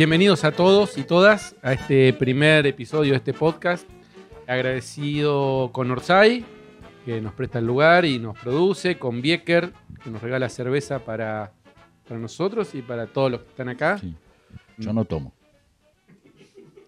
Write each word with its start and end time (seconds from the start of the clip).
Bienvenidos 0.00 0.44
a 0.44 0.52
todos 0.52 0.96
y 0.96 1.02
todas 1.02 1.54
a 1.60 1.74
este 1.74 2.14
primer 2.14 2.66
episodio 2.66 3.10
de 3.10 3.18
este 3.18 3.34
podcast. 3.34 3.86
Agradecido 4.46 5.68
con 5.74 5.90
Orsay, 5.90 6.42
que 7.04 7.20
nos 7.20 7.34
presta 7.34 7.58
el 7.58 7.66
lugar 7.66 8.06
y 8.06 8.18
nos 8.18 8.38
produce, 8.38 8.98
con 8.98 9.20
Bieker, 9.20 9.74
que 10.02 10.08
nos 10.08 10.22
regala 10.22 10.48
cerveza 10.48 11.00
para, 11.00 11.52
para 12.08 12.18
nosotros 12.18 12.74
y 12.74 12.80
para 12.80 13.08
todos 13.08 13.30
los 13.30 13.42
que 13.42 13.48
están 13.50 13.68
acá. 13.68 13.98
Sí. 13.98 14.14
Yo 14.78 14.94
no 14.94 15.04
tomo. 15.04 15.34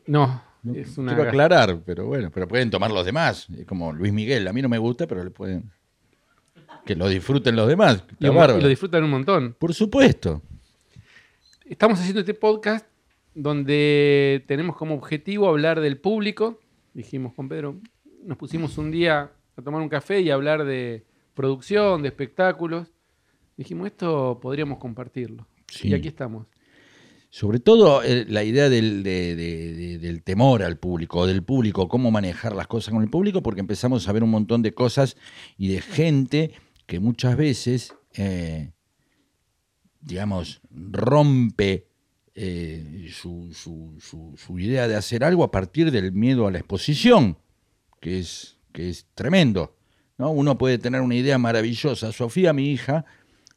No, 0.06 0.42
No, 0.62 0.74
es 0.74 0.96
una... 0.96 1.14
Quiero 1.14 1.28
aclarar, 1.28 1.80
pero 1.84 2.06
bueno, 2.06 2.30
pero 2.32 2.48
pueden 2.48 2.70
tomar 2.70 2.90
los 2.90 3.04
demás. 3.04 3.46
Es 3.54 3.66
como 3.66 3.92
Luis 3.92 4.14
Miguel, 4.14 4.48
a 4.48 4.54
mí 4.54 4.62
no 4.62 4.70
me 4.70 4.78
gusta, 4.78 5.06
pero 5.06 5.22
le 5.22 5.30
pueden. 5.30 5.70
Que 6.86 6.96
lo 6.96 7.08
disfruten 7.08 7.56
los 7.56 7.68
demás. 7.68 8.04
y, 8.08 8.12
Está 8.14 8.30
bárbaro. 8.30 8.58
y 8.58 8.62
lo 8.62 8.68
disfrutan 8.68 9.04
un 9.04 9.10
montón. 9.10 9.54
Por 9.58 9.74
supuesto. 9.74 10.40
Estamos 11.66 12.00
haciendo 12.00 12.20
este 12.20 12.32
podcast 12.32 12.86
donde 13.34 14.44
tenemos 14.46 14.76
como 14.76 14.94
objetivo 14.94 15.48
hablar 15.48 15.80
del 15.80 15.98
público. 15.98 16.58
Dijimos 16.94 17.32
con 17.34 17.48
Pedro, 17.48 17.80
nos 18.24 18.36
pusimos 18.36 18.76
un 18.78 18.90
día 18.90 19.32
a 19.56 19.62
tomar 19.62 19.80
un 19.82 19.88
café 19.88 20.20
y 20.20 20.30
a 20.30 20.34
hablar 20.34 20.64
de 20.64 21.04
producción, 21.34 22.02
de 22.02 22.08
espectáculos. 22.08 22.92
Dijimos, 23.56 23.86
esto 23.86 24.38
podríamos 24.40 24.78
compartirlo. 24.78 25.46
Sí. 25.68 25.88
Y 25.88 25.94
aquí 25.94 26.08
estamos. 26.08 26.46
Sobre 27.30 27.60
todo 27.60 28.02
eh, 28.02 28.26
la 28.28 28.44
idea 28.44 28.68
del, 28.68 29.02
de- 29.02 29.34
de- 29.34 29.72
de- 29.74 29.98
del 29.98 30.22
temor 30.22 30.62
al 30.62 30.76
público, 30.78 31.26
del 31.26 31.42
público, 31.42 31.88
cómo 31.88 32.10
manejar 32.10 32.54
las 32.54 32.66
cosas 32.66 32.92
con 32.92 33.02
el 33.02 33.08
público, 33.08 33.42
porque 33.42 33.60
empezamos 33.60 34.06
a 34.06 34.12
ver 34.12 34.22
un 34.22 34.30
montón 34.30 34.60
de 34.60 34.74
cosas 34.74 35.16
y 35.56 35.68
de 35.68 35.80
gente 35.80 36.52
que 36.86 37.00
muchas 37.00 37.36
veces, 37.38 37.94
eh, 38.14 38.72
digamos, 40.00 40.60
rompe 40.70 41.88
eh, 42.34 43.10
su, 43.12 44.58
idea 44.58 44.88
de 44.88 44.96
hacer 44.96 45.24
algo 45.24 45.44
a 45.44 45.50
partir 45.50 45.90
del 45.90 46.12
miedo 46.12 46.46
a 46.46 46.50
la 46.50 46.58
exposición, 46.58 47.38
que 48.00 48.18
es, 48.18 48.56
que 48.72 48.88
es 48.88 49.06
tremendo. 49.14 49.76
¿no? 50.18 50.30
Uno 50.30 50.56
puede 50.58 50.78
tener 50.78 51.00
una 51.00 51.14
idea 51.14 51.38
maravillosa. 51.38 52.12
Sofía, 52.12 52.52
mi 52.52 52.70
hija, 52.70 53.04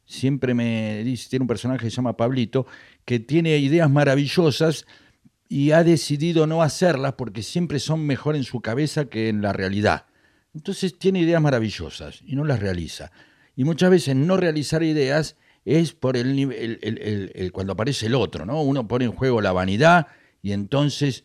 siempre 0.04 0.54
me 0.54 1.02
dice, 1.04 1.28
tiene 1.28 1.44
un 1.44 1.48
personaje 1.48 1.84
que 1.84 1.90
se 1.90 1.96
llama 1.96 2.16
Pablito, 2.16 2.66
que 3.04 3.18
tiene 3.18 3.56
ideas 3.58 3.90
maravillosas 3.90 4.86
y 5.48 5.70
ha 5.70 5.84
decidido 5.84 6.46
no 6.46 6.62
hacerlas 6.62 7.14
porque 7.14 7.42
siempre 7.42 7.78
son 7.78 8.04
mejor 8.04 8.36
en 8.36 8.44
su 8.44 8.60
cabeza 8.60 9.06
que 9.06 9.28
en 9.28 9.42
la 9.42 9.52
realidad. 9.52 10.06
Entonces 10.54 10.98
tiene 10.98 11.20
ideas 11.20 11.42
maravillosas 11.42 12.22
y 12.26 12.34
no 12.34 12.44
las 12.44 12.60
realiza. 12.60 13.12
Y 13.54 13.64
muchas 13.64 13.90
veces 13.90 14.16
no 14.16 14.36
realizar 14.36 14.82
ideas 14.82 15.36
es 15.66 15.92
por 15.92 16.16
el, 16.16 16.38
el- 16.38 16.78
el- 16.80 16.98
el- 17.02 17.32
el- 17.34 17.52
cuando 17.52 17.74
aparece 17.74 18.06
el 18.06 18.14
otro, 18.14 18.46
¿no? 18.46 18.62
Uno 18.62 18.88
pone 18.88 19.04
en 19.04 19.12
juego 19.12 19.42
la 19.42 19.52
vanidad 19.52 20.06
y 20.40 20.52
entonces 20.52 21.24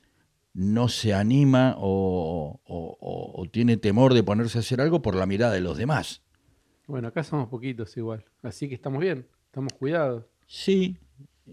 no 0.53 0.89
se 0.89 1.13
anima 1.13 1.75
o, 1.77 2.59
o- 2.65 2.97
o- 2.99 3.41
o 3.41 3.45
tiene 3.49 3.77
temor 3.77 4.13
de 4.13 4.23
ponerse 4.23 4.57
a 4.57 4.61
hacer 4.61 4.81
algo 4.81 5.01
por 5.01 5.15
la 5.15 5.25
mirada 5.25 5.53
de 5.53 5.61
los 5.61 5.77
demás. 5.77 6.21
Bueno, 6.87 7.07
acá 7.07 7.23
somos 7.23 7.47
poquitos 7.47 7.95
igual. 7.95 8.25
Así 8.41 8.67
que 8.67 8.75
estamos 8.75 8.99
bien, 8.99 9.25
estamos 9.45 9.71
cuidados. 9.73 10.25
Sí. 10.47 10.97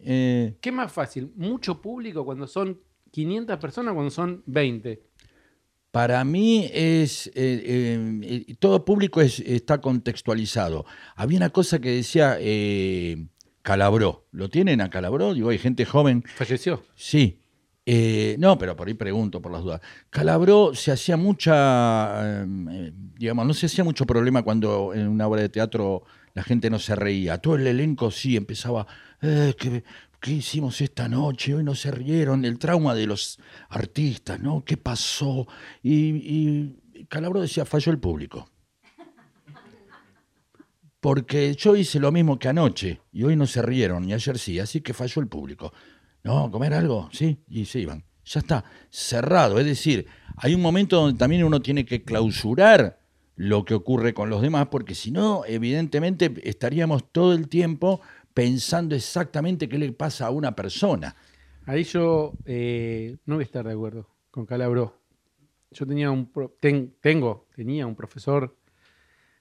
eh, 0.03 0.56
¿Qué 0.61 0.72
más 0.72 0.91
fácil? 0.91 1.33
¿Mucho 1.36 1.81
público 1.81 2.25
cuando 2.25 2.47
son 2.47 2.81
500 3.12 3.59
personas 3.59 3.94
cuando 3.94 4.11
son 4.11 4.42
20? 4.47 5.03
Para 5.98 6.22
mí 6.22 6.70
es 6.72 7.27
eh, 7.27 7.32
eh, 7.34 8.44
eh, 8.46 8.54
todo 8.60 8.84
público 8.84 9.20
es- 9.20 9.41
está 9.41 9.80
contextualizado. 9.80 10.86
Había 11.16 11.38
una 11.38 11.50
cosa 11.50 11.80
que 11.80 11.91
decía 11.91 12.36
eh, 12.38 13.27
Calabró. 13.62 14.28
¿Lo 14.30 14.48
tienen 14.48 14.80
a 14.80 14.91
Calabró? 14.91 15.34
Digo, 15.34 15.48
hay 15.48 15.58
gente 15.58 15.84
joven. 15.84 16.22
Falleció. 16.36 16.84
Sí. 16.94 17.41
No, 18.38 18.56
pero 18.58 18.76
por 18.76 18.86
ahí 18.86 18.94
pregunto 18.94 19.42
por 19.42 19.50
las 19.50 19.64
dudas. 19.64 19.80
Calabró 20.09 20.72
se 20.72 20.92
hacía 20.92 21.16
mucha, 21.16 22.44
digamos, 22.47 23.44
no 23.44 23.53
se 23.53 23.66
hacía 23.66 23.82
mucho 23.82 24.06
problema 24.06 24.42
cuando 24.44 24.94
en 24.94 25.09
una 25.09 25.26
obra 25.26 25.42
de 25.42 25.48
teatro 25.48 26.04
la 26.32 26.44
gente 26.44 26.70
no 26.70 26.78
se 26.78 26.94
reía. 26.94 27.38
Todo 27.38 27.56
el 27.56 27.66
elenco 27.66 28.12
sí 28.12 28.36
empezaba, 28.36 28.86
eh, 29.20 29.53
¿qué, 29.59 29.82
qué 30.20 30.32
hicimos 30.32 30.80
esta 30.80 31.08
noche? 31.08 31.54
Hoy 31.54 31.64
no 31.64 31.74
se 31.74 31.90
rieron. 31.90 32.44
El 32.44 32.58
trauma 32.58 32.94
de 32.94 33.06
los 33.06 33.38
artistas, 33.68 34.40
¿no? 34.40 34.64
¿Qué 34.64 34.76
pasó? 34.76 35.46
Y, 35.82 36.16
y 36.16 37.04
Calabró 37.08 37.40
decía, 37.40 37.64
falló 37.64 37.92
el 37.92 37.98
público. 37.98 38.48
Porque 41.00 41.54
yo 41.54 41.76
hice 41.76 42.00
lo 42.00 42.10
mismo 42.10 42.38
que 42.38 42.48
anoche 42.48 43.00
y 43.12 43.22
hoy 43.22 43.36
no 43.36 43.46
se 43.46 43.62
rieron 43.62 44.08
y 44.08 44.14
ayer 44.14 44.36
sí, 44.36 44.58
así 44.58 44.80
que 44.80 44.92
falló 44.92 45.22
el 45.22 45.28
público. 45.28 45.72
No, 46.24 46.50
comer 46.50 46.74
algo, 46.74 47.08
sí, 47.12 47.38
y 47.48 47.64
se 47.66 47.80
iban. 47.80 48.04
Ya 48.24 48.40
está, 48.40 48.64
cerrado. 48.90 49.58
Es 49.58 49.64
decir, 49.64 50.06
hay 50.36 50.54
un 50.54 50.60
momento 50.60 51.00
donde 51.00 51.18
también 51.18 51.44
uno 51.44 51.62
tiene 51.62 51.84
que 51.84 52.02
clausurar 52.02 52.98
lo 53.36 53.64
que 53.64 53.74
ocurre 53.74 54.12
con 54.12 54.28
los 54.28 54.42
demás, 54.42 54.66
porque 54.68 54.96
si 54.96 55.12
no, 55.12 55.44
evidentemente 55.46 56.34
estaríamos 56.42 57.12
todo 57.12 57.32
el 57.32 57.48
tiempo 57.48 58.00
pensando 58.43 58.94
exactamente 58.94 59.69
qué 59.69 59.76
le 59.78 59.91
pasa 59.91 60.26
a 60.26 60.31
una 60.31 60.54
persona. 60.54 61.16
Ahí 61.66 61.82
yo 61.82 62.34
eh, 62.44 63.16
no 63.26 63.34
voy 63.34 63.43
a 63.43 63.44
estar 63.44 63.66
de 63.66 63.72
acuerdo 63.72 64.09
con 64.31 64.47
Calabró. 64.47 64.97
Yo 65.72 65.84
tenía 65.84 66.12
un 66.12 66.31
pro- 66.31 66.54
ten- 66.60 66.94
tengo, 67.00 67.48
tenía 67.56 67.84
un 67.84 67.97
profesor 67.97 68.56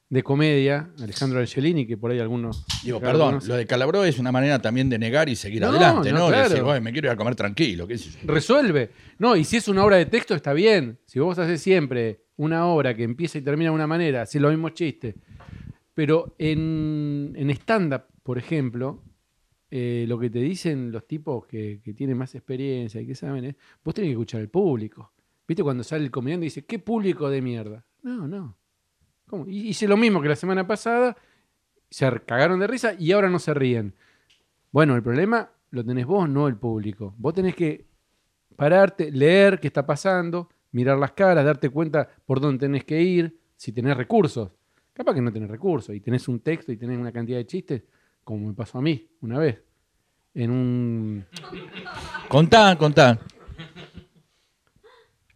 de 0.09 0.23
comedia, 0.23 0.89
Alejandro 0.99 1.39
Angelini, 1.39 1.85
que 1.85 1.95
por 1.95 2.09
ahí 2.09 2.17
algunos. 2.19 2.65
Digo, 2.83 2.99
perdón, 2.99 3.37
lo 3.45 3.55
de 3.55 3.67
Calabró 3.67 4.03
es 4.03 4.17
una 4.17 4.31
manera 4.31 4.59
también 4.63 4.89
de 4.89 4.97
negar 4.97 5.29
y 5.29 5.35
seguir 5.35 5.61
No, 5.61 5.67
adelante, 5.67 6.11
no, 6.11 6.17
¿no? 6.17 6.27
claro. 6.29 6.49
Decir, 6.49 6.63
"Bueno, 6.63 6.81
me 6.81 6.91
quiero 6.91 7.09
ir 7.09 7.11
a 7.11 7.15
comer 7.17 7.35
tranquilo, 7.35 7.85
qué 7.85 7.99
sé 7.99 8.09
yo. 8.09 8.17
Resuelve. 8.33 8.89
No, 9.19 9.35
y 9.35 9.43
si 9.43 9.57
es 9.57 9.67
una 9.67 9.85
obra 9.85 9.97
de 9.97 10.07
texto, 10.07 10.33
está 10.33 10.53
bien. 10.53 10.97
Si 11.05 11.19
vos 11.19 11.37
haces 11.37 11.61
siempre 11.61 12.23
una 12.37 12.65
obra 12.65 12.95
que 12.95 13.03
empieza 13.03 13.37
y 13.37 13.41
termina 13.43 13.69
de 13.69 13.75
una 13.75 13.85
manera, 13.85 14.23
haces 14.23 14.41
los 14.41 14.49
mismos 14.49 14.73
chistes. 14.73 15.13
Pero 15.93 16.33
en, 16.39 17.33
en 17.35 17.49
stand-up, 17.51 18.01
por 18.27 18.37
ejemplo, 18.37 19.05
eh, 19.71 20.03
lo 20.05 20.19
que 20.19 20.29
te 20.29 20.39
dicen 20.39 20.91
los 20.91 21.07
tipos 21.07 21.45
que, 21.45 21.79
que 21.81 21.93
tienen 21.93 22.17
más 22.17 22.35
experiencia 22.35 22.99
y 22.99 23.07
que 23.07 23.15
saben 23.15 23.45
es, 23.45 23.55
vos 23.85 23.95
tenés 23.95 24.09
que 24.09 24.15
escuchar 24.15 24.41
al 24.41 24.49
público. 24.49 25.13
¿Viste 25.47 25.63
cuando 25.63 25.81
sale 25.81 26.03
el 26.03 26.11
comediante 26.11 26.45
y 26.45 26.47
dice, 26.47 26.65
qué 26.65 26.77
público 26.77 27.29
de 27.29 27.41
mierda? 27.41 27.85
No, 28.03 28.27
no. 28.27 28.57
Hice 29.47 29.87
lo 29.87 29.95
mismo 29.95 30.21
que 30.21 30.27
la 30.27 30.35
semana 30.35 30.67
pasada, 30.67 31.15
se 31.89 32.05
cagaron 32.25 32.59
de 32.59 32.67
risa 32.67 32.95
y 32.99 33.13
ahora 33.13 33.29
no 33.29 33.39
se 33.39 33.53
ríen. 33.53 33.95
Bueno, 34.73 34.97
el 34.97 35.03
problema 35.03 35.49
lo 35.69 35.85
tenés 35.85 36.05
vos, 36.05 36.27
no 36.27 36.49
el 36.49 36.57
público. 36.57 37.15
Vos 37.17 37.33
tenés 37.33 37.55
que 37.55 37.87
pararte, 38.57 39.09
leer 39.09 39.57
qué 39.61 39.67
está 39.67 39.85
pasando, 39.85 40.49
mirar 40.73 40.97
las 40.97 41.13
caras, 41.13 41.45
darte 41.45 41.69
cuenta 41.69 42.09
por 42.25 42.41
dónde 42.41 42.59
tenés 42.59 42.83
que 42.83 43.01
ir, 43.01 43.39
si 43.55 43.71
tenés 43.71 43.95
recursos. 43.95 44.51
Capaz 44.91 45.13
que 45.13 45.21
no 45.21 45.31
tenés 45.31 45.49
recursos 45.49 45.95
y 45.95 46.01
tenés 46.01 46.27
un 46.27 46.41
texto 46.41 46.73
y 46.73 46.75
tenés 46.75 46.97
una 46.97 47.13
cantidad 47.13 47.37
de 47.37 47.47
chistes, 47.47 47.83
como 48.27 48.45
me 48.49 48.53
pasó 48.53 48.77
a 48.77 48.81
mí 48.81 49.07
una 49.21 49.39
vez. 49.39 49.63
En 50.33 50.51
un. 50.51 51.25
Contá, 52.27 52.77
contá. 52.77 53.17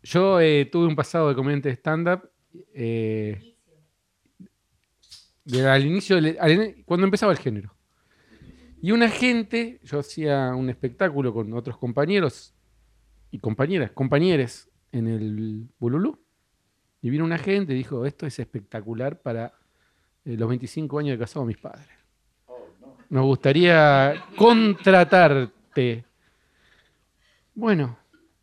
Yo 0.03 0.41
eh, 0.41 0.65
tuve 0.69 0.87
un 0.87 0.95
pasado 0.95 1.29
de 1.29 1.35
comediante 1.35 1.69
de 1.69 1.75
stand-up. 1.75 2.29
eh, 2.73 3.55
de- 5.45 5.67
al 5.69 5.85
inicio, 5.85 6.17
del- 6.17 6.37
al- 6.37 6.75
cuando 6.85 7.05
empezaba 7.05 7.31
el 7.31 7.37
género. 7.37 7.73
Y 8.81 8.91
una 8.91 9.09
gente, 9.09 9.79
yo 9.83 9.99
hacía 9.99 10.53
un 10.53 10.69
espectáculo 10.69 11.33
con 11.33 11.53
otros 11.53 11.77
compañeros 11.77 12.53
y 13.31 13.39
compañeras, 13.39 13.91
compañeres 13.91 14.69
en 14.91 15.07
el 15.07 15.69
Bululú. 15.79 16.19
Y 17.01 17.09
vino 17.09 17.23
una 17.23 17.37
gente 17.37 17.71
y 17.71 17.77
dijo, 17.77 18.05
esto 18.05 18.25
es 18.27 18.37
espectacular 18.37 19.21
para 19.21 19.53
eh, 20.25 20.35
los 20.35 20.49
25 20.49 20.99
años 20.99 21.17
de 21.17 21.19
casado 21.23 21.45
de 21.45 21.47
mis 21.47 21.57
padres. 21.57 21.87
Nos 23.11 23.25
gustaría 23.25 24.23
contratarte. 24.37 26.05
Bueno, 27.53 27.97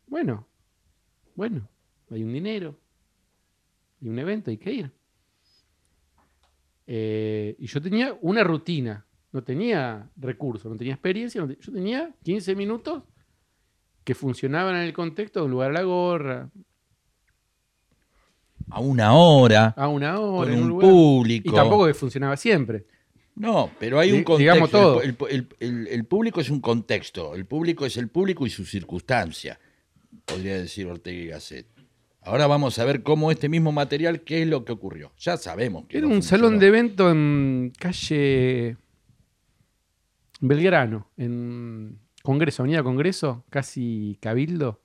bueno, 0.06 0.46
bueno, 1.34 1.66
hay 2.10 2.22
un 2.22 2.32
dinero, 2.32 2.78
hay 4.02 4.08
un 4.08 4.19
evento, 4.19 4.50
hay 4.50 4.58
que 4.58 4.72
ir. 4.72 4.90
Eh, 6.87 7.56
y 7.58 7.66
yo 7.66 7.81
tenía 7.81 8.16
una 8.20 8.44
rutina, 8.44 9.04
no 9.32 9.42
tenía 9.42 10.08
recursos, 10.16 10.70
no 10.70 10.76
tenía 10.76 10.94
experiencia, 10.94 11.40
no 11.40 11.48
te- 11.48 11.58
yo 11.60 11.72
tenía 11.72 12.14
15 12.22 12.54
minutos 12.54 13.02
que 14.04 14.14
funcionaban 14.14 14.76
en 14.76 14.82
el 14.82 14.92
contexto 14.92 15.40
de 15.40 15.46
un 15.46 15.50
lugar 15.52 15.70
a 15.70 15.75
la 15.75 15.82
gorra, 15.82 16.50
A 18.70 18.81
una 18.81 19.14
hora, 19.14 19.69
a 19.78 19.88
una 19.88 20.20
hora, 20.20 20.44
con 20.50 20.52
en 20.52 20.58
un 20.58 20.64
un 20.64 20.69
lugar. 20.69 20.90
público. 20.90 21.48
Y 21.50 21.54
tampoco 21.54 21.87
que 21.87 21.94
funcionaba 21.94 22.37
siempre. 22.37 22.84
No, 23.38 23.70
pero 23.79 23.99
hay 23.99 24.12
un 24.12 24.25
contexto. 24.25 24.38
digamos 24.38 24.70
todo. 24.70 25.02
El, 25.02 25.17
el- 25.31 25.49
el- 25.61 25.87
el 25.88 26.05
público 26.05 26.40
es 26.40 26.50
un 26.50 26.61
contexto. 26.61 27.35
El 27.35 27.46
público 27.46 27.87
es 27.87 27.96
el 27.96 28.08
público 28.08 28.46
y 28.46 28.50
su 28.50 28.64
circunstancia, 28.64 29.58
podría 30.25 30.58
decir 30.58 30.87
Ortega 30.87 31.19
y 31.23 31.26
Gasset. 31.29 31.67
Ahora 32.23 32.46
vamos 32.46 32.79
a 32.79 32.85
ver 32.85 33.02
cómo 33.02 33.31
este 33.31 33.49
mismo 33.49 33.73
material, 33.73 34.20
qué 34.23 34.43
es 34.43 34.49
lo 34.49 34.64
que 34.64 34.73
ocurrió. 34.73 35.12
Ya 35.19 35.37
sabemos 35.37 35.87
que 35.87 35.99
Era 35.99 36.06
no 36.06 36.14
un 36.14 36.20
funcionó. 36.23 36.44
salón 36.44 36.58
de 36.58 36.67
evento 36.67 37.11
en 37.11 37.73
calle 37.79 38.76
Belgrano, 40.40 41.08
en 41.17 41.99
Congreso, 42.23 42.62
Avenida 42.62 42.82
Congreso, 42.82 43.44
casi 43.50 44.19
Cabildo. 44.20 44.81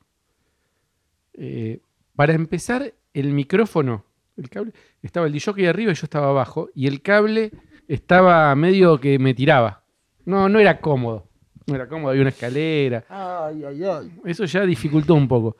Eh, 1.34 1.80
para 2.16 2.34
empezar, 2.34 2.94
el 3.14 3.34
micrófono, 3.34 4.06
el 4.38 4.50
cable, 4.50 4.74
estaba 5.02 5.28
el 5.28 5.34
DJ 5.34 5.68
arriba 5.68 5.92
y 5.92 5.96
yo 5.96 6.06
estaba 6.06 6.30
abajo, 6.30 6.70
y 6.74 6.88
el 6.88 7.02
cable 7.02 7.52
estaba 7.94 8.56
medio 8.56 9.00
que 9.00 9.19
me 9.19 9.34
tiraba. 9.34 9.84
No, 10.25 10.50
no 10.50 10.60
era 10.60 10.80
cómodo. 10.80 11.28
No 11.68 11.75
era 11.75 11.88
cómodo, 11.88 12.10
había 12.10 12.22
una 12.22 12.30
escalera. 12.30 13.06
Ay, 13.07 13.63
ay, 13.63 13.84
ay. 13.84 14.19
Eso 14.25 14.45
ya 14.45 14.66
dificultó 14.66 15.13
un 15.13 15.28
poco. 15.28 15.56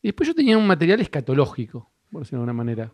Y 0.00 0.08
después 0.08 0.28
yo 0.28 0.34
tenía 0.34 0.58
un 0.58 0.66
material 0.66 1.00
escatológico, 1.00 1.90
por 2.10 2.22
decirlo 2.22 2.40
de 2.40 2.50
alguna 2.50 2.52
manera. 2.52 2.92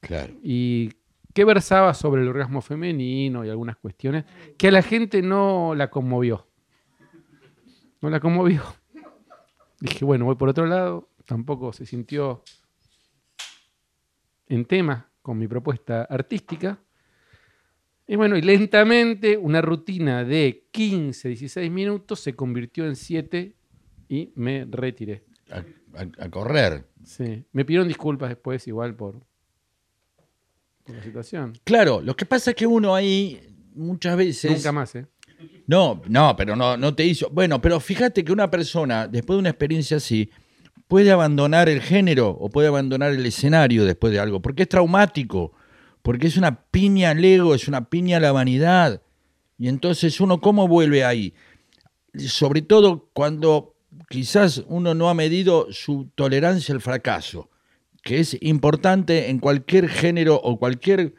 Claro. 0.00 0.34
Y 0.42 0.90
que 1.32 1.44
versaba 1.44 1.94
sobre 1.94 2.22
el 2.22 2.28
orgasmo 2.28 2.60
femenino 2.60 3.44
y 3.44 3.48
algunas 3.48 3.76
cuestiones 3.76 4.24
que 4.58 4.68
a 4.68 4.72
la 4.72 4.82
gente 4.82 5.22
no 5.22 5.74
la 5.74 5.90
conmovió. 5.90 6.46
No 8.00 8.10
la 8.10 8.20
conmovió. 8.20 8.62
Dije, 9.80 10.04
bueno, 10.04 10.26
voy 10.26 10.34
por 10.34 10.48
otro 10.48 10.66
lado. 10.66 11.08
Tampoco 11.26 11.72
se 11.72 11.86
sintió 11.86 12.42
en 14.46 14.64
tema 14.64 15.08
con 15.22 15.38
mi 15.38 15.48
propuesta 15.48 16.02
artística. 16.02 16.78
Y 18.10 18.16
bueno, 18.16 18.36
y 18.36 18.42
lentamente 18.42 19.36
una 19.36 19.62
rutina 19.62 20.24
de 20.24 20.64
15, 20.72 21.28
16 21.28 21.70
minutos 21.70 22.18
se 22.18 22.34
convirtió 22.34 22.84
en 22.84 22.96
7 22.96 23.54
y 24.08 24.32
me 24.34 24.66
retiré. 24.68 25.22
A, 25.52 25.58
a- 25.96 26.24
a 26.24 26.28
correr. 26.28 26.88
Sí. 27.04 27.44
Me 27.52 27.64
pidieron 27.64 27.86
disculpas 27.86 28.30
después 28.30 28.66
igual 28.66 28.96
por, 28.96 29.20
por 30.84 30.96
la 30.96 31.02
situación. 31.04 31.52
Claro, 31.62 32.00
lo 32.00 32.16
que 32.16 32.26
pasa 32.26 32.50
es 32.50 32.56
que 32.56 32.66
uno 32.66 32.96
ahí 32.96 33.40
muchas 33.76 34.16
veces. 34.16 34.50
Nunca 34.50 34.72
más, 34.72 34.92
¿eh? 34.96 35.06
No, 35.68 36.02
no, 36.08 36.34
pero 36.36 36.56
no, 36.56 36.76
no 36.76 36.92
te 36.96 37.04
hizo. 37.06 37.30
Bueno, 37.30 37.60
pero 37.62 37.78
fíjate 37.78 38.24
que 38.24 38.32
una 38.32 38.50
persona, 38.50 39.06
después 39.06 39.36
de 39.36 39.40
una 39.40 39.50
experiencia 39.50 39.98
así, 39.98 40.30
puede 40.88 41.12
abandonar 41.12 41.68
el 41.68 41.80
género 41.80 42.30
o 42.30 42.50
puede 42.50 42.66
abandonar 42.66 43.12
el 43.12 43.24
escenario 43.24 43.84
después 43.84 44.12
de 44.12 44.18
algo, 44.18 44.42
porque 44.42 44.64
es 44.64 44.68
traumático, 44.68 45.52
porque 46.02 46.26
es 46.26 46.36
una 46.36 46.62
piña 46.70 47.10
al 47.10 47.24
ego, 47.24 47.54
es 47.54 47.68
una 47.68 47.88
piña 47.88 48.18
a 48.18 48.20
la 48.20 48.32
vanidad. 48.32 49.02
Y 49.58 49.68
entonces 49.68 50.20
uno, 50.20 50.40
¿cómo 50.40 50.68
vuelve 50.68 51.04
ahí? 51.04 51.34
Sobre 52.14 52.62
todo 52.62 53.08
cuando 53.12 53.74
quizás 54.08 54.64
uno 54.68 54.94
no 54.94 55.08
ha 55.08 55.14
medido 55.14 55.66
su 55.70 56.08
tolerancia 56.14 56.74
al 56.74 56.80
fracaso, 56.80 57.50
que 58.02 58.20
es 58.20 58.36
importante 58.40 59.30
en 59.30 59.38
cualquier 59.38 59.88
género 59.88 60.40
o 60.42 60.58
cualquier 60.58 61.14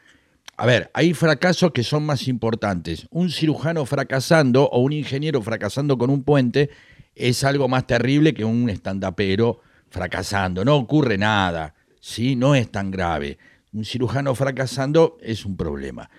a 0.62 0.66
ver, 0.68 0.92
hay 0.94 1.16
fracasos 1.16 1.72
que 1.72 1.84
son 1.84 2.06
más 2.06 2.28
importantes. 2.28 3.08
Un 3.10 3.32
cirujano 3.32 3.84
fracasando 3.88 4.70
o 4.70 4.80
un 4.80 4.94
ingeniero 4.94 5.42
fracasando 5.42 5.98
con 5.98 6.12
un 6.12 6.24
puente 6.24 6.70
es 7.16 7.44
algo 7.44 7.68
más 7.68 7.88
terrible 7.88 8.36
que 8.36 8.46
un 8.46 8.70
estandapero 8.70 9.62
fracasando. 9.90 10.64
No 10.64 10.76
ocurre 10.76 11.18
nada, 11.18 11.74
¿sí? 12.00 12.36
No 12.36 12.54
es 12.54 12.70
tan 12.72 12.92
grave. 12.92 13.40
Un 13.74 13.86
cirujano 13.86 14.36
fracasando 14.36 15.18
es 15.22 15.46
un 15.46 15.56
problema. 15.56 16.10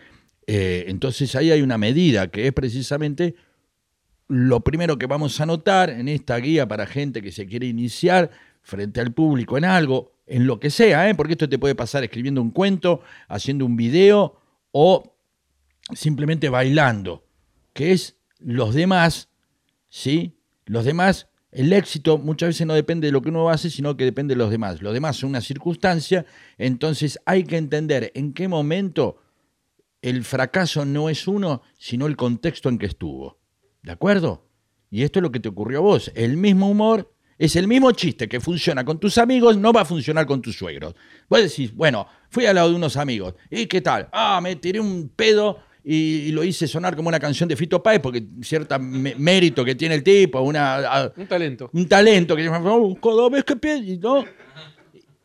Eh, 0.47 0.85
entonces 0.89 1.35
ahí 1.37 1.51
hay 1.51 1.63
una 1.63 1.79
medida 1.79 2.29
que 2.29 2.47
es 2.47 2.53
precisamente 2.53 3.35
lo 4.29 4.61
primero 4.61 4.99
que 4.99 5.07
vamos 5.07 5.41
a 5.41 5.47
notar 5.47 5.91
en 5.91 6.09
esta 6.09 6.37
guía 6.39 6.67
para 6.67 6.87
gente 6.87 7.23
que 7.23 7.33
se 7.33 7.47
quiere 7.47 7.67
iniciar 7.67 8.31
frente 8.63 9.01
al 9.01 9.13
público 9.13 9.59
en 9.59 9.65
algo, 9.65 10.13
en 10.27 10.47
lo 10.47 10.59
que 10.59 10.71
sea, 10.71 11.09
¿eh? 11.09 11.15
porque 11.15 11.33
esto 11.33 11.49
te 11.49 11.59
puede 11.59 11.75
pasar 11.75 12.05
escribiendo 12.05 12.41
un 12.41 12.51
cuento, 12.51 13.03
haciendo 13.29 13.67
un 13.67 13.77
video 13.77 14.41
o 14.71 15.15
simplemente 15.95 16.49
bailando, 16.49 17.27
que 17.75 17.93
es 17.93 18.17
los 18.39 18.75
demás, 18.75 19.29
¿sí? 19.89 20.39
Los 20.65 20.85
demás, 20.85 21.29
el 21.53 21.73
éxito 21.73 22.17
muchas 22.17 22.49
veces 22.49 22.67
no 22.67 22.75
depende 22.75 23.07
de 23.07 23.13
lo 23.13 23.21
que 23.21 23.29
uno 23.29 23.51
hace, 23.51 23.69
sino 23.69 23.97
que 23.97 24.05
depende 24.05 24.35
de 24.35 24.39
los 24.39 24.51
demás. 24.51 24.81
Los 24.81 24.95
demás 24.95 25.17
son 25.17 25.31
una 25.31 25.43
circunstancia, 25.43 26.25
entonces 26.57 27.19
hay 27.27 27.45
que 27.45 27.59
entender 27.59 28.11
en 28.15 28.33
qué 28.33 28.49
momento 28.49 29.19
el 30.01 30.25
fracaso 30.25 30.85
no 30.87 31.11
es 31.11 31.29
uno, 31.29 31.63
sino 31.79 32.07
el 32.07 32.17
contexto 32.17 32.71
en 32.71 32.79
que 32.79 32.87
estuvo. 32.87 33.39
¿De 33.83 33.93
acuerdo? 33.93 34.49
Y 34.91 35.03
esto 35.03 35.19
es 35.19 35.23
lo 35.23 35.31
que 35.31 35.41
te 35.41 35.51
ocurrió 35.51 35.79
a 35.79 35.83
vos. 35.83 36.11
El 36.15 36.39
mismo 36.39 36.71
humor 36.71 37.15
es 37.39 37.55
el 37.57 37.69
mismo 37.69 37.93
chiste 37.93 38.29
que 38.29 38.41
funciona 38.41 38.85
con 38.85 38.99
tus 38.99 39.19
amigos, 39.19 39.57
no 39.57 39.73
va 39.73 39.83
a 39.83 39.85
funcionar 39.85 40.27
con 40.27 40.41
tus 40.41 40.57
suegros. 40.57 40.95
Vos 41.29 41.43
decís, 41.43 41.75
bueno, 41.75 42.07
fui 42.31 42.47
al 42.47 42.55
lado 42.55 42.71
de 42.71 42.77
unos 42.77 42.97
amigos. 42.97 43.35
¿Y 43.51 43.67
qué 43.67 43.81
tal? 43.81 44.09
Ah, 44.13 44.41
me 44.43 44.57
tiré 44.57 44.81
un 44.81 45.11
pedo 45.15 45.59
y, 45.85 46.31
lo 46.33 46.45
hice 46.45 46.69
sonar 46.69 46.95
como 46.95 47.09
una 47.09 47.19
canción 47.19 47.49
de 47.49 47.57
Fito 47.57 47.83
Páez 47.83 48.01
porque 48.01 48.25
cierto 48.43 48.79
mérito 48.79 49.65
que 49.65 49.75
tiene 49.75 49.95
el 49.97 50.03
tipo, 50.03 50.41
una, 50.41 50.77
a- 50.77 51.13
Un 51.17 51.27
talento. 51.27 51.71
un 51.73 51.89
talento 51.89 52.37
que 52.37 52.49
oh, 52.49 53.31
vez 53.31 53.45
que 53.45 53.57
pienso, 53.57 53.99
¿no? 54.01 54.25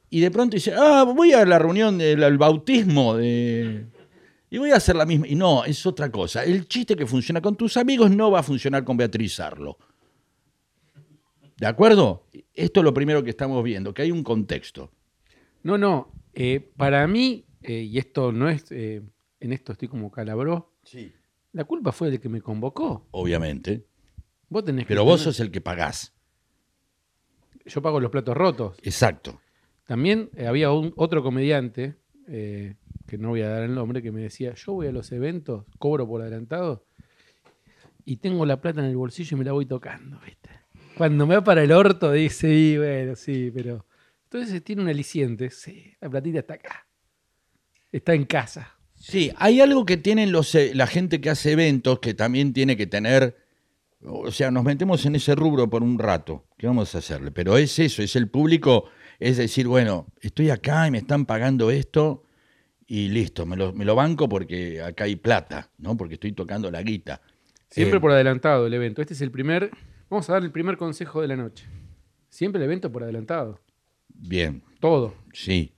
Y 0.09 0.19
de 0.21 0.31
pronto 0.31 0.55
dice, 0.55 0.73
ah, 0.75 1.03
voy 1.03 1.33
a 1.33 1.45
la 1.45 1.59
reunión 1.59 1.97
del 1.97 2.37
bautismo 2.37 3.15
de... 3.17 3.85
Y 4.49 4.57
voy 4.57 4.71
a 4.71 4.77
hacer 4.77 4.95
la 4.95 5.05
misma. 5.05 5.27
Y 5.27 5.35
no, 5.35 5.65
es 5.65 5.85
otra 5.85 6.09
cosa. 6.09 6.45
El 6.45 6.65
chiste 6.69 6.95
que 6.95 7.05
funciona 7.05 7.41
con 7.41 7.57
tus 7.57 7.75
amigos 7.75 8.09
no 8.09 8.31
va 8.31 8.39
a 8.39 8.43
funcionar 8.43 8.85
con 8.85 8.95
Beatriz 8.95 9.39
Arlo. 9.41 9.77
¿De 11.57 11.67
acuerdo? 11.67 12.23
Esto 12.53 12.79
es 12.79 12.83
lo 12.85 12.93
primero 12.93 13.23
que 13.23 13.31
estamos 13.31 13.61
viendo, 13.63 13.93
que 13.93 14.03
hay 14.03 14.11
un 14.11 14.23
contexto. 14.23 14.91
No, 15.63 15.77
no. 15.77 16.13
eh, 16.33 16.61
para 16.77 17.05
mí, 17.07 17.43
eh, 17.61 17.81
y 17.81 17.97
esto 17.97 18.31
no 18.31 18.47
es. 18.47 18.65
eh, 18.71 19.01
en 19.39 19.53
esto 19.53 19.71
estoy 19.73 19.87
como 19.87 20.11
calabró. 20.11 20.73
Sí. 20.83 21.13
La 21.53 21.63
culpa 21.63 21.91
fue 21.91 22.09
del 22.09 22.19
que 22.19 22.29
me 22.29 22.41
convocó. 22.41 23.07
Obviamente. 23.11 23.85
Vos 24.49 24.63
tenés 24.63 24.85
que. 24.85 24.89
Pero 24.89 25.03
vos 25.03 25.19
tener- 25.19 25.33
sos 25.33 25.39
el 25.39 25.51
que 25.51 25.61
pagás. 25.61 26.13
Yo 27.65 27.81
pago 27.81 27.99
los 27.99 28.11
platos 28.11 28.35
rotos. 28.35 28.77
Exacto. 28.83 29.41
También 29.85 30.29
eh, 30.35 30.47
había 30.47 30.71
un, 30.71 30.93
otro 30.95 31.21
comediante, 31.23 31.95
eh, 32.27 32.75
que 33.07 33.17
no 33.17 33.29
voy 33.29 33.41
a 33.41 33.49
dar 33.49 33.63
el 33.63 33.73
nombre, 33.75 34.01
que 34.01 34.11
me 34.11 34.21
decía: 34.21 34.53
Yo 34.55 34.73
voy 34.73 34.87
a 34.87 34.91
los 34.91 35.11
eventos, 35.11 35.65
cobro 35.79 36.07
por 36.07 36.21
adelantado 36.21 36.85
y 38.05 38.17
tengo 38.17 38.45
la 38.45 38.61
plata 38.61 38.79
en 38.79 38.85
el 38.85 38.95
bolsillo 38.95 39.35
y 39.35 39.39
me 39.39 39.43
la 39.45 39.51
voy 39.51 39.65
tocando, 39.65 40.17
¿viste? 40.25 40.49
Cuando 40.97 41.27
me 41.27 41.35
va 41.35 41.43
para 41.43 41.61
el 41.63 41.73
orto, 41.73 42.11
dice: 42.11 42.47
sí, 42.47 42.77
bueno, 42.77 43.15
sí, 43.15 43.51
pero. 43.53 43.85
Entonces 44.23 44.63
tiene 44.63 44.81
un 44.81 44.89
aliciente. 44.89 45.49
Sí, 45.49 45.93
la 45.99 46.09
platita 46.09 46.39
está 46.39 46.53
acá. 46.55 46.87
Está 47.91 48.13
en 48.13 48.25
casa. 48.25 48.76
Sí, 49.07 49.31
hay 49.37 49.61
algo 49.61 49.85
que 49.85 49.95
tienen 49.95 50.33
los, 50.33 50.53
eh, 50.55 50.71
la 50.75 50.85
gente 50.85 51.21
que 51.21 51.29
hace 51.29 51.53
eventos 51.53 51.99
que 51.99 52.13
también 52.13 52.51
tiene 52.51 52.75
que 52.75 52.87
tener, 52.87 53.37
o 54.01 54.31
sea, 54.31 54.51
nos 54.51 54.65
metemos 54.65 55.05
en 55.05 55.15
ese 55.15 55.33
rubro 55.33 55.69
por 55.69 55.81
un 55.81 55.97
rato, 55.97 56.43
¿qué 56.57 56.67
vamos 56.67 56.93
a 56.93 56.97
hacerle? 56.97 57.31
Pero 57.31 57.57
es 57.57 57.79
eso, 57.79 58.01
es 58.01 58.17
el 58.17 58.27
público, 58.27 58.89
es 59.17 59.37
decir, 59.37 59.65
bueno, 59.65 60.07
estoy 60.19 60.49
acá 60.49 60.87
y 60.87 60.91
me 60.91 60.97
están 60.97 61.25
pagando 61.25 61.71
esto 61.71 62.25
y 62.85 63.07
listo, 63.07 63.45
me 63.45 63.55
lo, 63.55 63.71
me 63.71 63.85
lo 63.85 63.95
banco 63.95 64.27
porque 64.27 64.81
acá 64.81 65.05
hay 65.05 65.15
plata, 65.15 65.69
¿no? 65.77 65.95
Porque 65.95 66.15
estoy 66.15 66.33
tocando 66.33 66.69
la 66.69 66.81
guita. 66.83 67.21
Siempre 67.69 67.99
Eh, 67.99 68.01
por 68.01 68.11
adelantado 68.11 68.67
el 68.67 68.73
evento. 68.73 69.01
Este 69.01 69.13
es 69.13 69.21
el 69.21 69.31
primer. 69.31 69.71
Vamos 70.09 70.29
a 70.29 70.33
dar 70.33 70.43
el 70.43 70.51
primer 70.51 70.77
consejo 70.77 71.21
de 71.21 71.27
la 71.29 71.35
noche. 71.35 71.65
Siempre 72.29 72.59
el 72.59 72.65
evento 72.65 72.91
por 72.91 73.03
adelantado. 73.03 73.59
Bien, 74.09 74.63
Todo. 74.79 75.15
sí. 75.33 75.73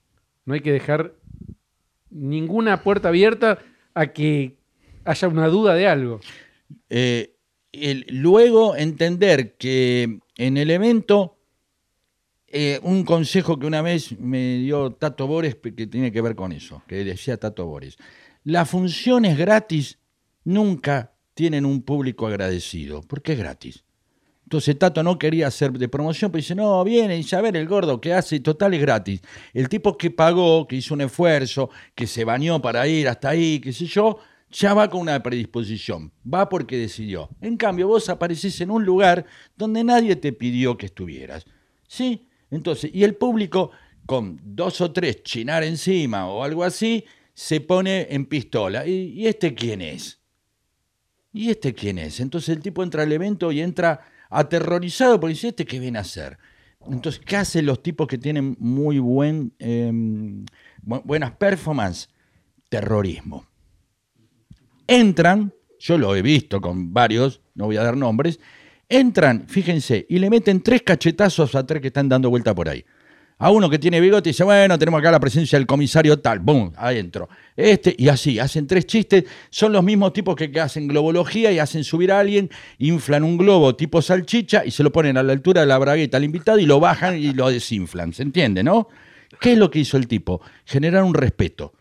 No 0.46 0.54
hay 0.56 0.62
que 0.62 0.72
dejar 0.72 1.14
ninguna 2.12 2.84
puerta 2.84 3.10
abierta 3.10 3.60
a 3.94 4.08
que 4.08 4.58
haya 5.06 5.28
una 5.28 5.48
duda 5.48 5.74
de 5.76 5.88
algo. 5.88 6.20
Eh, 6.90 7.36
luego 8.10 8.76
entender 8.76 9.56
que 9.58 10.20
en 10.38 10.58
el 10.58 10.72
evento, 10.72 11.38
eh, 12.48 12.80
un 12.84 13.04
consejo 13.04 13.60
que 13.60 13.68
una 13.68 13.82
vez 13.82 14.20
me 14.20 14.58
dio 14.58 14.94
Tato 14.94 15.28
Bores, 15.28 15.56
que 15.56 15.88
tiene 15.88 16.12
que 16.12 16.22
ver 16.22 16.36
con 16.36 16.52
eso, 16.52 16.84
que 16.88 17.04
decía 17.04 17.38
Tato 17.38 17.66
Bores, 17.66 17.98
las 18.44 18.70
funciones 18.70 19.38
gratis 19.38 20.00
nunca 20.44 21.14
tienen 21.34 21.66
un 21.66 21.82
público 21.84 22.28
agradecido, 22.28 23.02
porque 23.02 23.34
es 23.34 23.40
gratis. 23.40 23.84
Entonces 24.50 24.80
Tato 24.80 25.04
no 25.04 25.20
quería 25.20 25.46
hacer 25.46 25.72
de 25.74 25.88
promoción, 25.88 26.32
pero 26.32 26.42
dice, 26.42 26.56
no, 26.56 26.84
viene 26.84 27.16
y 27.20 27.22
ya 27.22 27.40
ver 27.40 27.56
el 27.56 27.68
gordo 27.68 28.02
que 28.02 28.16
hace, 28.16 28.40
total 28.40 28.74
es 28.74 28.82
gratis. 28.82 29.22
El 29.54 29.70
tipo 29.70 29.96
que 29.96 30.10
pagó, 30.10 30.68
que 30.68 30.76
hizo 30.76 30.96
un 30.96 31.02
esfuerzo, 31.02 31.70
que 31.94 32.08
se 32.08 32.24
bañó 32.24 32.60
para 32.60 32.88
ir 32.88 33.08
hasta 33.08 33.30
ahí, 33.30 33.60
qué 33.60 33.72
sé 33.72 33.86
yo, 33.86 34.18
ya 34.50 34.74
va 34.74 34.90
con 34.90 35.02
una 35.02 35.22
predisposición, 35.22 36.12
va 36.26 36.50
porque 36.50 36.78
decidió. 36.78 37.30
En 37.42 37.58
cambio, 37.58 37.90
vos 37.90 38.10
aparecés 38.10 38.60
en 38.62 38.72
un 38.72 38.84
lugar 38.84 39.24
donde 39.56 39.84
nadie 39.84 40.16
te 40.16 40.34
pidió 40.34 40.76
que 40.76 40.88
estuvieras. 40.88 41.46
¿Sí? 41.88 42.28
Entonces, 42.50 42.90
y 42.92 43.04
el 43.04 43.14
público, 43.14 43.70
con 44.08 44.42
dos 44.44 44.82
o 44.82 44.92
tres 44.92 45.22
chinar 45.22 45.64
encima 45.64 46.28
o 46.28 46.44
algo 46.44 46.64
así, 46.64 47.06
se 47.36 47.62
pone 47.62 48.08
en 48.10 48.26
pistola. 48.26 48.88
¿Y, 48.88 49.14
y 49.14 49.28
este 49.28 49.54
quién 49.54 49.84
es? 49.84 50.20
¿Y 51.32 51.52
este 51.52 51.76
quién 51.76 52.00
es? 52.00 52.20
Entonces 52.20 52.50
el 52.50 52.64
tipo 52.64 52.82
entra 52.82 53.04
al 53.04 53.12
evento 53.12 53.52
y 53.52 53.62
entra 53.62 54.02
aterrorizado 54.30 55.20
porque 55.20 55.34
dice, 55.34 55.50
¿este 55.50 55.66
qué 55.66 55.80
viene 55.80 55.98
a 55.98 56.02
hacer? 56.02 56.38
Entonces, 56.90 57.22
¿qué 57.26 57.36
hacen 57.36 57.66
los 57.66 57.84
tipos 57.84 58.08
que 58.08 58.18
tienen 58.18 58.56
muy 58.60 59.00
buen, 59.00 59.54
bu- 59.60 61.02
buenas 61.04 61.32
performances? 61.32 62.10
Terrorismo. 62.70 63.46
Entran 64.88 65.54
yo 65.80 65.98
lo 65.98 66.16
he 66.16 66.22
visto 66.22 66.60
con 66.60 66.94
varios, 66.94 67.42
no 67.56 67.66
voy 67.66 67.78
a 67.78 67.84
dar 67.84 67.96
nombres, 67.96 68.40
entran, 68.90 69.48
fíjense, 69.48 70.06
y 70.10 70.20
le 70.20 70.30
meten 70.30 70.62
tres 70.62 70.82
cachetazos 70.82 71.56
a 71.56 71.66
tres 71.66 71.82
que 71.82 71.88
están 71.88 72.10
dando 72.10 72.30
vuelta 72.30 72.54
por 72.54 72.68
ahí. 72.68 72.84
A 73.42 73.52
uno 73.52 73.70
que 73.70 73.80
tiene 73.80 74.02
bigote 74.02 74.30
y 74.30 74.32
dice, 74.32 74.44
bueno, 74.44 74.78
tenemos 74.78 75.00
acá 75.00 75.12
la 75.12 75.20
presencia 75.20 75.58
del 75.58 75.66
comisario 75.66 76.20
tal, 76.20 76.40
¡boom! 76.40 76.74
Adentro. 76.76 77.30
Este, 77.56 77.96
y 77.98 78.10
así, 78.10 78.38
hacen 78.38 78.68
tres 78.68 78.86
chistes. 78.86 79.24
Son 79.50 79.72
los 79.72 79.82
mismos 79.82 80.12
tipos 80.12 80.36
que, 80.36 80.52
que 80.52 80.60
hacen 80.60 80.90
globología 80.90 81.50
y 81.52 81.58
hacen 81.58 81.86
subir 81.86 82.12
a 82.12 82.20
alguien, 82.20 82.50
inflan 82.80 83.24
un 83.24 83.38
globo 83.38 83.78
tipo 83.78 84.02
salchicha 84.02 84.66
y 84.66 84.72
se 84.72 84.84
lo 84.84 84.92
ponen 84.92 85.18
a 85.18 85.24
la 85.24 85.32
altura 85.32 85.62
de 85.62 85.68
la 85.68 85.78
bragueta 85.78 86.18
al 86.18 86.26
invitado 86.26 86.60
y 86.60 86.66
lo 86.66 86.82
bajan 86.82 87.18
y 87.18 87.32
lo 87.32 87.50
desinflan. 87.50 88.12
¿Se 88.12 88.24
entiende, 88.24 88.62
no? 88.62 88.90
¿Qué 89.40 89.54
es 89.54 89.58
lo 89.58 89.72
que 89.72 89.80
hizo 89.80 89.96
el 89.96 90.08
tipo? 90.08 90.42
Generar 90.66 91.04
un 91.04 91.14
respeto. 91.14 91.74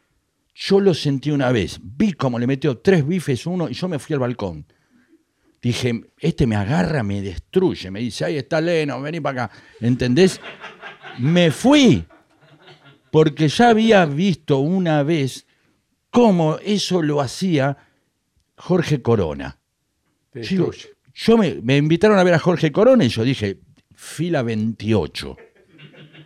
Yo 0.54 0.80
lo 0.80 0.94
sentí 0.94 1.32
una 1.32 1.50
vez, 1.50 1.80
vi 1.82 2.12
cómo 2.12 2.38
le 2.38 2.46
metió 2.46 2.78
tres 2.78 3.06
bifes 3.06 3.46
uno 3.46 3.68
y 3.68 3.74
yo 3.74 3.88
me 3.88 3.98
fui 3.98 4.14
al 4.14 4.20
balcón. 4.20 4.64
Dije, 5.60 6.02
este 6.18 6.46
me 6.46 6.54
agarra, 6.54 7.02
me 7.02 7.20
destruye, 7.20 7.90
me 7.90 8.00
dice, 8.00 8.24
ahí 8.24 8.36
está 8.36 8.60
Leno, 8.60 9.00
vení 9.00 9.20
para 9.20 9.44
acá. 9.44 9.56
¿Entendés? 9.80 10.40
Me 11.18 11.50
fui, 11.50 12.04
porque 13.10 13.48
ya 13.48 13.70
había 13.70 14.06
visto 14.06 14.58
una 14.58 15.02
vez 15.02 15.46
cómo 16.10 16.58
eso 16.64 17.02
lo 17.02 17.20
hacía 17.20 17.76
Jorge 18.56 19.02
Corona. 19.02 19.58
Yo, 21.14 21.37
me, 21.37 21.56
me 21.62 21.76
invitaron 21.76 22.18
a 22.18 22.25
ver 22.25 22.34
a 22.34 22.38
Jorge 22.38 22.70
Corona 22.70 23.04
y 23.04 23.08
yo 23.08 23.25
dije, 23.25 23.58
fila 23.94 24.42
28, 24.42 25.37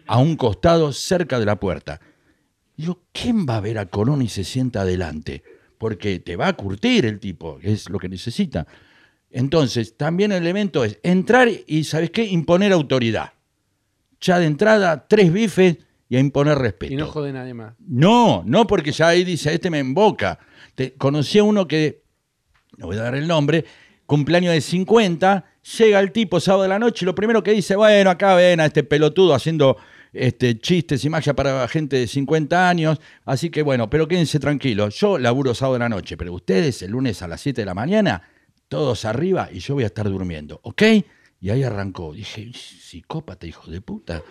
a 0.06 0.18
un 0.18 0.36
costado 0.36 0.92
cerca 0.92 1.38
de 1.38 1.46
la 1.46 1.58
puerta. 1.58 2.00
Yo, 2.76 3.02
¿quién 3.12 3.46
va 3.46 3.56
a 3.56 3.60
ver 3.60 3.78
a 3.78 3.86
Corona 3.86 4.24
y 4.24 4.28
se 4.28 4.44
sienta 4.44 4.82
adelante? 4.82 5.42
Porque 5.78 6.18
te 6.18 6.36
va 6.36 6.48
a 6.48 6.52
curtir 6.52 7.06
el 7.06 7.18
tipo, 7.18 7.58
es 7.62 7.88
lo 7.88 7.98
que 7.98 8.08
necesita. 8.08 8.66
Entonces, 9.30 9.96
también 9.96 10.32
el 10.32 10.42
elemento 10.42 10.84
es 10.84 10.98
entrar 11.02 11.48
y, 11.66 11.84
¿sabes 11.84 12.10
qué? 12.10 12.24
Imponer 12.24 12.72
autoridad. 12.72 13.32
Ya 14.22 14.38
de 14.38 14.46
entrada, 14.46 15.06
tres 15.06 15.32
bifes 15.32 15.76
y 16.08 16.16
a 16.16 16.20
imponer 16.20 16.58
respeto. 16.58 16.92
Y 16.92 16.96
no 16.96 17.06
jode 17.06 17.32
nadie 17.32 17.54
más. 17.54 17.74
No, 17.80 18.42
no 18.46 18.66
porque 18.66 18.92
ya 18.92 19.08
ahí 19.08 19.24
dice, 19.24 19.52
este 19.52 19.68
me 19.68 19.80
emboca. 19.80 20.38
Te, 20.74 20.94
conocí 20.94 21.38
a 21.38 21.44
uno 21.44 21.68
que, 21.68 22.02
no 22.78 22.86
voy 22.86 22.96
a 22.96 23.02
dar 23.02 23.14
el 23.14 23.26
nombre, 23.26 23.64
cumpleaños 24.06 24.52
de 24.52 24.60
50, 24.60 25.44
llega 25.78 26.00
el 26.00 26.12
tipo 26.12 26.40
sábado 26.40 26.64
de 26.64 26.68
la 26.68 26.78
noche 26.78 27.04
y 27.04 27.06
lo 27.06 27.14
primero 27.14 27.42
que 27.42 27.52
dice, 27.52 27.76
bueno, 27.76 28.10
acá 28.10 28.34
ven 28.34 28.60
a 28.60 28.66
este 28.66 28.84
pelotudo 28.84 29.34
haciendo 29.34 29.76
este, 30.12 30.58
chistes 30.58 31.04
y 31.04 31.08
magia 31.08 31.34
para 31.34 31.66
gente 31.68 31.96
de 31.96 32.06
50 32.06 32.68
años, 32.68 33.00
así 33.24 33.48
que 33.48 33.62
bueno, 33.62 33.88
pero 33.88 34.06
quédense 34.06 34.38
tranquilos, 34.38 34.94
yo 34.98 35.18
laburo 35.18 35.54
sábado 35.54 35.74
de 35.74 35.78
la 35.78 35.88
noche, 35.88 36.16
pero 36.16 36.34
ustedes 36.34 36.82
el 36.82 36.90
lunes 36.90 37.22
a 37.22 37.28
las 37.28 37.40
7 37.40 37.62
de 37.62 37.64
la 37.64 37.74
mañana, 37.74 38.22
todos 38.68 39.04
arriba 39.04 39.48
y 39.50 39.60
yo 39.60 39.74
voy 39.74 39.84
a 39.84 39.86
estar 39.86 40.08
durmiendo, 40.08 40.60
¿ok? 40.62 40.82
Y 41.42 41.50
ahí 41.50 41.62
arrancó, 41.64 42.12
dije, 42.14 42.52
psicópata, 42.54 43.46
hijo 43.46 43.68
de 43.70 43.80
puta. 43.80 44.22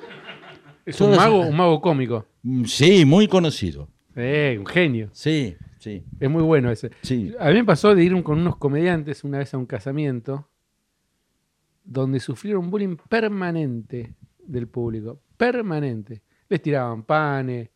Es 0.85 0.99
un 1.01 1.13
mago, 1.15 1.41
un 1.41 1.55
mago 1.55 1.79
cómico. 1.81 2.25
Mm, 2.41 2.63
Sí, 2.63 3.05
muy 3.05 3.27
conocido. 3.27 3.89
Eh, 4.15 4.55
un 4.57 4.65
genio. 4.65 5.09
Sí, 5.11 5.55
sí, 5.77 6.03
Es 6.19 6.29
muy 6.29 6.41
bueno 6.41 6.71
ese. 6.71 6.89
sí. 7.01 7.33
A 7.37 7.49
mí 7.49 7.55
me 7.55 7.65
pasó 7.65 7.93
de 7.93 8.03
ir 8.03 8.23
con 8.23 8.39
unos 8.39 8.55
comediantes 8.55 9.23
una 9.25 9.39
vez 9.39 9.53
a 9.53 9.57
un 9.57 9.65
casamiento 9.65 10.47
donde 11.83 12.19
sufrieron 12.21 12.69
bullying 12.71 12.95
permanente 13.09 14.15
del 14.39 14.67
público. 14.69 15.19
Permanente. 15.35 16.21
Les 16.47 16.61
tiraban 16.61 17.03
panes, 17.03 17.69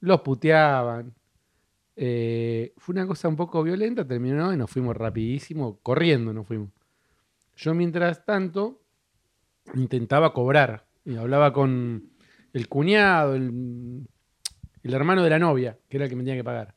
los 0.00 0.20
puteaban. 0.22 1.14
Eh, 1.94 2.72
fue 2.78 2.94
una 2.94 3.06
cosa 3.06 3.28
un 3.28 3.36
poco 3.36 3.62
violenta, 3.62 4.06
terminó 4.06 4.52
y 4.52 4.56
nos 4.56 4.70
fuimos 4.70 4.96
rapidísimo, 4.96 5.78
corriendo 5.82 6.32
nos 6.32 6.46
fuimos. 6.48 6.70
Yo 7.56 7.74
mientras 7.74 8.24
tanto 8.24 8.82
intentaba 9.74 10.32
cobrar 10.32 10.86
y 11.04 11.16
hablaba 11.16 11.52
con 11.52 12.10
el 12.52 12.68
cuñado, 12.68 13.34
el, 13.34 14.06
hermano 14.82 15.22
de 15.22 15.30
la 15.30 15.38
novia, 15.38 15.78
que 15.88 15.96
era 15.96 16.04
el 16.04 16.10
que 16.10 16.16
me 16.16 16.22
tenía 16.22 16.36
que 16.36 16.44
pagar. 16.44 16.74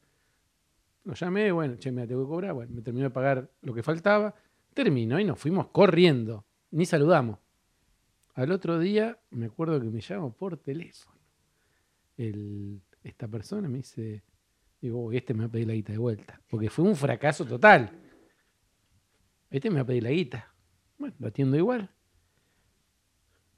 Lo 1.03 1.13
llamé, 1.13 1.51
bueno, 1.51 1.75
che, 1.75 1.91
me 1.91 2.07
tengo 2.07 2.23
que 2.23 2.29
cobrar. 2.29 2.53
Bueno, 2.53 2.73
me 2.73 2.81
terminó 2.81 3.05
de 3.05 3.11
pagar 3.11 3.49
lo 3.61 3.73
que 3.73 3.83
faltaba. 3.83 4.33
Terminó 4.73 5.19
y 5.19 5.23
nos 5.23 5.39
fuimos 5.39 5.67
corriendo. 5.67 6.45
Ni 6.71 6.85
saludamos. 6.85 7.39
Al 8.33 8.51
otro 8.51 8.79
día, 8.79 9.19
me 9.29 9.45
acuerdo 9.45 9.79
que 9.79 9.89
me 9.89 10.01
llamó 10.01 10.33
por 10.33 10.57
teléfono. 10.57 11.19
El- 12.17 12.81
esta 13.03 13.27
persona 13.27 13.69
me 13.69 13.77
dice, 13.77 14.23
digo, 14.81 15.05
"Uy, 15.05 15.17
este 15.17 15.33
me 15.33 15.41
va 15.41 15.45
a 15.45 15.51
pedir 15.51 15.67
la 15.67 15.73
guita 15.73 15.91
de 15.91 15.99
vuelta. 15.99 16.41
Porque 16.49 16.69
fue 16.69 16.85
un 16.85 16.95
fracaso 16.95 17.45
total. 17.45 17.91
Este 19.49 19.69
me 19.69 19.75
va 19.75 19.81
a 19.81 19.85
pedir 19.85 20.03
la 20.03 20.09
guita. 20.09 20.54
Bueno, 20.97 21.15
lo 21.19 21.27
atiendo 21.27 21.57
igual. 21.57 21.89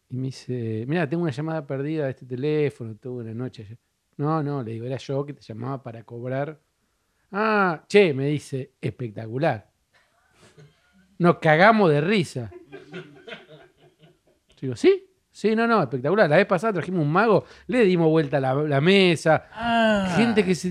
Y 0.10 0.18
me 0.18 0.28
dice, 0.28 0.86
mira, 0.88 1.08
tengo 1.08 1.24
una 1.24 1.32
llamada 1.32 1.66
perdida 1.68 2.06
de 2.06 2.12
este 2.12 2.26
teléfono, 2.26 2.96
tuve 2.96 3.24
una 3.24 3.34
noche. 3.34 3.64
ayer". 3.64 3.78
No, 4.18 4.42
no, 4.42 4.64
le 4.64 4.72
digo, 4.72 4.86
era 4.86 4.98
yo 4.98 5.26
que 5.26 5.34
te 5.34 5.42
llamaba 5.42 5.84
para 5.84 6.04
cobrar. 6.04 6.60
Ah, 7.32 7.84
che, 7.88 8.14
me 8.14 8.28
dice, 8.28 8.74
espectacular. 8.80 9.70
Nos 11.20 11.38
cagamos 11.40 11.92
de 11.92 12.02
risa. 12.02 12.52
Yo 14.50 14.62
digo, 14.62 14.76
¿sí? 14.76 15.07
Sí, 15.40 15.56
no, 15.56 15.68
no, 15.68 15.84
espectacular. 15.84 16.28
La 16.28 16.38
vez 16.38 16.48
pasada 16.48 16.74
trajimos 16.74 17.02
un 17.06 17.12
mago, 17.12 17.46
le 17.68 17.86
dimos 17.86 18.08
vuelta 18.10 18.38
a 18.38 18.40
la, 18.40 18.56
la 18.56 18.82
mesa. 18.82 19.46
Ah, 19.54 20.12
Gente 20.18 20.44
que 20.44 20.56
se 20.56 20.68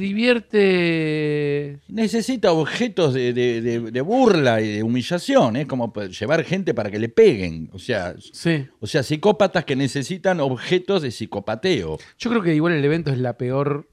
divierte. 0.77 1.79
necesita 1.89 2.51
objetos 2.53 3.15
de, 3.15 3.33
de- 3.33 3.61
de- 3.61 3.91
de 3.93 4.01
burla 4.01 4.61
y 4.61 4.69
de 4.77 4.83
humillación, 4.83 5.55
es 5.57 5.67
como 5.67 5.93
pa- 5.93 6.07
llevar 6.07 6.43
gente 6.45 6.75
para 6.75 6.91
que 6.91 6.99
le 6.99 7.09
peguen, 7.09 7.71
o 7.73 7.79
sea, 7.79 8.15
Sí. 8.33 8.67
o 8.81 8.87
sea, 8.89 9.03
psicópatas 9.03 9.65
que 9.65 9.77
necesitan 9.77 10.41
objetos 10.41 11.03
de 11.03 11.11
psicopateo. 11.11 11.99
Yo 12.19 12.31
creo 12.31 12.43
que 12.43 12.55
igual 12.55 12.73
el 12.73 12.85
evento 12.85 13.11
es 13.13 13.19
la 13.19 13.37
peor. 13.37 13.89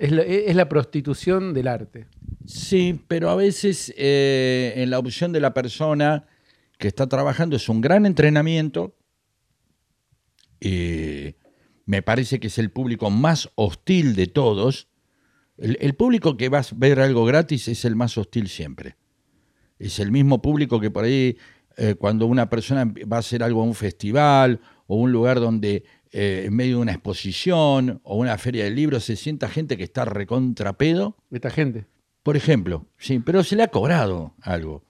Es 0.00 0.10
la, 0.10 0.22
es 0.22 0.56
la 0.56 0.68
prostitución 0.68 1.54
del 1.54 1.68
arte. 1.68 2.06
Sí, 2.44 3.00
pero 3.06 3.30
a 3.30 3.36
veces 3.36 3.94
eh, 3.96 4.72
en 4.76 4.90
la 4.90 4.98
opción 4.98 5.30
de 5.30 5.38
la 5.40 5.54
persona 5.54 6.24
que 6.76 6.88
está 6.88 7.06
trabajando 7.06 7.54
es 7.54 7.68
un 7.68 7.80
gran 7.80 8.04
entrenamiento. 8.04 8.94
Eh, 10.60 11.34
me 11.86 12.02
parece 12.02 12.40
que 12.40 12.48
es 12.48 12.58
el 12.58 12.70
público 12.70 13.10
más 13.10 13.50
hostil 13.54 14.14
de 14.14 14.26
todos. 14.26 14.88
El, 15.56 15.78
el 15.80 15.94
público 15.94 16.36
que 16.36 16.48
va 16.48 16.58
a 16.60 16.66
ver 16.76 17.00
algo 17.00 17.24
gratis 17.24 17.68
es 17.68 17.84
el 17.84 17.96
más 17.96 18.16
hostil 18.18 18.48
siempre. 18.48 18.96
Es 19.78 19.98
el 19.98 20.10
mismo 20.10 20.42
público 20.42 20.80
que 20.80 20.90
por 20.90 21.04
ahí, 21.04 21.36
eh, 21.76 21.94
cuando 21.94 22.26
una 22.26 22.50
persona 22.50 22.84
va 22.84 23.16
a 23.16 23.20
hacer 23.20 23.42
algo 23.42 23.62
a 23.62 23.64
un 23.64 23.74
festival 23.74 24.60
o 24.86 24.96
un 24.96 25.12
lugar 25.12 25.40
donde 25.40 25.84
eh, 26.10 26.44
en 26.46 26.56
medio 26.56 26.76
de 26.76 26.82
una 26.82 26.92
exposición 26.92 28.00
o 28.02 28.16
una 28.16 28.38
feria 28.38 28.64
de 28.64 28.70
libros 28.70 29.04
se 29.04 29.16
sienta 29.16 29.48
gente 29.48 29.76
que 29.76 29.84
está 29.84 30.04
recontrapedo. 30.04 31.16
Esta 31.30 31.50
gente. 31.50 31.86
Por 32.22 32.36
ejemplo, 32.36 32.86
sí, 32.98 33.20
pero 33.20 33.44
se 33.44 33.56
le 33.56 33.62
ha 33.62 33.68
cobrado 33.68 34.34
algo. 34.42 34.84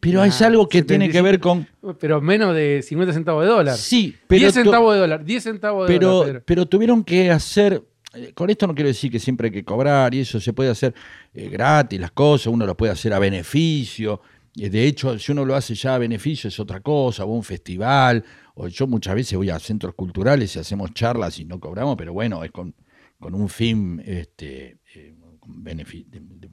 Pero 0.00 0.22
es 0.24 0.40
Ah, 0.42 0.46
algo 0.46 0.68
que 0.68 0.82
tiene 0.82 1.08
que 1.08 1.20
ver 1.22 1.40
con. 1.40 1.66
Pero 2.00 2.20
menos 2.20 2.54
de 2.54 2.82
50 2.82 3.12
centavos 3.12 3.44
de 3.44 3.50
dólar. 3.50 3.76
Sí, 3.76 4.14
pero, 4.26 4.40
10 4.40 4.54
tu- 4.54 4.60
centavos 4.62 4.94
de 4.94 5.00
dólar. 5.00 5.24
10 5.24 5.42
centavos 5.42 5.88
de 5.88 5.94
pero, 5.94 6.08
dólar. 6.10 6.26
Pedro. 6.32 6.42
pero 6.46 6.66
tuvieron 6.66 7.04
que 7.04 7.30
hacer. 7.30 7.82
eh, 8.14 8.32
Con 8.34 8.48
esto 8.50 8.66
no 8.66 8.74
quiero 8.74 8.88
decir 8.88 9.10
que 9.10 9.18
siempre 9.18 9.48
hay 9.48 9.52
que 9.52 9.64
cobrar 9.64 10.14
y 10.14 10.20
eso 10.20 10.40
se 10.40 10.52
puede 10.52 10.70
hacer 10.70 10.94
eh, 11.34 11.48
gratis, 11.48 12.00
las 12.00 12.12
cosas, 12.12 12.46
uno 12.48 12.64
lo 12.66 12.76
puede 12.76 12.92
hacer 12.92 13.12
a 13.12 13.18
beneficio. 13.18 14.20
Eh, 14.58 14.70
De 14.70 14.84
hecho, 14.86 15.18
si 15.18 15.32
uno 15.32 15.44
lo 15.44 15.54
hace 15.54 15.74
ya 15.74 15.94
a 15.96 15.98
beneficio 15.98 16.48
es 16.48 16.58
otra 16.60 16.80
cosa, 16.80 17.24
o 17.24 17.28
un 17.34 17.42
festival, 17.44 18.24
o 18.54 18.68
yo 18.68 18.86
muchas 18.86 19.14
veces 19.14 19.36
voy 19.36 19.50
a 19.50 19.58
centros 19.58 19.94
culturales 19.94 20.56
y 20.56 20.58
hacemos 20.58 20.92
charlas 20.94 21.38
y 21.40 21.44
no 21.44 21.60
cobramos, 21.60 21.96
pero 21.96 22.12
bueno, 22.14 22.42
es 22.42 22.50
con, 22.52 22.74
con 23.18 23.34
un 23.34 23.48
fin 23.50 24.02
este, 24.06 24.78
eh, 24.94 25.14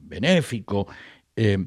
benéfico. 0.00 0.86
Eh, 1.36 1.58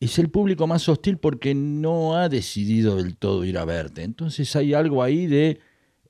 es 0.00 0.18
el 0.18 0.30
público 0.30 0.66
más 0.66 0.88
hostil 0.88 1.18
porque 1.18 1.54
no 1.54 2.16
ha 2.16 2.28
decidido 2.28 2.96
del 2.96 3.16
todo 3.16 3.44
ir 3.44 3.58
a 3.58 3.64
verte. 3.64 4.02
Entonces 4.02 4.54
hay 4.56 4.72
algo 4.74 5.02
ahí 5.02 5.26
de 5.26 5.60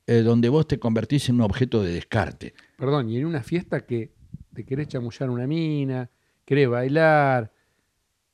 eh, 0.06 0.23
donde 0.23 0.49
vos 0.49 0.66
te 0.66 0.78
convertís 0.78 1.28
en 1.28 1.37
un 1.37 1.40
objeto 1.42 1.82
de 1.82 1.92
descarte. 1.94 2.54
Perdón, 2.78 3.11
y 3.11 3.18
en 3.18 3.26
una 3.26 3.42
fiesta 3.42 3.85
que 3.85 4.12
te 4.54 4.64
querés 4.64 4.88
chamullar 4.88 5.28
una 5.30 5.47
mina, 5.47 6.11
querés 6.44 6.68
bailar, 6.68 7.52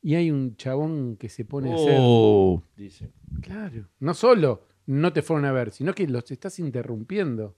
y 0.02 0.14
hay 0.14 0.30
un 0.30 0.56
chabón 0.56 1.16
que 1.16 1.28
se 1.28 1.44
pone 1.44 1.72
a 1.72 1.74
hacer. 1.74 1.98
Oh, 2.00 2.62
dice. 2.76 3.10
Claro. 3.40 3.88
No 4.00 4.14
solo 4.14 4.66
no 4.86 5.12
te 5.12 5.20
fueron 5.22 5.44
a 5.46 5.52
ver, 5.52 5.72
sino 5.72 5.92
que 5.94 6.06
los 6.06 6.30
estás 6.30 6.58
interrumpiendo. 6.60 7.56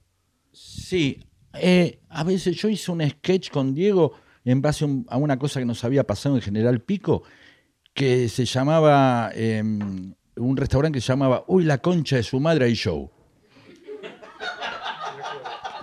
Sí, 0.52 1.22
eh, 1.54 2.00
a 2.08 2.24
veces 2.24 2.56
yo 2.56 2.68
hice 2.68 2.90
un 2.90 3.02
sketch 3.06 3.50
con 3.50 3.74
Diego 3.74 4.12
en 4.44 4.62
base 4.62 4.84
a, 4.84 4.88
un- 4.88 5.04
a 5.10 5.18
una 5.18 5.38
cosa 5.38 5.60
que 5.60 5.66
nos 5.66 5.84
había 5.84 6.04
pasado 6.06 6.36
en 6.36 6.40
General 6.42 6.80
Pico, 6.80 7.22
que 7.98 8.28
se 8.28 8.44
llamaba, 8.44 9.32
eh, 9.34 9.60
un 9.60 10.56
restaurante 10.56 10.98
que 10.98 11.00
se 11.00 11.08
llamaba 11.08 11.42
Uy, 11.48 11.64
la 11.64 11.78
concha 11.78 12.14
de 12.14 12.22
su 12.22 12.38
madre 12.38 12.70
y 12.70 12.74
show. 12.74 13.10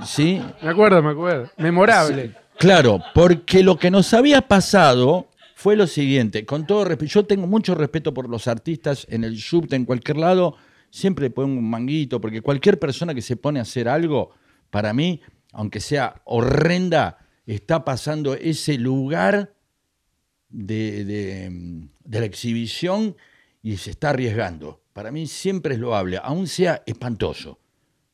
¿Sí? 0.06 0.42
Me 0.62 0.70
acuerdo, 0.70 1.04
me 1.04 1.12
acuerdo. 1.12 1.50
Memorable. 1.58 2.34
Claro, 2.58 3.02
porque 3.14 3.64
lo 3.64 3.78
que 3.78 3.92
nos 3.92 4.14
había 4.14 4.42
pasado 4.48 5.28
fue 5.56 5.76
lo 5.76 5.88
siguiente, 5.88 6.46
con 6.46 6.66
todo 6.66 6.86
respeto, 6.86 7.12
yo 7.12 7.26
tengo 7.26 7.48
mucho 7.48 7.76
respeto 7.76 8.14
por 8.14 8.30
los 8.30 8.48
artistas 8.48 9.06
en 9.10 9.26
el 9.26 9.38
subte, 9.38 9.76
en 9.76 9.84
cualquier 9.84 10.16
lado, 10.16 10.56
siempre 10.90 11.30
pongo 11.30 11.60
un 11.60 11.70
manguito, 11.70 12.22
porque 12.22 12.42
cualquier 12.42 12.80
persona 12.80 13.14
que 13.14 13.22
se 13.22 13.36
pone 13.36 13.60
a 13.60 13.64
hacer 13.64 13.90
algo, 13.90 14.32
para 14.70 14.94
mí, 14.94 15.20
aunque 15.52 15.82
sea 15.82 16.22
horrenda, 16.24 17.18
está 17.46 17.84
pasando 17.84 18.36
ese 18.36 18.78
lugar 18.78 19.55
de, 20.56 21.04
de- 21.06 22.20
la 22.20 22.26
exhibición 22.26 23.16
y 23.62 23.78
se 23.78 23.92
está 23.92 24.12
arriesgando. 24.12 24.82
Para 24.94 25.12
mí 25.12 25.28
siempre 25.28 25.74
es 25.74 25.80
loable, 25.80 26.20
aun 26.24 26.48
sea 26.48 26.82
espantoso. 26.86 27.60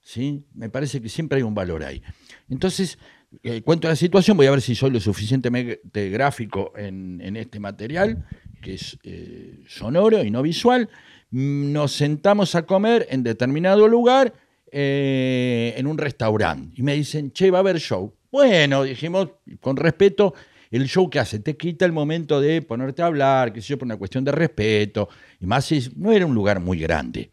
¿sí? 0.02 0.44
Me 0.56 0.70
parece 0.70 1.02
que 1.02 1.10
siempre 1.10 1.38
hay 1.38 1.44
un 1.44 1.54
valor 1.54 1.84
ahí. 1.84 2.02
Entonces, 2.50 2.98
eh, 3.44 3.62
cuento 3.62 3.88
la 3.88 3.96
situación, 3.96 4.36
voy 4.38 4.48
a 4.48 4.52
ver 4.52 4.62
si 4.62 4.74
soy 4.76 4.90
lo 4.92 5.00
suficientemente 5.00 6.10
gráfico 6.10 6.74
en, 6.76 7.22
en 7.22 7.38
este 7.38 7.60
material, 7.60 8.26
que 8.62 8.74
es 8.74 8.98
eh, 9.04 9.60
sonoro 9.68 10.24
y 10.24 10.32
no 10.32 10.42
visual. 10.42 10.90
Nos 11.30 11.92
sentamos 11.94 12.56
a 12.56 12.66
comer 12.66 13.08
en 13.10 13.24
determinado 13.24 13.88
lugar, 13.88 14.34
eh, 14.72 15.74
en 15.78 15.86
un 15.86 15.98
restaurante, 15.98 16.74
y 16.76 16.82
me 16.84 16.96
dicen, 16.96 17.32
che, 17.32 17.52
va 17.52 17.60
a 17.60 17.62
haber 17.62 17.80
show. 17.80 18.14
Bueno, 18.32 18.84
dijimos, 18.84 19.30
con 19.60 19.76
respeto, 19.78 20.34
el 20.72 20.88
show 20.88 21.10
que 21.10 21.20
hace 21.20 21.40
te 21.40 21.58
quita 21.58 21.86
el 21.86 21.92
momento 21.92 22.40
de 22.40 22.62
ponerte 22.62 23.02
a 23.02 23.08
hablar, 23.08 23.52
que 23.52 23.62
sé 23.62 23.70
yo, 23.70 23.78
por 23.78 23.86
una 23.86 23.98
cuestión 23.98 24.24
de 24.24 24.32
respeto, 24.32 25.10
y 25.40 25.46
más 25.46 25.66
si 25.66 25.92
no 25.96 26.12
era 26.12 26.26
un 26.26 26.34
lugar 26.34 26.60
muy 26.60 26.80
grande. 26.80 27.30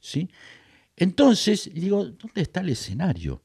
¿sí? 0.00 0.28
Entonces, 0.96 1.70
digo, 1.72 2.04
¿dónde 2.04 2.42
está 2.42 2.60
el 2.60 2.70
escenario? 2.70 3.42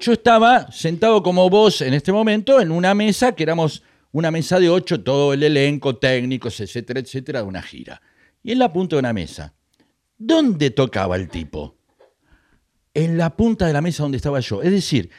Yo 0.00 0.12
estaba 0.12 0.70
sentado 0.70 1.22
como 1.22 1.48
vos 1.50 1.80
en 1.80 1.94
este 1.94 2.12
momento 2.12 2.60
en 2.60 2.70
una 2.70 2.94
mesa 2.94 3.32
que 3.32 3.42
éramos 3.42 3.82
una 4.12 4.30
mesa 4.30 4.60
de 4.60 4.68
ocho, 4.68 5.02
todo 5.02 5.32
el 5.32 5.42
elenco, 5.42 5.96
técnicos, 5.96 6.60
etcétera, 6.60 7.00
etcétera, 7.00 7.40
de 7.40 7.46
una 7.46 7.62
gira. 7.62 8.00
Y 8.42 8.52
en 8.52 8.58
la 8.58 8.72
punta 8.72 8.96
de 8.96 9.00
una 9.00 9.12
mesa. 9.12 9.54
¿Dónde 10.18 10.70
tocaba 10.70 11.16
el 11.16 11.28
tipo? 11.28 11.76
En 12.94 13.16
la 13.16 13.34
punta 13.36 13.66
de 13.66 13.72
la 13.72 13.80
mesa 13.80 14.02
donde 14.02 14.16
estaba 14.16 14.40
yo. 14.40 14.62
Es 14.62 14.70
decir, 14.70 15.10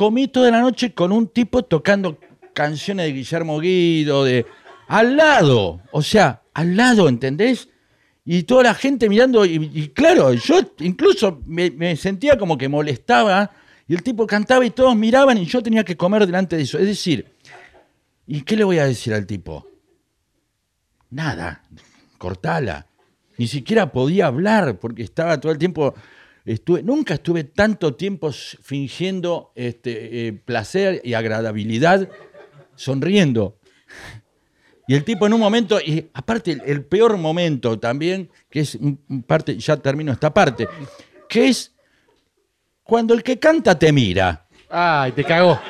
comí 0.00 0.28
toda 0.28 0.50
la 0.50 0.62
noche 0.62 0.94
con 0.94 1.12
un 1.12 1.28
tipo 1.28 1.62
tocando 1.62 2.18
canciones 2.54 3.04
de 3.04 3.12
Guillermo 3.12 3.60
Guido, 3.60 4.24
de 4.24 4.46
al 4.88 5.14
lado, 5.14 5.82
o 5.92 6.00
sea, 6.00 6.40
al 6.54 6.74
lado, 6.74 7.06
¿entendés? 7.06 7.68
Y 8.24 8.44
toda 8.44 8.62
la 8.62 8.72
gente 8.72 9.10
mirando, 9.10 9.44
y, 9.44 9.90
claro, 9.94 10.32
yo 10.32 10.60
incluso 10.78 11.42
me, 11.44 11.70
me 11.70 11.96
sentía 11.96 12.38
como 12.38 12.56
que 12.56 12.66
molestaba, 12.66 13.50
y 13.86 13.92
el 13.92 14.02
tipo 14.02 14.26
cantaba 14.26 14.64
y 14.64 14.70
todos 14.70 14.96
miraban 14.96 15.36
y 15.36 15.44
yo 15.44 15.62
tenía 15.62 15.84
que 15.84 15.98
comer 15.98 16.24
delante 16.24 16.56
de 16.56 16.62
eso. 16.62 16.78
Es 16.78 16.86
decir, 16.86 17.26
¿y 18.26 18.40
qué 18.40 18.56
le 18.56 18.64
voy 18.64 18.78
a 18.78 18.86
decir 18.86 19.12
al 19.12 19.26
tipo? 19.26 19.66
Nada, 21.10 21.62
cortala. 22.16 22.86
Ni 23.36 23.46
siquiera 23.46 23.92
podía 23.92 24.28
hablar 24.28 24.78
porque 24.78 25.02
estaba 25.02 25.38
todo 25.38 25.52
el 25.52 25.58
tiempo. 25.58 25.94
Estuve, 26.44 26.82
nunca 26.82 27.14
estuve 27.14 27.44
tanto 27.44 27.94
tiempo 27.94 28.32
fingiendo 28.32 29.52
este, 29.54 30.28
eh, 30.28 30.32
placer 30.32 31.00
y 31.04 31.14
agradabilidad 31.14 32.08
sonriendo. 32.74 33.58
Y 34.88 34.94
el 34.94 35.04
tipo 35.04 35.26
en 35.26 35.34
un 35.34 35.40
momento, 35.40 35.80
y 35.80 36.10
aparte 36.14 36.52
el, 36.52 36.62
el 36.66 36.84
peor 36.84 37.16
momento 37.16 37.78
también, 37.78 38.28
que 38.48 38.60
es 38.60 38.74
un 38.74 38.98
parte, 39.26 39.56
ya 39.56 39.76
termino 39.76 40.10
esta 40.10 40.34
parte, 40.34 40.66
que 41.28 41.48
es 41.48 41.72
cuando 42.82 43.14
el 43.14 43.22
que 43.22 43.38
canta 43.38 43.78
te 43.78 43.92
mira. 43.92 44.48
Ay, 44.68 45.12
te 45.12 45.22
cagó. 45.22 45.60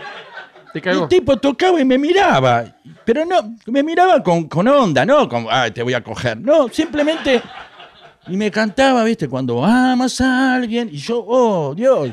Te 0.72 0.80
cagó. 0.80 1.02
El 1.02 1.08
tipo 1.08 1.36
tocaba 1.36 1.78
y 1.78 1.84
me 1.84 1.98
miraba, 1.98 2.76
pero 3.04 3.26
no, 3.26 3.56
me 3.66 3.82
miraba 3.82 4.22
con, 4.22 4.48
con 4.48 4.66
onda, 4.68 5.04
no 5.04 5.28
con, 5.28 5.46
ay, 5.50 5.72
te 5.72 5.82
voy 5.82 5.92
a 5.92 6.02
coger, 6.02 6.40
no, 6.40 6.68
simplemente, 6.68 7.42
y 8.30 8.36
me 8.36 8.50
cantaba, 8.50 9.02
viste, 9.02 9.28
cuando 9.28 9.64
amas 9.64 10.20
a 10.20 10.54
alguien, 10.54 10.88
y 10.92 10.98
yo, 10.98 11.24
oh, 11.26 11.74
Dios, 11.74 12.12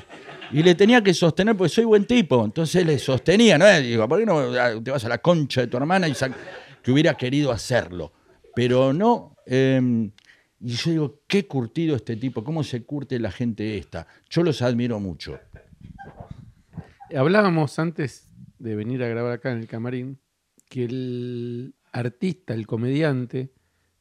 y 0.51 0.63
le 0.63 0.73
tenía 0.73 1.03
que 1.03 1.13
sostener 1.13 1.55
porque 1.55 1.69
soy 1.69 1.85
buen 1.85 2.05
tipo, 2.05 2.43
entonces 2.43 2.85
le 2.85 2.97
sostenía, 2.97 3.57
¿no? 3.57 3.67
Digo, 3.79 4.07
¿por 4.07 4.19
qué 4.19 4.25
no 4.25 4.81
te 4.81 4.89
vas 4.89 5.05
a 5.05 5.09
la 5.09 5.19
concha 5.19 5.61
de 5.61 5.67
tu 5.67 5.77
hermana 5.77 6.07
y 6.07 6.13
que 6.81 6.91
hubiera 6.91 7.13
querido 7.15 7.51
hacerlo? 7.51 8.13
Pero 8.55 8.93
no, 8.93 9.35
eh, 9.45 10.09
y 10.59 10.69
yo 10.69 10.91
digo, 10.91 11.21
qué 11.27 11.45
curtido 11.45 11.95
este 11.95 12.15
tipo, 12.15 12.43
cómo 12.43 12.63
se 12.63 12.83
curte 12.83 13.19
la 13.19 13.31
gente 13.31 13.77
esta, 13.77 14.07
yo 14.29 14.41
los 14.41 14.63
admiro 14.63 14.99
mucho. 14.99 15.39
Hablábamos 17.15 17.77
antes 17.77 18.27
de 18.57 18.75
venir 18.75 19.03
a 19.03 19.07
grabar 19.07 19.33
acá 19.33 19.51
en 19.51 19.59
el 19.59 19.67
camarín 19.67 20.19
que 20.67 20.85
el 20.85 21.75
artista, 21.91 22.55
el 22.55 22.65
comediante, 22.65 23.51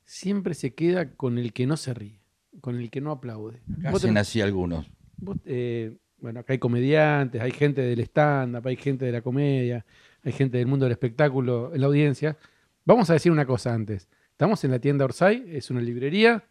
siempre 0.07 0.55
se 0.55 0.75
queda 0.75 1.11
con 1.15 1.37
el 1.37 1.53
que 1.53 1.67
no 1.67 1.77
se 1.77 1.93
ríe, 1.93 2.23
con 2.63 2.77
el 2.77 2.91
que 2.91 3.03
no 3.03 3.11
aplaude. 3.11 3.61
Hacen 3.85 4.17
así 4.17 4.41
algunos. 4.41 4.91
vos, 5.19 5.37
eh, 5.45 5.99
bueno, 6.19 6.41
acá 6.41 6.55
hay 6.55 6.59
comediantes, 6.59 7.43
hay 7.43 7.51
gente 7.51 7.83
del 7.83 8.01
stand-up, 8.01 8.67
hay 8.67 8.77
gente 8.77 9.05
de 9.05 9.13
la 9.13 9.21
comedia, 9.21 9.85
hay 10.23 10.33
gente 10.33 10.57
del 10.57 10.67
mundo 10.67 10.87
del 10.87 10.93
espectáculo 10.93 11.75
en 11.75 11.81
la 11.81 11.87
audiencia. 11.89 12.39
Vamos 12.85 13.11
a 13.11 13.13
decir 13.13 13.31
una 13.31 13.45
cosa 13.45 13.75
antes. 13.75 14.09
Estamos 14.31 14.65
en 14.65 14.71
la 14.71 14.79
tienda 14.79 15.05
Orsay, 15.05 15.45
es 15.49 15.71
una 15.71 15.81
librería, 15.81 16.45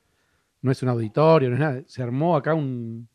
no 0.61 0.71
es 0.71 0.83
un 0.83 0.89
auditorio, 0.89 1.49
no 1.49 1.55
es 1.55 1.61
nada. 1.61 1.83
Se 1.87 2.03
armó 2.03 2.35
acá 2.35 2.53
un, 2.53 3.07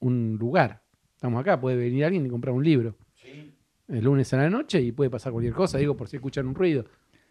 un 0.00 0.36
lugar. 0.38 0.82
Estamos 1.14 1.40
acá, 1.40 1.60
puede 1.60 1.76
venir 1.76 2.04
alguien 2.04 2.24
y 2.26 2.28
comprar 2.28 2.54
un 2.54 2.64
libro. 2.64 2.96
El 3.88 4.04
lunes 4.04 4.32
a 4.34 4.36
la 4.36 4.50
noche 4.50 4.80
y 4.80 4.92
puede 4.92 5.10
pasar 5.10 5.32
cualquier 5.32 5.54
cosa, 5.54 5.78
digo, 5.78 5.96
por 5.96 6.08
si 6.08 6.16
escuchan 6.16 6.46
un 6.46 6.54
ruido, 6.54 6.84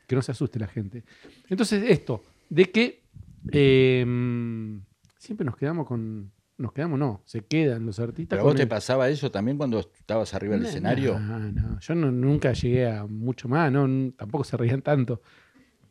que 0.08 0.16
no 0.16 0.22
se 0.22 0.32
asuste 0.32 0.58
la 0.60 0.68
gente. 0.68 1.04
Entonces, 1.50 1.84
esto, 1.88 2.24
de 2.50 2.72
que 2.72 3.04
eh, 3.52 4.06
siempre 5.18 5.46
nos 5.46 5.56
quedamos 5.58 5.86
con. 5.88 6.32
Nos 6.60 6.74
quedamos, 6.74 6.98
no, 6.98 7.22
se 7.26 7.42
quedan 7.46 7.86
los 7.86 8.00
artistas 8.00 8.30
¿Pero 8.36 8.42
con 8.42 8.50
vos 8.54 8.56
te 8.56 8.64
el- 8.64 8.68
pasaba 8.68 9.08
eso 9.10 9.30
también 9.30 9.58
cuando 9.58 9.78
estabas 9.80 10.34
arriba 10.34 10.54
del 10.56 10.64
no, 10.64 10.70
escenario? 10.70 11.20
No, 11.20 11.38
no, 11.38 11.80
yo 11.80 11.94
no- 11.94 12.12
nunca 12.12 12.52
llegué 12.54 12.88
a 12.90 13.06
mucho 13.06 13.48
más, 13.48 13.72
no, 13.72 14.12
tampoco 14.14 14.44
se 14.44 14.58
reían 14.58 14.82
tanto. 14.82 15.22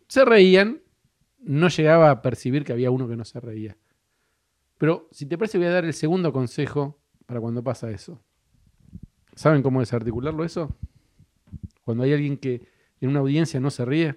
Se 0.09 0.25
reían, 0.25 0.81
no 1.39 1.69
llegaba 1.69 2.11
a 2.11 2.21
percibir 2.21 2.65
que 2.65 2.73
había 2.73 2.91
uno 2.91 3.07
que 3.07 3.15
no 3.15 3.25
se 3.25 3.39
reía. 3.39 3.77
Pero 4.77 5.09
si 5.13 5.27
te 5.27 5.39
parece, 5.39 5.57
voy 5.57 5.69
a 5.69 5.71
dar 5.71 5.85
el 5.85 5.95
segundo 5.95 6.33
consejo 6.33 6.99
para 7.27 7.41
cuando 7.41 7.63
pasa 7.63 7.89
eso. 7.93 8.21
¿Saben 9.37 9.63
cómo 9.63 9.79
desarticularlo 9.79 10.43
eso? 10.45 10.77
Cuando 11.85 12.03
hay 12.03 12.13
alguien 12.13 12.39
que 12.39 12.67
en 13.07 13.11
una 13.11 13.21
audiencia 13.21 13.61
no 13.61 13.71
se 13.71 13.85
ríe. 13.85 14.17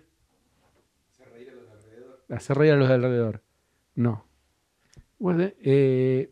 Hacer 2.30 2.58
reír 2.58 2.73
a 2.73 2.75
los 2.75 2.88
de 2.88 2.93
alrededor. 2.93 3.43
No. 3.95 4.25
Bueno, 5.17 5.49
eh, 5.62 6.32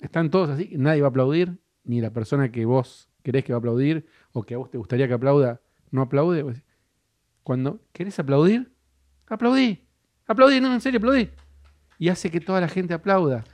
están 0.00 0.30
todos 0.30 0.50
así, 0.50 0.72
nadie 0.76 1.00
va 1.00 1.08
a 1.08 1.10
aplaudir, 1.10 1.58
ni 1.84 2.00
la 2.00 2.10
persona 2.10 2.50
que 2.50 2.64
vos 2.64 3.08
querés 3.22 3.44
que 3.44 3.52
va 3.52 3.56
a 3.56 3.58
aplaudir 3.58 4.06
o 4.32 4.42
que 4.42 4.54
a 4.54 4.58
vos 4.58 4.70
te 4.70 4.78
gustaría 4.78 5.08
que 5.08 5.14
aplauda, 5.14 5.60
no 5.90 6.02
aplaude. 6.02 6.62
Cuando 7.42 7.80
querés 7.92 8.18
aplaudir, 8.18 8.72
aplaudí, 9.26 9.84
aplaudí, 10.26 10.60
no, 10.60 10.72
en 10.72 10.80
serio, 10.80 10.98
aplaudí. 10.98 11.30
Y 11.98 12.08
hace 12.08 12.30
que 12.30 12.40
toda 12.40 12.60
la 12.60 12.68
gente 12.68 12.94
aplauda. 12.94 13.44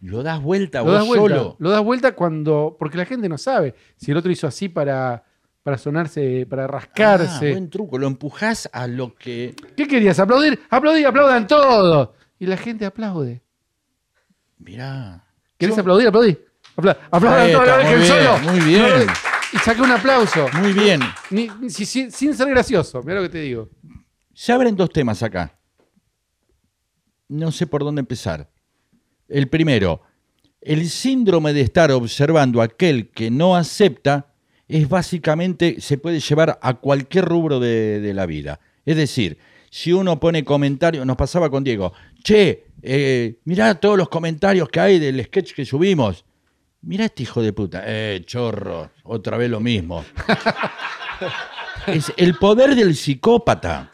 Lo 0.00 0.22
das 0.22 0.42
vuelta 0.42 0.78
Lo 0.80 0.86
vos 0.86 0.94
das 0.94 1.06
vuelta, 1.06 1.36
solo. 1.36 1.56
lo 1.58 1.70
das 1.70 1.84
vuelta 1.84 2.14
cuando, 2.14 2.76
porque 2.78 2.98
la 2.98 3.04
gente 3.04 3.28
no 3.28 3.38
sabe 3.38 3.74
si 3.96 4.10
el 4.10 4.16
otro 4.16 4.30
hizo 4.30 4.46
así 4.46 4.68
para, 4.68 5.24
para 5.66 5.78
sonarse, 5.78 6.46
para 6.48 6.62
Ah, 6.62 6.68
rascarse. 6.68 7.50
buen 7.50 7.68
truco. 7.68 7.98
Lo 7.98 8.06
empujás 8.06 8.70
a 8.72 8.86
lo 8.86 9.16
que. 9.16 9.52
¿Qué 9.76 9.88
querías? 9.88 10.16
¿Aplaudir? 10.20 10.60
Aplaudí, 10.70 11.02
aplaudan 11.04 11.48
todos. 11.48 12.10
Y 12.38 12.46
la 12.46 12.56
gente 12.56 12.86
aplaude. 12.86 13.42
Mirá. 14.58 15.26
¿Querés 15.58 15.74
Yo- 15.74 15.80
aplaudir? 15.80 16.06
Aplaudí. 16.06 16.38
Apla- 16.76 16.96
aplaudan 17.10 17.50
todos, 17.50 17.66
la 17.66 17.78
dejen 17.78 18.04
solo. 18.06 18.38
muy 18.38 18.60
bien. 18.60 19.08
Y 19.54 19.58
saqué 19.58 19.82
un 19.82 19.90
aplauso. 19.90 20.46
Muy 20.60 20.72
bien. 20.72 21.00
Ni- 21.30 21.48
ni- 21.60 21.68
si- 21.70 21.84
si- 21.84 22.12
sin 22.12 22.32
ser 22.32 22.48
gracioso, 22.48 23.02
mira 23.02 23.16
lo 23.16 23.22
que 23.22 23.30
te 23.30 23.38
digo. 23.40 23.68
Se 24.32 24.52
abren 24.52 24.76
dos 24.76 24.90
temas 24.90 25.20
acá. 25.24 25.52
No 27.26 27.50
sé 27.50 27.66
por 27.66 27.82
dónde 27.82 27.98
empezar. 28.00 28.48
El 29.28 29.48
primero, 29.48 30.00
el 30.60 30.88
síndrome 30.88 31.52
de 31.52 31.62
estar 31.62 31.90
observando 31.90 32.60
a 32.60 32.66
aquel 32.66 33.10
que 33.10 33.32
no 33.32 33.56
acepta 33.56 34.32
es 34.68 34.88
básicamente, 34.88 35.80
se 35.80 35.98
puede 35.98 36.20
llevar 36.20 36.58
a 36.60 36.74
cualquier 36.74 37.24
rubro 37.24 37.60
de, 37.60 38.12
la 38.14 38.26
vida. 38.26 38.60
Es 38.84 38.96
decir, 38.96 39.38
si 39.70 39.92
uno 39.92 40.18
pone 40.18 40.44
comentarios, 40.44 41.06
nos 41.06 41.16
pasaba 41.16 41.50
con 41.50 41.64
Diego, 41.64 41.92
che, 42.22 42.66
eh, 42.82 43.38
mirá 43.44 43.74
todos 43.76 43.96
los 43.96 44.08
comentarios 44.08 44.68
que 44.68 44.80
hay 44.80 44.98
del 44.98 45.24
sketch 45.24 45.54
que 45.54 45.64
subimos. 45.64 46.24
Mirá 46.82 47.06
este 47.06 47.24
hijo 47.24 47.42
de 47.42 47.52
puta. 47.52 47.82
Eh, 47.84 48.22
chorro, 48.24 48.90
otra 49.04 49.36
vez 49.36 49.50
lo 49.50 49.60
mismo. 49.60 50.04
es 51.86 52.12
el 52.16 52.36
poder 52.36 52.74
del 52.74 52.94
psicópata 52.94 53.90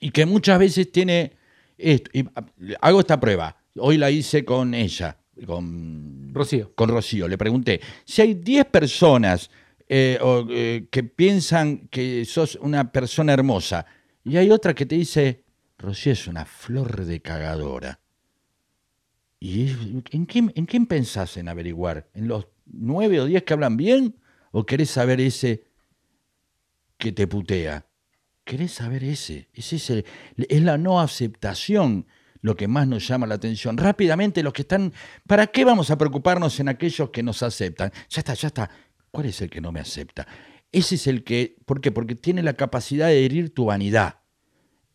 y 0.00 0.10
que 0.10 0.26
muchas 0.26 0.58
veces 0.58 0.90
tiene 0.92 1.32
esto. 1.78 2.10
Y 2.12 2.26
ah, 2.34 2.44
hago 2.80 3.00
esta 3.00 3.18
prueba. 3.20 3.56
Hoy 3.78 3.98
la 3.98 4.10
hice 4.10 4.44
con 4.44 4.74
ella, 4.74 5.18
con 5.44 6.32
Rocío. 6.32 6.72
con 6.74 6.88
Rocío. 6.88 7.28
Le 7.28 7.36
pregunté, 7.36 7.80
si 8.04 8.22
hay 8.22 8.34
10 8.34 8.66
personas 8.66 9.50
eh, 9.88 10.18
o 10.20 10.44
eh, 10.50 10.88
que 10.90 11.04
piensan 11.04 11.88
que 11.88 12.24
sos 12.24 12.56
una 12.56 12.90
persona 12.90 13.32
hermosa. 13.32 13.86
Y 14.24 14.36
hay 14.36 14.50
otra 14.50 14.74
que 14.74 14.84
te 14.86 14.96
dice, 14.96 15.44
Rocío 15.78 16.12
es 16.12 16.26
una 16.26 16.44
flor 16.44 17.04
de 17.04 17.20
cagadora. 17.20 18.00
¿Y 19.38 19.68
en 20.10 20.26
quién, 20.26 20.52
en 20.56 20.66
quién 20.66 20.86
pensás 20.86 21.36
en 21.36 21.48
averiguar? 21.48 22.08
¿En 22.14 22.26
los 22.26 22.48
nueve 22.64 23.20
o 23.20 23.26
diez 23.26 23.44
que 23.44 23.52
hablan 23.52 23.76
bien? 23.76 24.16
¿O 24.50 24.66
querés 24.66 24.90
saber 24.90 25.20
ese 25.20 25.64
que 26.98 27.12
te 27.12 27.28
putea? 27.28 27.86
¿Querés 28.44 28.72
saber 28.72 29.04
ese? 29.04 29.48
Ese 29.52 30.04
es 30.36 30.62
la 30.62 30.78
no 30.78 31.00
aceptación 31.00 32.06
lo 32.40 32.56
que 32.56 32.68
más 32.68 32.86
nos 32.86 33.06
llama 33.06 33.26
la 33.26 33.36
atención. 33.36 33.76
Rápidamente 33.76 34.42
los 34.42 34.52
que 34.52 34.62
están... 34.62 34.92
¿Para 35.26 35.46
qué 35.46 35.64
vamos 35.64 35.90
a 35.90 35.98
preocuparnos 35.98 36.58
en 36.60 36.68
aquellos 36.68 37.10
que 37.10 37.22
nos 37.22 37.42
aceptan? 37.42 37.92
Ya 38.08 38.20
está, 38.20 38.34
ya 38.34 38.48
está. 38.48 38.70
¿Cuál 39.10 39.26
es 39.26 39.40
el 39.40 39.50
que 39.50 39.60
no 39.60 39.72
me 39.72 39.80
acepta? 39.80 40.26
Ese 40.72 40.96
es 40.96 41.06
el 41.06 41.24
que... 41.24 41.56
¿Por 41.64 41.80
qué? 41.80 41.92
Porque 41.92 42.14
tiene 42.14 42.42
la 42.42 42.54
capacidad 42.54 43.08
de 43.08 43.24
herir 43.24 43.54
tu 43.54 43.66
vanidad. 43.66 44.20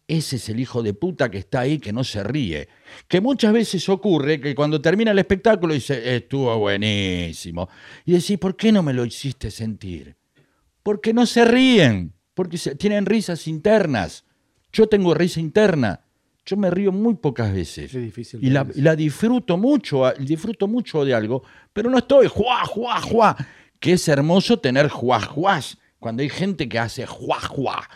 Ese 0.08 0.36
es 0.36 0.50
el 0.50 0.60
hijo 0.60 0.84
de 0.84 0.94
puta 0.94 1.32
que 1.32 1.38
está 1.38 1.62
ahí, 1.62 1.80
que 1.80 1.94
no 1.94 2.04
se 2.04 2.22
ríe. 2.22 2.68
Que 3.08 3.22
muchas 3.22 3.54
veces 3.54 3.88
ocurre 3.88 4.42
que 4.42 4.54
cuando 4.54 4.82
termina 4.82 5.12
el 5.12 5.20
espectáculo 5.20 5.74
dice, 5.74 6.18
estuvo 6.18 6.58
buenísimo. 6.60 7.70
Y 8.06 8.12
decís, 8.12 8.38
¿por 8.38 8.58
qué 8.58 8.74
no 8.74 8.84
me 8.84 8.94
lo 8.94 9.06
hiciste 9.06 9.50
sentir? 9.50 10.18
Porque 10.84 11.14
no 11.14 11.26
se 11.26 11.46
ríen, 11.46 12.14
porque 12.34 12.58
tienen 12.78 13.06
risas 13.06 13.48
internas. 13.48 14.26
Yo 14.74 14.88
tengo 14.88 15.14
risa 15.14 15.40
interna. 15.40 16.02
Yo 16.46 16.58
me 16.58 16.70
río 16.72 16.92
muy 16.92 17.16
pocas 17.16 17.54
veces. 17.54 17.94
Es 17.94 18.02
difícil. 18.02 18.44
Y 18.44 18.50
la, 18.50 18.66
y 18.74 18.82
la 18.82 18.96
disfruto 18.96 19.58
mucho, 19.58 20.06
a- 20.06 20.14
disfruto 20.14 20.68
mucho 20.68 21.06
de 21.06 21.14
algo, 21.14 21.44
pero 21.72 21.90
no 21.90 21.98
estoy 22.00 22.28
juá, 22.28 22.66
juá, 22.66 23.00
juá. 23.02 23.38
Que 23.80 23.94
es 23.94 24.08
hermoso 24.08 24.60
tener 24.60 24.90
juá, 24.90 25.20
juás, 25.22 25.78
cuando 26.00 26.22
hay 26.24 26.30
gente 26.30 26.68
que 26.70 26.80
hace 26.80 27.06
juá, 27.06 27.40
juá. 27.42 27.88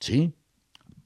¿Sí? 0.00 0.32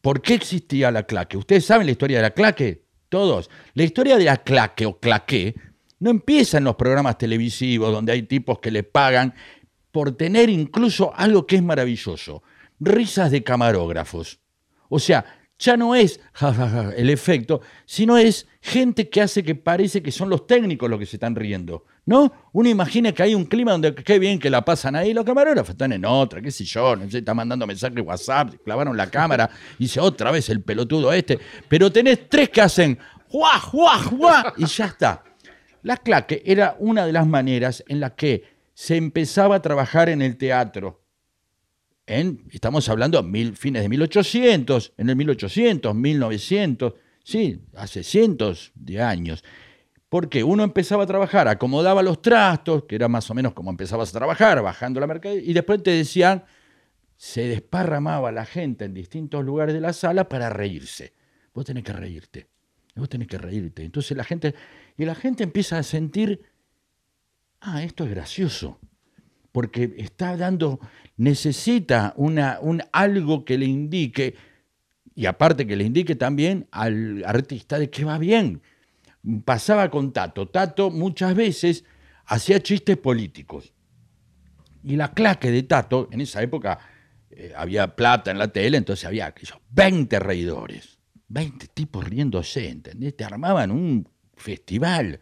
¿Por 0.00 0.20
qué 0.20 0.34
existía 0.34 0.90
la 0.90 1.04
claque? 1.04 1.36
¿Ustedes 1.36 1.64
saben 1.64 1.86
la 1.86 1.92
historia 1.92 2.18
de 2.18 2.22
la 2.22 2.30
claque? 2.32 2.84
Todos. 3.08 3.50
La 3.74 3.84
historia 3.84 4.16
de 4.18 4.24
la 4.24 4.36
claque 4.38 4.86
o 4.86 4.98
claqué 4.98 5.54
no 6.00 6.10
empieza 6.10 6.58
en 6.58 6.64
los 6.64 6.74
programas 6.76 7.18
televisivos 7.18 7.92
donde 7.92 8.12
hay 8.12 8.22
tipos 8.24 8.58
que 8.58 8.70
le 8.72 8.82
pagan 8.82 9.34
por 9.92 10.16
tener 10.16 10.48
incluso 10.50 11.12
algo 11.14 11.46
que 11.46 11.56
es 11.56 11.62
maravilloso, 11.62 12.42
risas 12.80 13.30
de 13.30 13.44
camarógrafos. 13.44 14.40
O 14.88 14.98
sea, 14.98 15.24
ya 15.62 15.76
no 15.76 15.94
es 15.94 16.20
ja, 16.32 16.52
ja, 16.52 16.68
ja, 16.68 16.90
el 16.96 17.08
efecto, 17.08 17.62
sino 17.86 18.18
es 18.18 18.46
gente 18.60 19.08
que 19.08 19.22
hace 19.22 19.42
que 19.42 19.54
parece 19.54 20.02
que 20.02 20.12
son 20.12 20.28
los 20.28 20.46
técnicos 20.46 20.90
los 20.90 20.98
que 20.98 21.06
se 21.06 21.16
están 21.16 21.34
riendo. 21.34 21.84
¿No? 22.04 22.32
Uno 22.52 22.68
imagina 22.68 23.12
que 23.12 23.22
hay 23.22 23.34
un 23.36 23.44
clima 23.44 23.70
donde 23.70 23.94
qué 23.94 24.18
bien 24.18 24.40
que 24.40 24.50
la 24.50 24.64
pasan 24.64 24.96
ahí, 24.96 25.14
los 25.14 25.24
camarógrafos 25.24 25.70
están 25.70 25.92
en 25.92 26.04
otra, 26.04 26.42
qué 26.42 26.50
sé 26.50 26.64
yo, 26.64 26.96
no 26.96 27.08
sé, 27.08 27.18
está 27.18 27.32
mandando 27.32 27.64
mensajes 27.64 28.04
WhatsApp, 28.04 28.54
clavaron 28.64 28.96
la 28.96 29.08
cámara, 29.08 29.48
y 29.78 29.84
dice 29.84 30.00
otra 30.00 30.32
vez 30.32 30.48
el 30.48 30.62
pelotudo 30.62 31.12
este, 31.12 31.38
pero 31.68 31.92
tenés 31.92 32.28
tres 32.28 32.48
que 32.50 32.60
hacen 32.60 32.98
¡juá, 33.28 33.60
juá, 33.60 33.98
juá! 34.02 34.54
y 34.56 34.66
ya 34.66 34.86
está. 34.86 35.22
La 35.82 35.96
claque 35.96 36.42
era 36.44 36.74
una 36.80 37.06
de 37.06 37.12
las 37.12 37.26
maneras 37.26 37.84
en 37.86 38.00
las 38.00 38.12
que 38.12 38.44
se 38.74 38.96
empezaba 38.96 39.56
a 39.56 39.62
trabajar 39.62 40.08
en 40.08 40.22
el 40.22 40.36
teatro. 40.36 41.01
Estamos 42.50 42.88
hablando 42.88 43.22
mil, 43.22 43.56
fines 43.56 43.82
de 43.82 43.88
1800, 43.88 44.92
en 44.98 45.08
el 45.08 45.16
1800, 45.16 45.94
1900, 45.94 46.94
sí, 47.24 47.62
hace 47.74 48.02
cientos 48.02 48.72
de 48.74 49.00
años. 49.00 49.42
Porque 50.10 50.44
uno 50.44 50.62
empezaba 50.62 51.04
a 51.04 51.06
trabajar, 51.06 51.48
acomodaba 51.48 52.02
los 52.02 52.20
trastos, 52.20 52.84
que 52.84 52.96
era 52.96 53.08
más 53.08 53.30
o 53.30 53.34
menos 53.34 53.54
como 53.54 53.70
empezabas 53.70 54.10
a 54.10 54.18
trabajar, 54.18 54.60
bajando 54.60 55.00
la 55.00 55.06
mercadería, 55.06 55.42
y 55.50 55.54
después 55.54 55.82
te 55.82 55.92
decían, 55.92 56.44
se 57.16 57.48
desparramaba 57.48 58.30
la 58.30 58.44
gente 58.44 58.84
en 58.84 58.92
distintos 58.92 59.42
lugares 59.42 59.74
de 59.74 59.80
la 59.80 59.94
sala 59.94 60.28
para 60.28 60.50
reírse. 60.50 61.14
Vos 61.54 61.64
tenés 61.64 61.84
que 61.84 61.94
reírte, 61.94 62.48
vos 62.94 63.08
tenés 63.08 63.28
que 63.28 63.38
reírte. 63.38 63.84
Entonces 63.84 64.14
la 64.16 64.24
gente, 64.24 64.54
y 64.98 65.06
la 65.06 65.14
gente 65.14 65.44
empieza 65.44 65.78
a 65.78 65.82
sentir, 65.82 66.42
ah, 67.60 67.82
esto 67.82 68.04
es 68.04 68.10
gracioso, 68.10 68.78
porque 69.52 69.94
está 69.98 70.36
dando, 70.36 70.80
necesita 71.16 72.14
una, 72.16 72.58
un 72.60 72.82
algo 72.92 73.44
que 73.44 73.58
le 73.58 73.66
indique, 73.66 74.34
y 75.14 75.26
aparte 75.26 75.66
que 75.66 75.76
le 75.76 75.84
indique 75.84 76.16
también 76.16 76.66
al 76.70 77.22
artista 77.24 77.78
de 77.78 77.90
que 77.90 78.04
va 78.04 78.18
bien. 78.18 78.62
Pasaba 79.44 79.90
con 79.90 80.12
Tato. 80.12 80.48
Tato 80.48 80.90
muchas 80.90 81.34
veces 81.34 81.84
hacía 82.24 82.60
chistes 82.60 82.96
políticos. 82.96 83.72
Y 84.82 84.96
la 84.96 85.12
claque 85.12 85.50
de 85.50 85.62
Tato, 85.62 86.08
en 86.10 86.22
esa 86.22 86.42
época 86.42 86.78
eh, 87.30 87.52
había 87.56 87.94
plata 87.94 88.30
en 88.30 88.38
la 88.38 88.48
tele, 88.48 88.78
entonces 88.78 89.04
había 89.04 89.26
aquellos 89.26 89.58
20 89.70 90.18
reidores, 90.18 90.98
20 91.28 91.68
tipos 91.68 92.04
riéndose, 92.04 92.68
¿entendés? 92.68 93.16
Te 93.16 93.24
armaban 93.24 93.70
un 93.70 94.08
festival. 94.34 95.20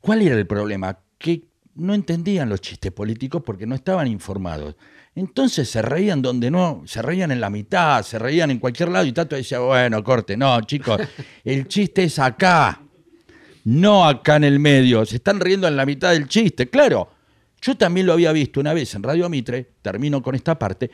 ¿Cuál 0.00 0.22
era 0.22 0.36
el 0.36 0.46
problema? 0.46 1.00
Que 1.18 1.51
no 1.74 1.94
entendían 1.94 2.48
los 2.48 2.60
chistes 2.60 2.92
políticos 2.92 3.42
porque 3.44 3.66
no 3.66 3.74
estaban 3.74 4.06
informados. 4.06 4.76
Entonces 5.14 5.68
se 5.68 5.82
reían 5.82 6.22
donde 6.22 6.50
no, 6.50 6.82
se 6.86 7.02
reían 7.02 7.30
en 7.32 7.40
la 7.40 7.50
mitad, 7.50 8.02
se 8.02 8.18
reían 8.18 8.50
en 8.50 8.58
cualquier 8.58 8.88
lado 8.90 9.04
y 9.06 9.12
Tato 9.12 9.36
decía, 9.36 9.58
bueno, 9.60 10.02
corte, 10.02 10.36
no, 10.36 10.60
chicos, 10.62 11.00
el 11.44 11.66
chiste 11.68 12.04
es 12.04 12.18
acá, 12.18 12.80
no 13.64 14.06
acá 14.06 14.36
en 14.36 14.44
el 14.44 14.58
medio, 14.58 15.04
se 15.06 15.16
están 15.16 15.40
riendo 15.40 15.66
en 15.68 15.76
la 15.76 15.86
mitad 15.86 16.12
del 16.12 16.28
chiste, 16.28 16.68
claro. 16.68 17.10
Yo 17.60 17.76
también 17.76 18.06
lo 18.06 18.14
había 18.14 18.32
visto 18.32 18.58
una 18.58 18.72
vez 18.74 18.92
en 18.94 19.02
Radio 19.04 19.28
Mitre, 19.28 19.72
termino 19.82 20.20
con 20.22 20.34
esta 20.34 20.58
parte, 20.58 20.90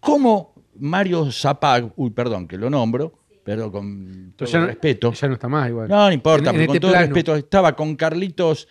cómo 0.00 0.54
Mario 0.78 1.30
Zapag, 1.30 1.92
uy, 1.96 2.10
perdón 2.10 2.48
que 2.48 2.56
lo 2.56 2.68
nombro, 2.70 3.20
pero 3.44 3.70
con 3.70 4.32
todo 4.36 4.48
ya 4.48 4.60
no- 4.60 4.66
respeto. 4.66 5.12
Ya 5.12 5.28
no 5.28 5.34
está 5.34 5.48
más 5.48 5.68
igual. 5.68 5.88
No, 5.88 6.06
no 6.06 6.12
importa, 6.12 6.50
En- 6.50 6.56
en 6.56 6.60
pero 6.62 6.66
con 6.68 6.76
este 6.76 6.80
todo 6.80 6.90
plano. 6.92 7.06
respeto, 7.06 7.36
estaba 7.36 7.76
con 7.76 7.94
Carlitos, 7.96 8.66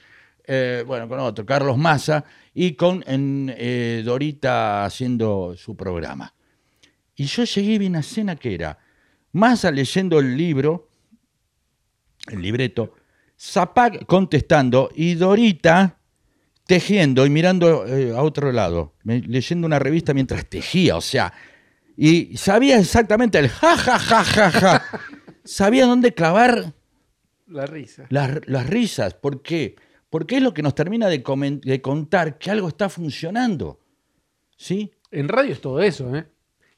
eh, 0.52 0.84
bueno, 0.86 1.08
con 1.08 1.20
otro, 1.20 1.46
Carlos 1.46 1.78
Massa, 1.78 2.26
y 2.54 2.74
con 2.74 3.04
en, 3.08 3.54
eh, 3.56 4.02
Dorita 4.04 4.84
haciendo 4.84 5.54
su 5.56 5.76
programa. 5.78 6.34
Y 7.16 7.26
yo 7.26 7.44
llegué 7.44 7.74
y 7.74 7.78
vi 7.78 7.86
una 7.88 8.00
escena 8.00 8.36
que 8.36 8.54
era 8.56 8.78
Massa 9.34 9.70
leyendo 9.72 10.18
el 10.20 10.36
libro, 10.36 10.90
el 12.32 12.42
libreto, 12.42 12.96
Zapag 13.40 14.06
contestando 14.06 14.90
y 14.96 15.14
Dorita 15.16 15.98
tejiendo 16.66 17.26
y 17.26 17.30
mirando 17.30 17.86
eh, 17.88 18.12
a 18.16 18.22
otro 18.22 18.52
lado, 18.52 18.94
me- 19.04 19.22
leyendo 19.22 19.66
una 19.68 19.80
revista 19.80 20.14
mientras 20.14 20.46
tejía, 20.48 20.96
o 20.98 21.02
sea, 21.02 21.32
y 21.98 22.38
sabía 22.38 22.80
exactamente 22.80 23.38
el 23.40 23.50
ja, 23.50 23.76
ja, 23.78 24.00
ja, 24.00 24.24
ja, 24.24 24.52
ja. 24.52 24.84
Sabía 25.44 25.86
dónde 25.88 26.14
clavar 26.14 26.74
La 27.48 27.66
risa. 27.66 28.06
las, 28.10 28.40
las 28.48 28.68
risas. 28.68 29.16
¿Por 29.16 29.42
qué? 29.42 29.76
Porque 29.76 29.89
es 30.12 30.42
lo 30.42 30.54
que 30.54 30.64
nos 30.64 30.76
termina 30.76 31.08
de, 31.08 31.24
de 31.64 31.82
contar 31.82 32.38
que 32.38 32.52
algo 32.52 32.68
está 32.68 32.90
funcionando. 32.90 33.80
¿Sí? 34.58 34.92
En 35.12 35.28
radio 35.28 35.54
es 35.54 35.62
todo 35.62 35.82
eso, 35.82 36.16
¿eh? 36.16 36.28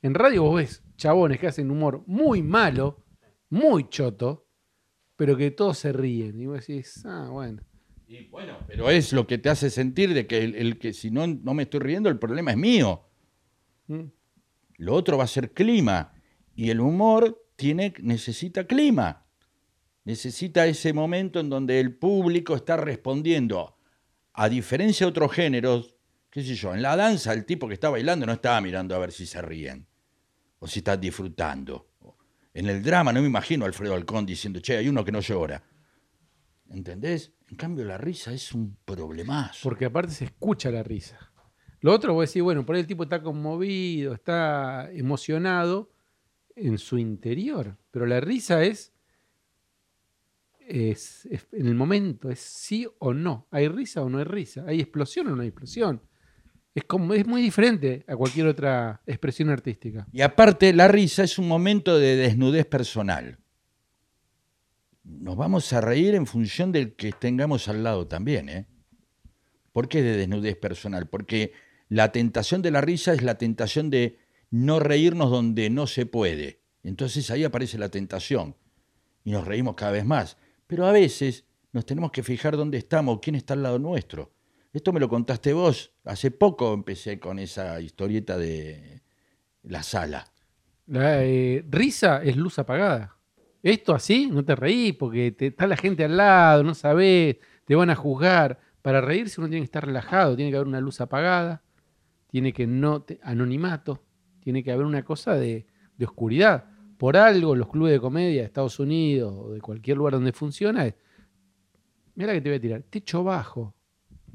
En 0.01 0.13
radio 0.13 0.43
vos 0.43 0.55
ves 0.55 0.83
chabones 0.97 1.39
que 1.39 1.47
hacen 1.47 1.71
humor 1.71 2.03
muy 2.07 2.41
malo, 2.43 3.03
muy 3.49 3.89
choto, 3.89 4.47
pero 5.15 5.37
que 5.37 5.51
todos 5.51 5.77
se 5.77 5.91
ríen. 5.91 6.39
Y 6.39 6.45
vos 6.45 6.65
decís, 6.65 7.03
ah, 7.05 7.29
bueno. 7.31 7.61
Y 8.07 8.27
bueno, 8.27 8.57
pero 8.67 8.89
es 8.89 9.13
lo 9.13 9.25
que 9.25 9.37
te 9.37 9.49
hace 9.49 9.69
sentir 9.69 10.13
de 10.13 10.27
que 10.27 10.43
el, 10.43 10.55
el 10.55 10.77
que 10.79 10.93
si 10.93 11.11
no, 11.11 11.25
no 11.27 11.53
me 11.53 11.63
estoy 11.63 11.79
riendo, 11.79 12.09
el 12.09 12.19
problema 12.19 12.51
es 12.51 12.57
mío. 12.57 13.05
Mm. 13.87 14.05
Lo 14.77 14.93
otro 14.95 15.17
va 15.17 15.25
a 15.25 15.27
ser 15.27 15.51
clima. 15.51 16.13
Y 16.55 16.71
el 16.71 16.81
humor 16.81 17.45
tiene, 17.55 17.93
necesita 18.01 18.65
clima. 18.65 19.25
Necesita 20.03 20.65
ese 20.65 20.93
momento 20.93 21.39
en 21.39 21.49
donde 21.49 21.79
el 21.79 21.95
público 21.95 22.55
está 22.55 22.77
respondiendo. 22.77 23.77
A 24.33 24.49
diferencia 24.49 25.05
de 25.05 25.09
otros 25.09 25.31
géneros, 25.31 25.95
qué 26.29 26.41
sé 26.43 26.55
yo, 26.55 26.73
en 26.73 26.81
la 26.81 26.95
danza 26.95 27.33
el 27.33 27.45
tipo 27.45 27.67
que 27.67 27.75
está 27.75 27.89
bailando 27.89 28.25
no 28.25 28.33
estaba 28.33 28.61
mirando 28.61 28.95
a 28.95 28.99
ver 28.99 29.11
si 29.11 29.25
se 29.25 29.41
ríen 29.41 29.85
o 30.59 30.67
si 30.67 30.79
están 30.79 30.99
disfrutando. 30.99 31.89
En 32.53 32.67
el 32.67 32.81
drama 32.83 33.13
no 33.13 33.21
me 33.21 33.27
imagino 33.27 33.63
a 33.63 33.67
Alfredo 33.67 33.95
Alcón 33.95 34.25
diciendo, 34.25 34.59
che, 34.59 34.77
hay 34.77 34.89
uno 34.89 35.05
que 35.05 35.11
no 35.11 35.21
llora. 35.21 35.63
¿Entendés? 36.69 37.33
En 37.49 37.57
cambio 37.57 37.85
la 37.85 37.97
risa 37.97 38.33
es 38.33 38.53
un 38.53 38.77
problemazo. 38.85 39.59
Porque 39.63 39.85
aparte 39.85 40.13
se 40.13 40.25
escucha 40.25 40.71
la 40.71 40.83
risa. 40.83 41.31
Lo 41.81 41.93
otro, 41.93 42.13
vos 42.13 42.29
decís, 42.29 42.43
bueno, 42.43 42.65
por 42.65 42.75
ahí 42.75 42.81
el 42.81 42.87
tipo 42.87 43.03
está 43.03 43.21
conmovido, 43.23 44.13
está 44.13 44.89
emocionado 44.91 45.91
en 46.55 46.77
su 46.77 46.97
interior. 46.97 47.77
Pero 47.89 48.05
la 48.05 48.19
risa 48.19 48.63
es, 48.63 48.90
es, 50.71 51.27
en 51.51 51.67
el 51.67 51.75
momento, 51.75 52.29
es 52.29 52.39
sí 52.39 52.87
o 52.99 53.13
no. 53.13 53.47
¿Hay 53.51 53.67
risa 53.67 54.01
o 54.01 54.09
no 54.09 54.19
hay 54.19 54.23
risa? 54.23 54.63
¿Hay 54.67 54.79
explosión 54.79 55.27
o 55.27 55.35
no 55.35 55.41
hay 55.41 55.49
explosión? 55.49 56.01
Es, 56.73 56.85
como, 56.85 57.13
es 57.13 57.27
muy 57.27 57.41
diferente 57.41 58.05
a 58.07 58.15
cualquier 58.15 58.47
otra 58.47 59.01
expresión 59.05 59.49
artística. 59.49 60.07
Y 60.11 60.21
aparte, 60.21 60.73
la 60.73 60.87
risa 60.87 61.23
es 61.23 61.37
un 61.37 61.47
momento 61.47 61.99
de 61.99 62.15
desnudez 62.15 62.65
personal. 62.65 63.39
Nos 65.03 65.35
vamos 65.35 65.73
a 65.73 65.81
reír 65.81 66.15
en 66.15 66.25
función 66.25 66.71
del 66.71 66.95
que 66.95 67.11
tengamos 67.11 67.67
al 67.67 67.83
lado 67.83 68.07
también, 68.07 68.49
¿eh? 68.49 68.67
¿Por 69.73 69.89
qué 69.89 70.01
de 70.01 70.15
desnudez 70.15 70.55
personal? 70.57 71.07
Porque 71.07 71.53
la 71.89 72.11
tentación 72.11 72.61
de 72.61 72.71
la 72.71 72.81
risa 72.81 73.13
es 73.13 73.21
la 73.21 73.37
tentación 73.37 73.89
de 73.89 74.19
no 74.49 74.79
reírnos 74.79 75.29
donde 75.29 75.69
no 75.69 75.87
se 75.87 76.05
puede. 76.05 76.61
Entonces 76.83 77.29
ahí 77.31 77.43
aparece 77.43 77.77
la 77.77 77.89
tentación 77.89 78.55
y 79.23 79.31
nos 79.31 79.45
reímos 79.45 79.75
cada 79.75 79.91
vez 79.91 80.05
más. 80.05 80.37
Pero 80.71 80.85
a 80.85 80.93
veces 80.93 81.43
nos 81.73 81.85
tenemos 81.85 82.11
que 82.13 82.23
fijar 82.23 82.55
dónde 82.55 82.77
estamos, 82.77 83.19
quién 83.21 83.35
está 83.35 83.55
al 83.55 83.63
lado 83.63 83.77
nuestro. 83.77 84.31
Esto 84.71 84.93
me 84.93 85.01
lo 85.01 85.09
contaste 85.09 85.51
vos. 85.51 85.91
Hace 86.05 86.31
poco 86.31 86.73
empecé 86.73 87.19
con 87.19 87.39
esa 87.39 87.81
historieta 87.81 88.37
de 88.37 89.01
la 89.63 89.83
sala. 89.83 90.23
La 90.87 91.25
eh, 91.25 91.65
risa 91.69 92.23
es 92.23 92.37
luz 92.37 92.57
apagada. 92.57 93.17
Esto 93.61 93.93
así, 93.93 94.27
no 94.31 94.45
te 94.45 94.55
reís 94.55 94.93
porque 94.95 95.33
te- 95.33 95.47
está 95.47 95.67
la 95.67 95.75
gente 95.75 96.05
al 96.05 96.15
lado, 96.15 96.63
no 96.63 96.73
sabés, 96.73 97.35
te 97.65 97.75
van 97.75 97.89
a 97.89 97.95
juzgar. 97.95 98.57
Para 98.81 99.01
reírse 99.01 99.41
uno 99.41 99.49
tiene 99.49 99.63
que 99.63 99.65
estar 99.65 99.85
relajado, 99.85 100.37
tiene 100.37 100.51
que 100.51 100.55
haber 100.55 100.69
una 100.69 100.79
luz 100.79 101.01
apagada, 101.01 101.63
tiene 102.27 102.53
que 102.53 102.65
no, 102.65 103.01
te- 103.01 103.19
anonimato, 103.23 104.05
tiene 104.39 104.63
que 104.63 104.71
haber 104.71 104.85
una 104.85 105.03
cosa 105.03 105.33
de, 105.35 105.67
de 105.97 106.05
oscuridad. 106.05 106.70
Por 107.01 107.17
algo 107.17 107.55
los 107.55 107.67
clubes 107.67 107.93
de 107.93 107.99
comedia 107.99 108.41
de 108.41 108.45
Estados 108.45 108.79
Unidos 108.79 109.33
o 109.35 109.49
de 109.53 109.59
cualquier 109.59 109.97
lugar 109.97 110.13
donde 110.13 110.31
funciona 110.33 110.85
es, 110.85 110.93
mira 112.13 112.31
que 112.31 112.41
te 112.41 112.49
voy 112.49 112.57
a 112.57 112.61
tirar, 112.61 112.83
techo 112.91 113.23
bajo. 113.23 113.73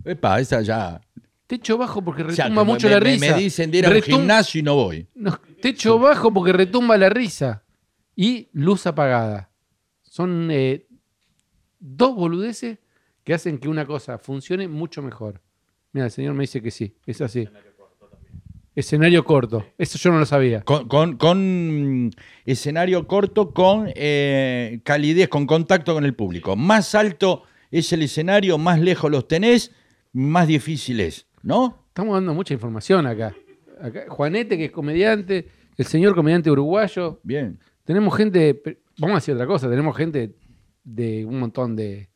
Epa, 0.05 0.41
esa 0.41 0.63
ya. 0.63 1.01
Techo 1.47 1.79
bajo 1.79 2.03
porque 2.03 2.25
O 2.25 2.31
sea, 2.33 2.47
retumba 2.47 2.65
mucho 2.65 2.89
me, 2.89 2.95
la 2.95 2.99
me- 2.99 3.07
risa. 3.13 3.37
Me 3.37 3.41
dicen 3.41 3.71
de 3.71 3.79
ir 3.79 3.87
a 3.87 3.91
un 3.91 4.03
gimnasio 4.03 4.59
y 4.59 4.63
no 4.65 4.75
voy. 4.75 5.07
No, 5.15 5.39
techo 5.63 5.97
bajo 6.01 6.33
porque 6.33 6.53
retumba 6.53 6.97
la 6.99 7.09
risa. 7.09 7.63
Y 8.17 8.49
luz 8.53 8.85
apagada. 8.89 9.49
Son 10.03 10.49
eh, 10.51 10.89
dos 11.79 12.17
boludeces 12.17 12.81
que 13.23 13.33
hacen 13.33 13.59
que 13.59 13.69
una 13.69 13.87
cosa 13.87 14.19
funcione 14.19 14.67
mucho 14.67 15.03
mejor. 15.03 15.41
Mira, 15.93 16.07
el 16.07 16.11
señor 16.11 16.35
me 16.35 16.43
dice 16.43 16.61
que 16.61 16.73
sí, 16.73 16.97
es 17.07 17.21
así. 17.21 17.49
Escenario 18.77 19.25
corto. 19.25 19.65
Eso 19.79 19.99
yo 19.99 20.13
no 20.13 20.19
lo 20.21 20.27
sabía. 20.27 20.61
Con, 20.61 20.87
con- 20.87 21.17
con 21.17 22.11
escenario 22.45 23.07
corto, 23.09 23.53
con 23.53 23.91
eh, 23.95 24.81
calidez, 24.85 25.29
con 25.29 25.47
contacto 25.47 25.95
con 25.95 26.05
el 26.05 26.15
público. 26.15 26.55
Más 26.57 26.95
alto 26.95 27.43
es 27.71 27.93
el 27.93 28.03
escenario, 28.03 28.59
más 28.59 28.79
lejos 28.79 29.11
los 29.11 29.27
tenés, 29.27 29.73
más 30.13 30.47
difícil 30.47 31.01
es, 31.01 31.27
¿no? 31.43 31.85
Estamos 31.89 32.15
dando 32.15 32.35
mucha 32.35 32.55
información 32.55 33.07
acá. 33.07 33.35
Acá, 33.81 34.05
Juanete, 34.09 34.57
que 34.59 34.67
es 34.67 34.71
comediante, 34.73 35.49
el 35.77 35.87
señor 35.87 36.15
comediante 36.15 36.51
uruguayo. 36.51 37.21
Bien. 37.23 37.59
Tenemos 37.85 38.15
gente, 38.17 38.61
vamos 38.99 39.15
a 39.17 39.19
decir 39.21 39.35
otra 39.35 39.47
cosa, 39.47 39.69
tenemos 39.71 39.97
gente 39.97 40.35
de 40.85 41.25
un 41.25 41.39
montón 41.41 41.75
de... 41.77 42.09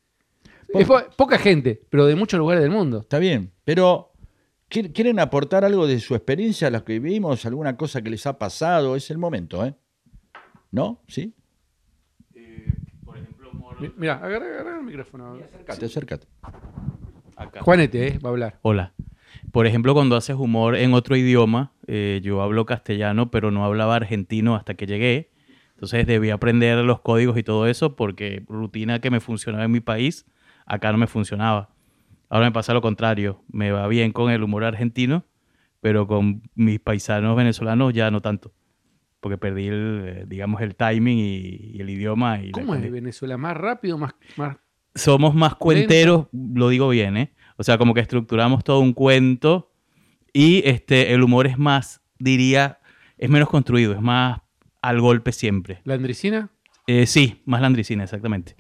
Po- 0.72 0.78
es 0.78 0.86
po- 0.86 1.02
poca 1.16 1.38
gente, 1.38 1.80
pero 1.88 2.06
de 2.06 2.14
muchos 2.16 2.38
lugares 2.38 2.62
del 2.62 2.70
mundo. 2.70 3.00
Está 3.00 3.18
bien, 3.18 3.50
pero 3.64 4.09
¿quier- 4.09 4.09
¿quieren 4.70 5.18
aportar 5.20 5.64
algo 5.64 5.87
de 5.87 5.98
su 6.00 6.14
experiencia, 6.14 6.68
a 6.68 6.70
los 6.70 6.83
que 6.85 6.98
vivimos, 6.98 7.44
alguna 7.44 7.76
cosa 7.76 8.00
que 8.02 8.11
les 8.11 8.26
ha 8.26 8.38
pasado? 8.38 8.96
Es 8.96 9.11
el 9.11 9.18
momento, 9.18 9.64
¿eh? 9.66 9.74
¿No? 10.70 11.02
¿Sí? 11.09 11.35
por 13.04 13.16
ejemplo, 13.18 13.50
Mi- 13.80 13.92
Mira, 13.96 14.14
agarra, 14.14 14.46
agarra 14.46 14.78
el 14.78 14.85
micrófono. 14.85 15.35
Acércate, 15.35 15.85
acércate. 15.87 16.26
acá. 17.37 17.62
Juanete, 17.62 18.06
eh, 18.09 18.18
va 18.18 18.28
a 18.28 18.33
hablar. 18.33 18.59
Hola. 18.62 18.92
Por 19.52 19.66
ejemplo, 19.66 19.94
cuando 19.94 20.16
haces 20.16 20.37
humor 20.37 20.76
en 20.76 20.94
otro 20.94 21.16
idioma, 21.16 21.72
eh, 21.87 22.20
yo 22.22 22.40
hablo 22.42 22.66
castellano, 22.66 23.30
pero 23.30 23.50
no 23.50 23.64
hablaba 23.64 23.96
argentino 23.96 24.54
hasta 24.54 24.74
que 24.74 24.87
llegué. 24.87 25.30
Entonces 25.70 26.06
debí 26.06 26.30
aprender 26.30 26.76
los 26.85 27.00
códigos 27.00 27.37
y 27.38 27.42
todo 27.42 27.66
eso 27.66 27.96
porque 27.96 28.44
rutina 28.48 29.00
que 29.00 29.11
me 29.11 29.18
funcionaba 29.20 29.64
en 29.64 29.70
mi 29.72 29.80
país, 29.80 30.26
acá 30.66 30.92
no 30.92 30.98
me 30.98 31.06
funcionaba. 31.06 31.70
Ahora 32.30 32.46
me 32.46 32.52
pasa 32.52 32.72
lo 32.72 32.80
contrario. 32.80 33.44
Me 33.52 33.70
va 33.72 33.86
bien 33.88 34.12
con 34.12 34.30
el 34.30 34.42
humor 34.42 34.64
argentino, 34.64 35.26
pero 35.80 36.06
con 36.06 36.42
mis 36.54 36.80
paisanos 36.80 37.36
venezolanos 37.36 37.92
ya 37.92 38.10
no 38.10 38.22
tanto. 38.22 38.54
Porque 39.20 39.36
perdí, 39.36 39.66
el, 39.66 40.02
eh, 40.06 40.24
digamos, 40.26 40.62
el 40.62 40.74
timing 40.76 41.18
y, 41.18 41.72
y 41.74 41.80
el 41.82 41.90
idioma. 41.90 42.40
Y 42.40 42.46
la 42.46 42.52
¿Cómo 42.52 42.74
es 42.74 42.80
condi- 42.82 42.90
Venezuela? 42.90 43.36
¿Más 43.36 43.54
rápido? 43.56 43.98
Más, 43.98 44.14
más... 44.36 44.56
somos 44.94 45.34
más 45.34 45.56
cuenteros, 45.56 46.28
lo 46.32 46.70
digo 46.70 46.88
bien, 46.88 47.16
¿eh? 47.18 47.34
O 47.58 47.62
sea, 47.62 47.76
como 47.76 47.92
que 47.92 48.00
estructuramos 48.00 48.64
todo 48.64 48.80
un 48.80 48.94
cuento 48.94 49.74
y 50.32 50.62
este, 50.66 51.12
el 51.12 51.22
humor 51.22 51.46
es 51.46 51.58
más, 51.58 52.00
diría, 52.18 52.78
es 53.18 53.28
menos 53.28 53.50
construido, 53.50 53.92
es 53.92 54.00
más 54.00 54.40
al 54.80 55.00
golpe 55.02 55.32
siempre. 55.32 55.82
¿La 55.84 55.94
Andricina? 55.94 56.48
Eh, 56.86 57.06
sí, 57.06 57.42
más 57.44 57.60
landricina, 57.60 58.04
exactamente. 58.04 58.56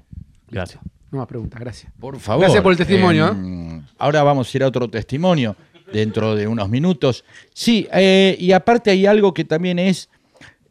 Gracias. 0.50 0.82
No 1.10 1.18
más 1.18 1.26
preguntas, 1.26 1.60
gracias. 1.60 1.92
Por 1.98 2.18
favor. 2.18 2.42
Gracias 2.44 2.62
por 2.62 2.72
el 2.72 2.78
testimonio, 2.78 3.28
Em, 3.30 3.82
ahora 3.98 4.22
vamos 4.22 4.52
a 4.52 4.56
ir 4.58 4.62
a 4.62 4.68
otro 4.68 4.88
testimonio 4.88 5.56
dentro 5.92 6.36
de 6.36 6.46
unos 6.46 6.68
minutos. 6.68 7.24
Sí, 7.52 7.88
eh, 7.92 8.36
y 8.38 8.52
aparte 8.52 8.90
hay 8.90 9.06
algo 9.06 9.34
que 9.34 9.44
también 9.44 9.78
es 9.80 10.08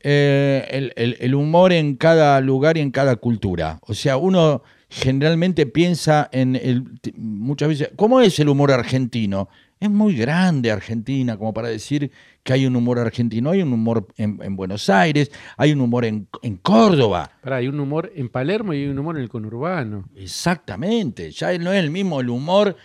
eh, 0.01 0.65
el, 0.71 0.93
el- 0.95 1.17
el 1.19 1.35
humor 1.35 1.73
en 1.73 1.95
cada 1.97 2.39
lugar 2.39 2.77
y 2.77 2.81
en 2.81 2.91
cada 2.91 3.17
cultura. 3.17 3.79
O 3.81 3.93
sea, 3.93 4.15
uno 4.15 4.63
generalmente 4.89 5.65
piensa 5.65 6.29
en 6.31 6.55
el. 6.55 6.83
Muchas 7.17 7.67
veces, 7.67 7.89
¿cómo 7.97 8.21
es 8.21 8.39
el 8.39 8.47
humor 8.47 8.71
argentino? 8.71 9.49
Es 9.77 9.89
muy 9.89 10.15
grande 10.15 10.71
Argentina, 10.71 11.35
como 11.37 11.53
para 11.53 11.67
decir 11.67 12.11
que 12.43 12.53
hay 12.53 12.65
un 12.65 12.75
humor 12.75 12.99
argentino. 12.99 13.51
Hay 13.51 13.61
un 13.61 13.71
humor 13.73 14.07
en, 14.17 14.39
en 14.41 14.55
Buenos 14.55 14.89
Aires, 14.89 15.31
hay 15.57 15.71
un 15.73 15.81
humor 15.81 16.05
en, 16.05 16.27
en 16.41 16.57
Córdoba. 16.57 17.31
Pará, 17.41 17.57
hay 17.57 17.67
un 17.67 17.79
humor 17.79 18.11
en 18.15 18.29
Palermo 18.29 18.73
y 18.73 18.77
hay 18.83 18.87
un 18.87 18.97
humor 18.99 19.17
en 19.17 19.23
el 19.23 19.29
conurbano. 19.29 20.09
Exactamente, 20.15 21.31
ya 21.31 21.55
no 21.57 21.71
es 21.73 21.83
el 21.83 21.91
mismo 21.91 22.19
el 22.21 22.29
humor 22.29 22.75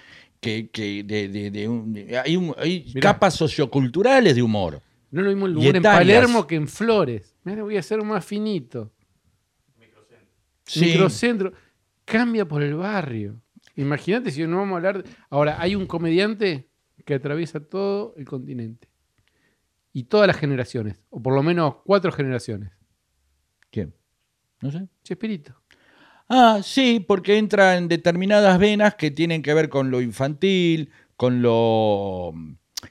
que, 0.41 0.69
que 0.71 1.03
de, 1.05 1.29
de- 1.29 1.51
de 1.51 1.69
un- 1.69 1.97
hay, 2.23 2.37
un- 2.37 2.55
hay 2.59 2.85
Mirá. 2.95 3.01
capas 3.13 3.35
socioculturales 3.35 4.35
de 4.35 4.43
humor. 4.43 4.83
No 5.11 5.21
es 5.21 5.25
lo 5.27 5.31
mismo 5.31 5.47
el 5.47 5.57
humor 5.57 5.77
en. 5.77 5.83
Palermo 5.83 6.47
que 6.47 6.57
en 6.57 6.69
Flores. 6.69 7.35
Mira, 7.45 7.63
voy 7.63 7.77
a 7.77 7.81
hacer 7.81 8.03
más 8.03 8.25
finito. 8.25 8.91
Sí. 10.67 10.87
Microcentro. 10.87 11.53
Cambia 12.05 12.47
por 12.47 12.63
el 12.63 12.75
barrio. 12.75 13.41
Imagínate 13.77 14.31
si 14.31 14.43
no 14.47 14.59
vamos 14.59 14.75
a 14.75 14.77
hablar. 14.77 15.03
de- 15.03 15.11
Ahora, 15.31 15.57
hay 15.61 15.75
un 15.75 15.87
comediante 15.87 16.69
que 17.05 17.15
atraviesa 17.15 17.61
todo 17.61 18.15
el 18.17 18.25
continente. 18.25 18.89
Y 19.95 20.05
todas 20.05 20.27
las 20.27 20.37
generaciones. 20.37 21.01
O 21.09 21.23
por 21.23 21.35
lo 21.35 21.43
menos 21.43 21.77
cuatro 21.85 22.13
generaciones. 22.13 22.73
¿Quién? 23.71 23.95
No 24.61 24.71
sé. 24.71 24.87
Chespirito. 25.03 25.55
Ah, 26.29 26.61
sí, 26.63 27.03
porque 27.07 27.39
entra 27.39 27.77
en 27.77 27.89
determinadas 27.89 28.59
venas 28.59 28.97
que 28.97 29.11
tienen 29.11 29.41
que 29.41 29.55
ver 29.55 29.69
con 29.69 29.91
lo 29.91 30.01
infantil, 30.03 30.91
con 31.17 31.41
lo 31.41 32.35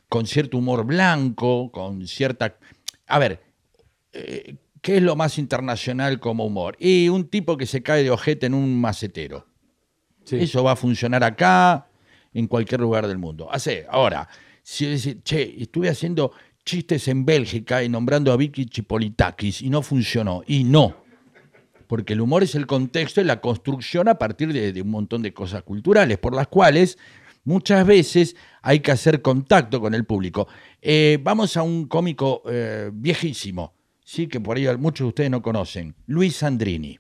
con 0.10 0.26
cierto 0.26 0.58
humor 0.58 0.86
blanco, 0.86 1.72
con 1.72 2.08
cierta 2.08 2.58
A 3.08 3.20
ver, 3.20 3.44
eh, 4.14 4.56
¿qué 4.82 4.98
es 4.98 5.04
lo 5.04 5.16
más 5.16 5.38
internacional 5.38 6.20
como 6.20 6.46
humor? 6.46 6.78
Y 6.80 7.10
un 7.10 7.28
tipo 7.28 7.58
que 7.58 7.66
se 7.66 7.84
cae 7.84 8.04
de 8.04 8.12
ojete 8.12 8.46
en 8.46 8.54
un 8.54 8.80
macetero. 8.80 9.46
Sí. 10.24 10.38
Eso 10.38 10.64
va 10.64 10.72
a 10.72 10.76
funcionar 10.78 11.24
acá, 11.24 11.90
en 12.34 12.48
cualquier 12.48 12.82
lugar 12.82 13.08
del 13.08 13.18
mundo. 13.18 13.50
Hace, 13.52 13.86
ahora, 13.90 14.30
si 14.62 14.86
decís, 14.86 15.18
che, 15.24 15.62
estuve 15.62 15.90
haciendo 15.90 16.32
chistes 16.66 17.08
en 17.08 17.26
Bélgica 17.26 17.84
y 17.84 17.90
nombrando 17.90 18.32
a 18.32 18.38
Vicky 18.38 18.66
Chipolitakis 18.66 19.62
y 19.62 19.70
no 19.70 19.82
funcionó. 19.82 20.44
Y 20.48 20.64
no. 20.64 21.04
Porque 21.88 22.14
el 22.14 22.22
humor 22.22 22.44
es 22.44 22.56
el 22.56 22.66
contexto 22.66 23.22
y 23.22 23.26
la 23.26 23.42
construcción 23.42 24.08
a 24.08 24.18
partir 24.18 24.52
de, 24.54 24.82
un 24.82 24.90
montón 24.90 25.22
de 25.22 25.34
cosas 25.34 25.64
culturales, 25.64 26.18
por 26.18 26.36
las 26.36 26.48
cuales 26.48 26.98
muchas 27.44 27.86
veces 27.86 28.36
hay 28.62 28.80
que 28.80 28.92
hacer 28.92 29.22
contacto 29.22 29.80
con 29.80 29.94
el 29.94 30.06
público. 30.06 30.48
Eh, 30.82 31.20
vamos 31.22 31.56
a 31.58 31.64
un 31.64 31.88
cómico 31.88 32.42
eh, 32.50 32.90
viejísimo, 32.94 33.74
sí, 34.04 34.28
que 34.28 34.40
por 34.40 34.58
ahí 34.58 34.66
muchos 34.78 35.06
de 35.06 35.10
ustedes 35.10 35.30
no 35.30 35.42
conocen, 35.42 35.96
Luis 36.08 36.38
Sandrini. 36.38 37.00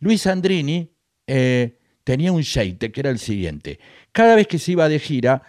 Luis 0.00 0.22
Sandrini 0.22 0.92
eh, 1.26 1.78
tenía 2.04 2.30
un 2.32 2.42
sheite 2.42 2.92
que 2.92 3.00
era 3.00 3.10
el 3.10 3.18
siguiente. 3.18 3.80
Cada 4.12 4.36
vez 4.36 4.46
que 4.46 4.58
se 4.58 4.72
iba 4.72 4.88
de 4.88 4.98
gira, 4.98 5.42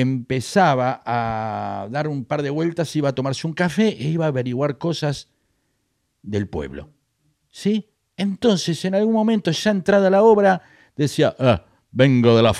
empezaba 0.00 1.02
a 1.06 1.88
dar 1.90 2.06
un 2.06 2.24
par 2.26 2.42
de 2.42 2.50
vueltas, 2.50 2.94
iba 2.96 3.08
a 3.08 3.14
tomarse 3.14 3.46
un 3.46 3.54
café 3.54 3.88
e 3.88 4.08
iba 4.08 4.26
a 4.26 4.28
averiguar 4.28 4.76
cosas 4.76 5.28
del 6.22 6.48
pueblo. 6.48 6.90
¿Sí? 7.50 7.88
Entonces, 8.16 8.84
en 8.84 8.94
algún 8.94 9.14
momento, 9.14 9.50
ya 9.50 9.70
entrada 9.70 10.10
la 10.10 10.22
obra, 10.22 10.60
decía, 10.96 11.34
"Ah, 11.38 11.64
vengo 11.90 12.36
de 12.36 12.42
la, 12.42 12.52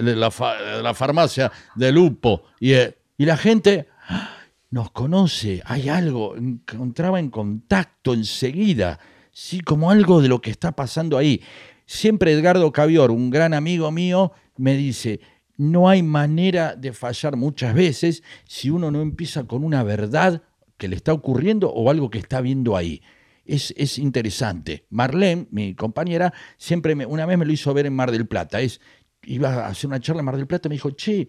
de, 0.00 0.14
la 0.14 0.30
de 0.76 0.82
la 0.82 0.94
farmacia 0.94 1.50
de 1.74 1.90
Lupo. 1.90 2.44
Y, 2.60 2.72
eh, 2.74 2.96
la 3.18 3.36
gente 3.36 3.88
"Ah, 4.08 4.30
nos 4.70 4.92
conoce, 4.92 5.62
hay 5.64 5.88
algo, 5.88 6.36
encontraba 6.36 7.18
en 7.18 7.30
contacto 7.30 8.14
enseguida, 8.14 9.00
sí, 9.32 9.60
como 9.60 9.90
algo 9.90 10.22
de 10.22 10.28
lo 10.28 10.40
que 10.40 10.50
está 10.50 10.72
pasando 10.72 11.18
ahí. 11.18 11.42
Siempre 11.86 12.32
Edgardo 12.32 12.70
Cavior, 12.72 13.10
un 13.10 13.30
gran 13.30 13.52
amigo 13.52 13.90
mío, 13.90 14.32
me 14.56 14.76
dice, 14.76 15.20
no 15.56 15.88
hay 15.88 16.02
manera 16.02 16.74
de 16.74 16.92
fallar 16.92 17.36
muchas 17.36 17.74
veces 17.74 18.22
si 18.44 18.70
uno 18.70 18.90
no 18.90 19.00
empieza 19.00 19.44
con 19.44 19.64
una 19.64 19.82
verdad 19.82 20.42
que 20.76 20.88
le 20.88 20.96
está 20.96 21.12
ocurriendo 21.12 21.70
o 21.70 21.90
algo 21.90 22.10
que 22.10 22.18
está 22.18 22.40
viendo 22.40 22.76
ahí. 22.76 23.02
Es, 23.44 23.74
es 23.76 23.98
interesante. 23.98 24.86
Marlene, 24.90 25.46
mi 25.50 25.74
compañera, 25.74 26.32
siempre 26.56 26.94
me, 26.94 27.06
una 27.06 27.26
vez 27.26 27.38
me 27.38 27.44
lo 27.44 27.52
hizo 27.52 27.72
ver 27.74 27.86
en 27.86 27.94
Mar 27.94 28.10
del 28.10 28.26
Plata. 28.26 28.60
Es, 28.60 28.80
iba 29.24 29.66
a 29.66 29.68
hacer 29.68 29.88
una 29.88 30.00
charla 30.00 30.20
en 30.20 30.26
Mar 30.26 30.36
del 30.36 30.46
Plata 30.46 30.68
y 30.68 30.70
me 30.70 30.74
dijo, 30.74 30.90
che, 30.90 31.28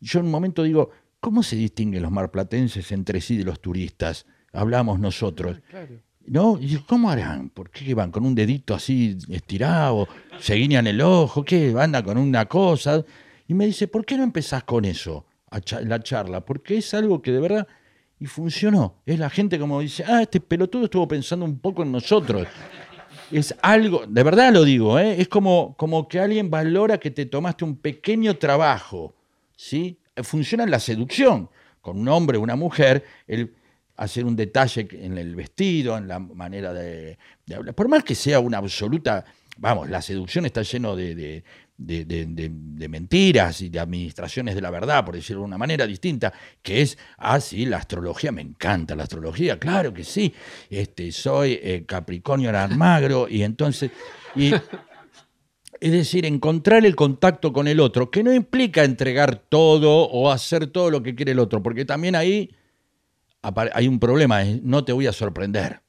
yo 0.00 0.20
en 0.20 0.26
un 0.26 0.30
momento 0.30 0.62
digo, 0.62 0.90
¿cómo 1.20 1.42
se 1.42 1.56
distinguen 1.56 2.02
los 2.02 2.12
marplatenses 2.12 2.92
entre 2.92 3.20
sí 3.20 3.36
de 3.36 3.44
los 3.44 3.60
turistas? 3.60 4.26
Hablamos 4.52 5.00
nosotros. 5.00 5.60
¿No? 6.26 6.58
Y 6.60 6.66
yo, 6.68 6.86
¿cómo 6.86 7.10
harán? 7.10 7.50
¿Por 7.50 7.70
qué 7.70 7.94
van 7.94 8.10
con 8.10 8.26
un 8.26 8.34
dedito 8.34 8.74
así 8.74 9.16
estirado? 9.28 10.08
¿Se 10.40 10.54
guiñan 10.54 10.86
el 10.86 11.00
ojo? 11.00 11.44
¿Qué? 11.44 11.74
¿Anda 11.78 12.02
con 12.02 12.18
una 12.18 12.46
cosa? 12.46 13.04
Y 13.48 13.54
me 13.54 13.66
dice, 13.66 13.88
¿por 13.88 14.04
qué 14.04 14.16
no 14.16 14.24
empezás 14.24 14.64
con 14.64 14.84
eso, 14.84 15.26
la 15.82 16.00
charla? 16.00 16.44
Porque 16.44 16.78
es 16.78 16.94
algo 16.94 17.22
que 17.22 17.32
de 17.32 17.40
verdad... 17.40 17.68
Y 18.18 18.24
funcionó. 18.24 19.02
Es 19.04 19.18
la 19.18 19.28
gente 19.28 19.58
como 19.58 19.80
dice, 19.80 20.02
ah, 20.06 20.22
este 20.22 20.40
pelotudo 20.40 20.84
estuvo 20.86 21.06
pensando 21.06 21.44
un 21.44 21.58
poco 21.58 21.82
en 21.82 21.92
nosotros. 21.92 22.48
Es 23.30 23.54
algo, 23.60 24.06
de 24.06 24.22
verdad 24.22 24.54
lo 24.54 24.64
digo, 24.64 24.98
¿eh? 24.98 25.20
es 25.20 25.28
como, 25.28 25.74
como 25.76 26.08
que 26.08 26.18
alguien 26.18 26.50
valora 26.50 26.98
que 26.98 27.10
te 27.10 27.26
tomaste 27.26 27.64
un 27.64 27.76
pequeño 27.76 28.36
trabajo. 28.38 29.14
¿sí? 29.54 29.98
Funciona 30.22 30.64
en 30.64 30.70
la 30.70 30.80
seducción. 30.80 31.50
Con 31.82 31.98
un 31.98 32.08
hombre 32.08 32.38
una 32.38 32.56
mujer, 32.56 33.04
el 33.26 33.54
hacer 33.96 34.24
un 34.24 34.34
detalle 34.34 34.88
en 34.92 35.18
el 35.18 35.34
vestido, 35.34 35.96
en 35.96 36.08
la 36.08 36.18
manera 36.18 36.72
de, 36.72 37.18
hablar. 37.54 37.74
Por 37.74 37.88
más 37.88 38.02
que 38.02 38.14
sea 38.14 38.40
una 38.40 38.58
absoluta. 38.58 39.24
Vamos, 39.58 39.88
la 39.88 40.02
seducción 40.02 40.46
está 40.46 40.62
lleno 40.62 40.96
de- 40.96 41.44
de- 41.78 42.04
de- 42.04 42.26
de- 42.26 42.50
de 42.52 42.88
mentiras 42.88 43.60
y 43.60 43.68
de 43.68 43.78
administraciones 43.78 44.54
de 44.54 44.60
la 44.60 44.70
verdad, 44.70 45.04
por 45.04 45.14
decirlo 45.14 45.42
de 45.42 45.46
una 45.48 45.58
manera 45.58 45.86
distinta, 45.86 46.32
que 46.62 46.80
es, 46.82 46.96
ah, 47.18 47.38
sí, 47.40 47.66
la 47.66 47.78
astrología, 47.78 48.32
me 48.32 48.42
encanta 48.42 48.96
la 48.96 49.02
astrología, 49.02 49.58
claro 49.58 49.92
que 49.92 50.04
sí, 50.04 50.32
este, 50.70 51.12
soy 51.12 51.58
eh, 51.62 51.84
Capricornio 51.86 52.48
en 52.48 52.56
Almagro, 52.56 53.28
y 53.28 53.42
entonces, 53.42 53.90
y, 54.34 54.52
es 55.80 55.92
decir, 55.92 56.24
encontrar 56.24 56.86
el 56.86 56.96
contacto 56.96 57.52
con 57.52 57.68
el 57.68 57.80
otro, 57.80 58.10
que 58.10 58.22
no 58.22 58.32
implica 58.32 58.82
entregar 58.84 59.36
todo 59.36 60.04
o 60.08 60.30
hacer 60.30 60.68
todo 60.68 60.90
lo 60.90 61.02
que 61.02 61.14
quiere 61.14 61.32
el 61.32 61.38
otro, 61.38 61.62
porque 61.62 61.84
también 61.84 62.16
ahí 62.16 62.54
hay 63.74 63.86
un 63.86 64.00
problema, 64.00 64.42
es 64.42 64.62
no 64.62 64.84
te 64.84 64.92
voy 64.92 65.06
a 65.06 65.12
sorprender, 65.12 65.80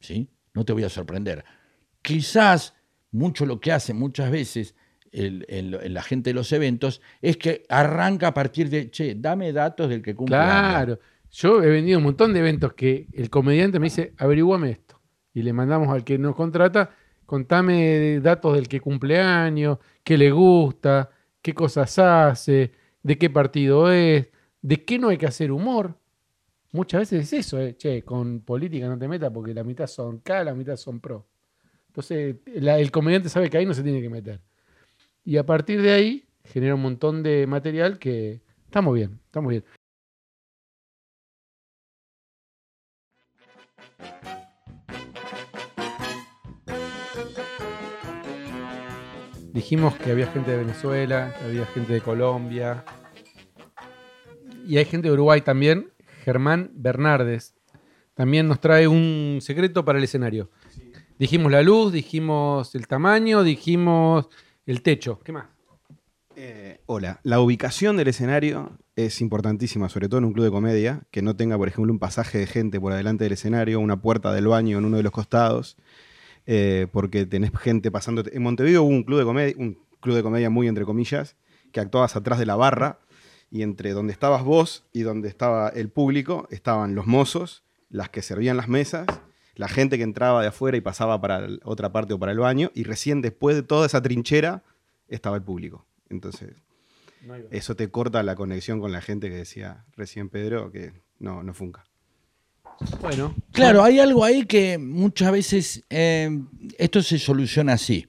¿sí? 0.00 0.28
No 0.52 0.64
te 0.64 0.72
voy 0.74 0.84
a 0.84 0.90
sorprender. 0.90 1.44
Quizás 2.02 2.74
mucho 3.12 3.46
lo 3.46 3.60
que 3.60 3.72
hace 3.72 3.94
muchas 3.94 4.30
veces 4.30 4.74
el- 5.16 5.46
el- 5.48 5.94
la 5.94 6.02
gente 6.02 6.30
de 6.30 6.34
los 6.34 6.52
eventos 6.52 7.00
es 7.22 7.36
que 7.36 7.64
arranca 7.68 8.28
a 8.28 8.34
partir 8.34 8.68
de, 8.70 8.90
che, 8.90 9.14
dame 9.16 9.52
datos 9.52 9.88
del 9.88 10.02
que 10.02 10.14
cumple 10.14 10.36
años". 10.36 10.96
Claro. 10.96 10.98
Yo 11.30 11.62
he 11.62 11.68
vendido 11.68 11.98
un 11.98 12.04
montón 12.04 12.32
de 12.32 12.40
eventos 12.40 12.72
que 12.74 13.08
el 13.12 13.28
comediante 13.30 13.78
me 13.78 13.86
dice, 13.86 14.14
averiguame 14.18 14.70
esto. 14.70 15.00
Y 15.34 15.42
le 15.42 15.52
mandamos 15.52 15.88
al 15.88 16.02
que 16.04 16.16
nos 16.18 16.34
contrata, 16.34 16.90
contame 17.26 18.20
datos 18.20 18.54
del 18.54 18.68
que 18.68 18.80
cumple 18.80 19.18
años, 19.20 19.78
qué 20.02 20.16
le 20.16 20.30
gusta, 20.30 21.10
qué 21.42 21.52
cosas 21.52 21.98
hace, 21.98 22.72
de 23.02 23.18
qué 23.18 23.28
partido 23.28 23.92
es, 23.92 24.28
de 24.62 24.84
qué 24.84 24.98
no 24.98 25.08
hay 25.08 25.18
que 25.18 25.26
hacer 25.26 25.52
humor. 25.52 25.94
Muchas 26.72 27.00
veces 27.00 27.32
es 27.32 27.46
eso, 27.46 27.60
eh. 27.60 27.76
che, 27.76 28.02
con 28.02 28.40
política 28.40 28.88
no 28.88 28.98
te 28.98 29.08
metas 29.08 29.30
porque 29.32 29.54
la 29.54 29.64
mitad 29.64 29.86
son 29.86 30.18
K, 30.20 30.44
la 30.44 30.54
mitad 30.54 30.76
son 30.76 31.00
pro. 31.00 31.26
Entonces, 31.88 32.36
el 32.54 32.90
comediante 32.90 33.28
sabe 33.28 33.48
que 33.48 33.56
ahí 33.58 33.64
no 33.66 33.74
se 33.74 33.82
tiene 33.82 34.02
que 34.02 34.10
meter. 34.10 34.40
Y 35.28 35.38
a 35.38 35.44
partir 35.44 35.82
de 35.82 35.90
ahí 35.90 36.24
genera 36.44 36.76
un 36.76 36.82
montón 36.82 37.24
de 37.24 37.48
material 37.48 37.98
que 37.98 38.42
estamos 38.64 38.94
bien, 38.94 39.18
estamos 39.24 39.50
bien. 39.50 39.64
Dijimos 49.52 49.96
que 49.96 50.12
había 50.12 50.28
gente 50.28 50.52
de 50.52 50.58
Venezuela, 50.58 51.34
que 51.36 51.44
había 51.44 51.66
gente 51.66 51.92
de 51.92 52.00
Colombia. 52.00 52.84
Y 54.64 54.76
hay 54.76 54.84
gente 54.84 55.08
de 55.08 55.14
Uruguay 55.14 55.40
también. 55.40 55.90
Germán 56.24 56.70
Bernardes. 56.74 57.56
También 58.14 58.46
nos 58.46 58.60
trae 58.60 58.86
un 58.86 59.38
secreto 59.40 59.84
para 59.84 59.98
el 59.98 60.04
escenario. 60.04 60.50
Dijimos 61.18 61.50
la 61.50 61.62
luz, 61.62 61.92
dijimos 61.92 62.76
el 62.76 62.86
tamaño, 62.86 63.42
dijimos 63.42 64.28
el 64.66 64.82
techo. 64.82 65.20
¿Qué 65.24 65.32
más? 65.32 65.46
Eh, 66.34 66.80
hola, 66.84 67.20
la 67.22 67.40
ubicación 67.40 67.96
del 67.96 68.08
escenario 68.08 68.78
es 68.94 69.20
importantísima, 69.22 69.88
sobre 69.88 70.08
todo 70.08 70.18
en 70.18 70.24
un 70.24 70.32
club 70.34 70.44
de 70.44 70.50
comedia, 70.50 71.02
que 71.10 71.22
no 71.22 71.34
tenga, 71.34 71.56
por 71.56 71.68
ejemplo, 71.68 71.90
un 71.92 71.98
pasaje 71.98 72.38
de 72.38 72.46
gente 72.46 72.78
por 72.78 72.92
adelante 72.92 73.24
del 73.24 73.32
escenario, 73.32 73.80
una 73.80 74.02
puerta 74.02 74.34
del 74.34 74.48
baño 74.48 74.78
en 74.78 74.84
uno 74.84 74.98
de 74.98 75.02
los 75.02 75.12
costados, 75.12 75.76
eh, 76.44 76.88
porque 76.92 77.24
tenés 77.24 77.52
gente 77.58 77.90
pasando. 77.90 78.22
En 78.30 78.42
Montevideo 78.42 78.82
hubo 78.82 78.90
un 78.90 79.04
club 79.04 79.18
de 79.18 79.24
comedia, 79.24 79.54
un 79.56 79.78
club 80.00 80.16
de 80.16 80.22
comedia 80.22 80.50
muy 80.50 80.68
entre 80.68 80.84
comillas, 80.84 81.36
que 81.72 81.80
actuabas 81.80 82.16
atrás 82.16 82.38
de 82.38 82.46
la 82.46 82.56
barra 82.56 83.00
y 83.50 83.62
entre 83.62 83.92
donde 83.92 84.12
estabas 84.12 84.44
vos 84.44 84.84
y 84.92 85.02
donde 85.02 85.28
estaba 85.28 85.68
el 85.70 85.88
público 85.88 86.46
estaban 86.50 86.94
los 86.94 87.06
mozos, 87.06 87.64
las 87.88 88.10
que 88.10 88.20
servían 88.20 88.56
las 88.56 88.68
mesas, 88.68 89.06
la 89.56 89.68
gente 89.68 89.96
que 89.96 90.04
entraba 90.04 90.42
de 90.42 90.48
afuera 90.48 90.76
y 90.76 90.80
pasaba 90.80 91.20
para 91.20 91.46
otra 91.64 91.90
parte 91.90 92.14
o 92.14 92.18
para 92.18 92.32
el 92.32 92.38
baño, 92.38 92.70
y 92.74 92.84
recién 92.84 93.22
después 93.22 93.56
de 93.56 93.62
toda 93.62 93.86
esa 93.86 94.02
trinchera 94.02 94.62
estaba 95.08 95.36
el 95.36 95.42
público. 95.42 95.86
Entonces, 96.08 96.62
eso 97.50 97.74
te 97.74 97.90
corta 97.90 98.22
la 98.22 98.36
conexión 98.36 98.80
con 98.80 98.92
la 98.92 99.00
gente 99.00 99.28
que 99.28 99.36
decía 99.36 99.84
recién 99.96 100.28
Pedro, 100.28 100.70
que 100.70 100.92
no, 101.18 101.42
no 101.42 101.54
funca. 101.54 101.84
Bueno, 103.00 103.34
Claro, 103.52 103.82
hay 103.82 103.98
algo 103.98 104.22
ahí 104.22 104.44
que 104.44 104.76
muchas 104.76 105.32
veces 105.32 105.84
eh, 105.88 106.30
esto 106.78 107.02
se 107.02 107.18
soluciona 107.18 107.72
así. 107.72 108.06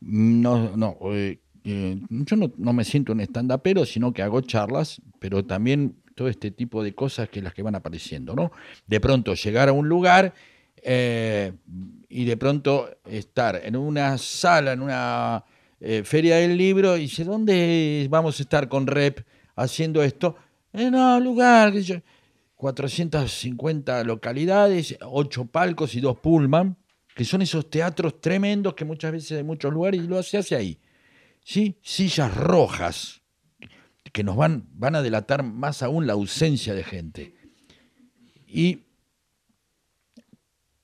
No, 0.00 0.76
no, 0.76 0.98
eh, 1.14 1.40
eh, 1.64 1.98
yo 2.08 2.36
no, 2.36 2.52
no 2.58 2.72
me 2.74 2.84
siento 2.84 3.12
un 3.12 3.20
stand-upero, 3.20 3.86
sino 3.86 4.12
que 4.12 4.22
hago 4.22 4.42
charlas, 4.42 5.00
pero 5.18 5.44
también 5.44 5.96
todo 6.14 6.28
este 6.28 6.50
tipo 6.50 6.82
de 6.82 6.94
cosas 6.94 7.30
que 7.30 7.40
las 7.40 7.54
que 7.54 7.62
van 7.62 7.74
apareciendo, 7.74 8.34
¿no? 8.34 8.52
De 8.86 9.00
pronto 9.00 9.34
llegar 9.34 9.70
a 9.70 9.72
un 9.72 9.88
lugar 9.88 10.34
eh, 10.82 11.52
y 12.08 12.24
de 12.24 12.36
pronto 12.36 12.90
estar 13.04 13.60
en 13.62 13.76
una 13.76 14.18
sala, 14.18 14.72
en 14.72 14.82
una 14.82 15.44
eh, 15.80 16.02
feria 16.04 16.36
del 16.36 16.56
libro, 16.56 16.96
y 16.96 17.02
dice, 17.02 17.24
¿dónde 17.24 18.06
vamos 18.10 18.38
a 18.38 18.42
estar 18.42 18.68
con 18.68 18.86
Rep 18.86 19.20
haciendo 19.56 20.02
esto? 20.02 20.36
En 20.72 20.94
un 20.94 21.24
lugar, 21.24 21.72
sé 21.72 21.82
yo, 21.82 21.96
450 22.56 24.04
localidades, 24.04 24.96
8 25.00 25.46
palcos 25.46 25.94
y 25.94 26.00
dos 26.00 26.18
pullman, 26.18 26.76
que 27.14 27.24
son 27.24 27.42
esos 27.42 27.70
teatros 27.70 28.20
tremendos 28.20 28.74
que 28.74 28.84
muchas 28.84 29.12
veces 29.12 29.38
hay 29.38 29.44
muchos 29.44 29.72
lugares 29.72 30.02
y 30.02 30.06
lo 30.06 30.22
se 30.22 30.38
hace 30.38 30.54
ahí. 30.54 30.78
¿Sí? 31.42 31.78
Sillas 31.82 32.34
rojas, 32.34 33.22
que 34.12 34.22
nos 34.22 34.36
van, 34.36 34.68
van 34.72 34.94
a 34.94 35.02
delatar 35.02 35.42
más 35.42 35.82
aún 35.82 36.06
la 36.06 36.12
ausencia 36.12 36.74
de 36.74 36.84
gente. 36.84 37.34
Y 38.46 38.84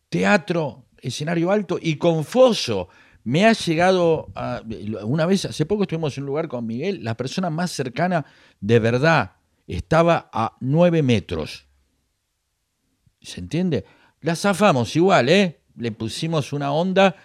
teatro, 0.08 0.84
escenario 0.98 1.50
alto 1.50 1.78
y 1.80 1.96
confuso. 1.96 2.88
Me 3.24 3.44
ha 3.44 3.52
llegado, 3.52 4.28
una 5.04 5.26
vez, 5.26 5.44
hace 5.46 5.66
poco 5.66 5.82
estuvimos 5.82 6.16
en 6.16 6.24
un 6.24 6.28
lugar 6.28 6.46
con 6.48 6.64
Miguel, 6.66 7.02
la 7.02 7.16
persona 7.16 7.50
más 7.50 7.72
cercana 7.72 8.24
de 8.60 8.78
verdad 8.78 9.32
estaba 9.66 10.30
a 10.32 10.56
9 10.60 11.02
metros. 11.02 11.66
¿Se 13.20 13.40
entiende? 13.40 13.84
La 14.20 14.36
zafamos 14.36 14.94
igual, 14.94 15.28
¿eh? 15.28 15.60
Le 15.76 15.90
pusimos 15.90 16.52
una 16.52 16.72
onda, 16.72 17.16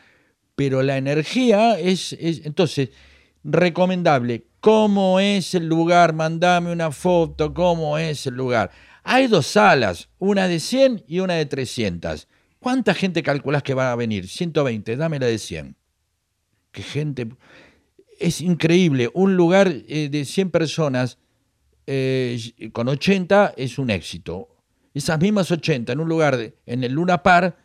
pero 0.56 0.82
la 0.82 0.98
energía 0.98 1.78
es, 1.80 2.14
es- 2.14 2.46
entonces, 2.46 2.90
recomendable. 3.44 4.48
¿Cómo 4.60 5.20
es 5.20 5.54
el 5.56 5.68
lugar? 5.68 6.14
Mandame 6.14 6.72
una 6.72 6.92
foto, 6.92 7.54
¿cómo 7.54 7.98
es 7.98 8.26
el 8.28 8.36
lugar? 8.36 8.72
Hay 9.04 9.28
dos 9.28 9.48
salas, 9.48 10.10
una 10.20 10.48
de 10.48 10.60
100 10.60 11.04
y 11.08 11.20
una 11.20 11.36
de 11.36 11.46
300. 11.46 12.28
¿Cuánta 12.62 12.94
gente 12.94 13.24
calculás 13.24 13.64
que 13.64 13.74
va 13.74 13.92
a 13.92 13.96
venir? 13.96 14.28
120, 14.28 14.96
dame 14.96 15.18
la 15.18 15.26
de 15.26 15.40
100. 15.40 15.76
Qué 16.72 16.84
gente. 16.84 17.28
Es 18.20 18.40
increíble. 18.40 19.10
Un 19.16 19.36
lugar 19.36 19.74
eh, 19.88 20.10
de 20.12 20.26
100 20.26 20.52
personas 20.52 21.18
eh, 21.88 22.40
con 22.72 22.88
80 22.88 23.56
es 23.58 23.80
un 23.80 23.90
éxito. 23.90 24.48
Esas 24.94 25.20
mismas 25.20 25.50
80 25.50 25.92
en 25.92 26.00
un 26.02 26.08
lugar, 26.08 26.54
en 26.68 26.84
el 26.84 26.92
Luna 26.92 27.24
Par, 27.24 27.58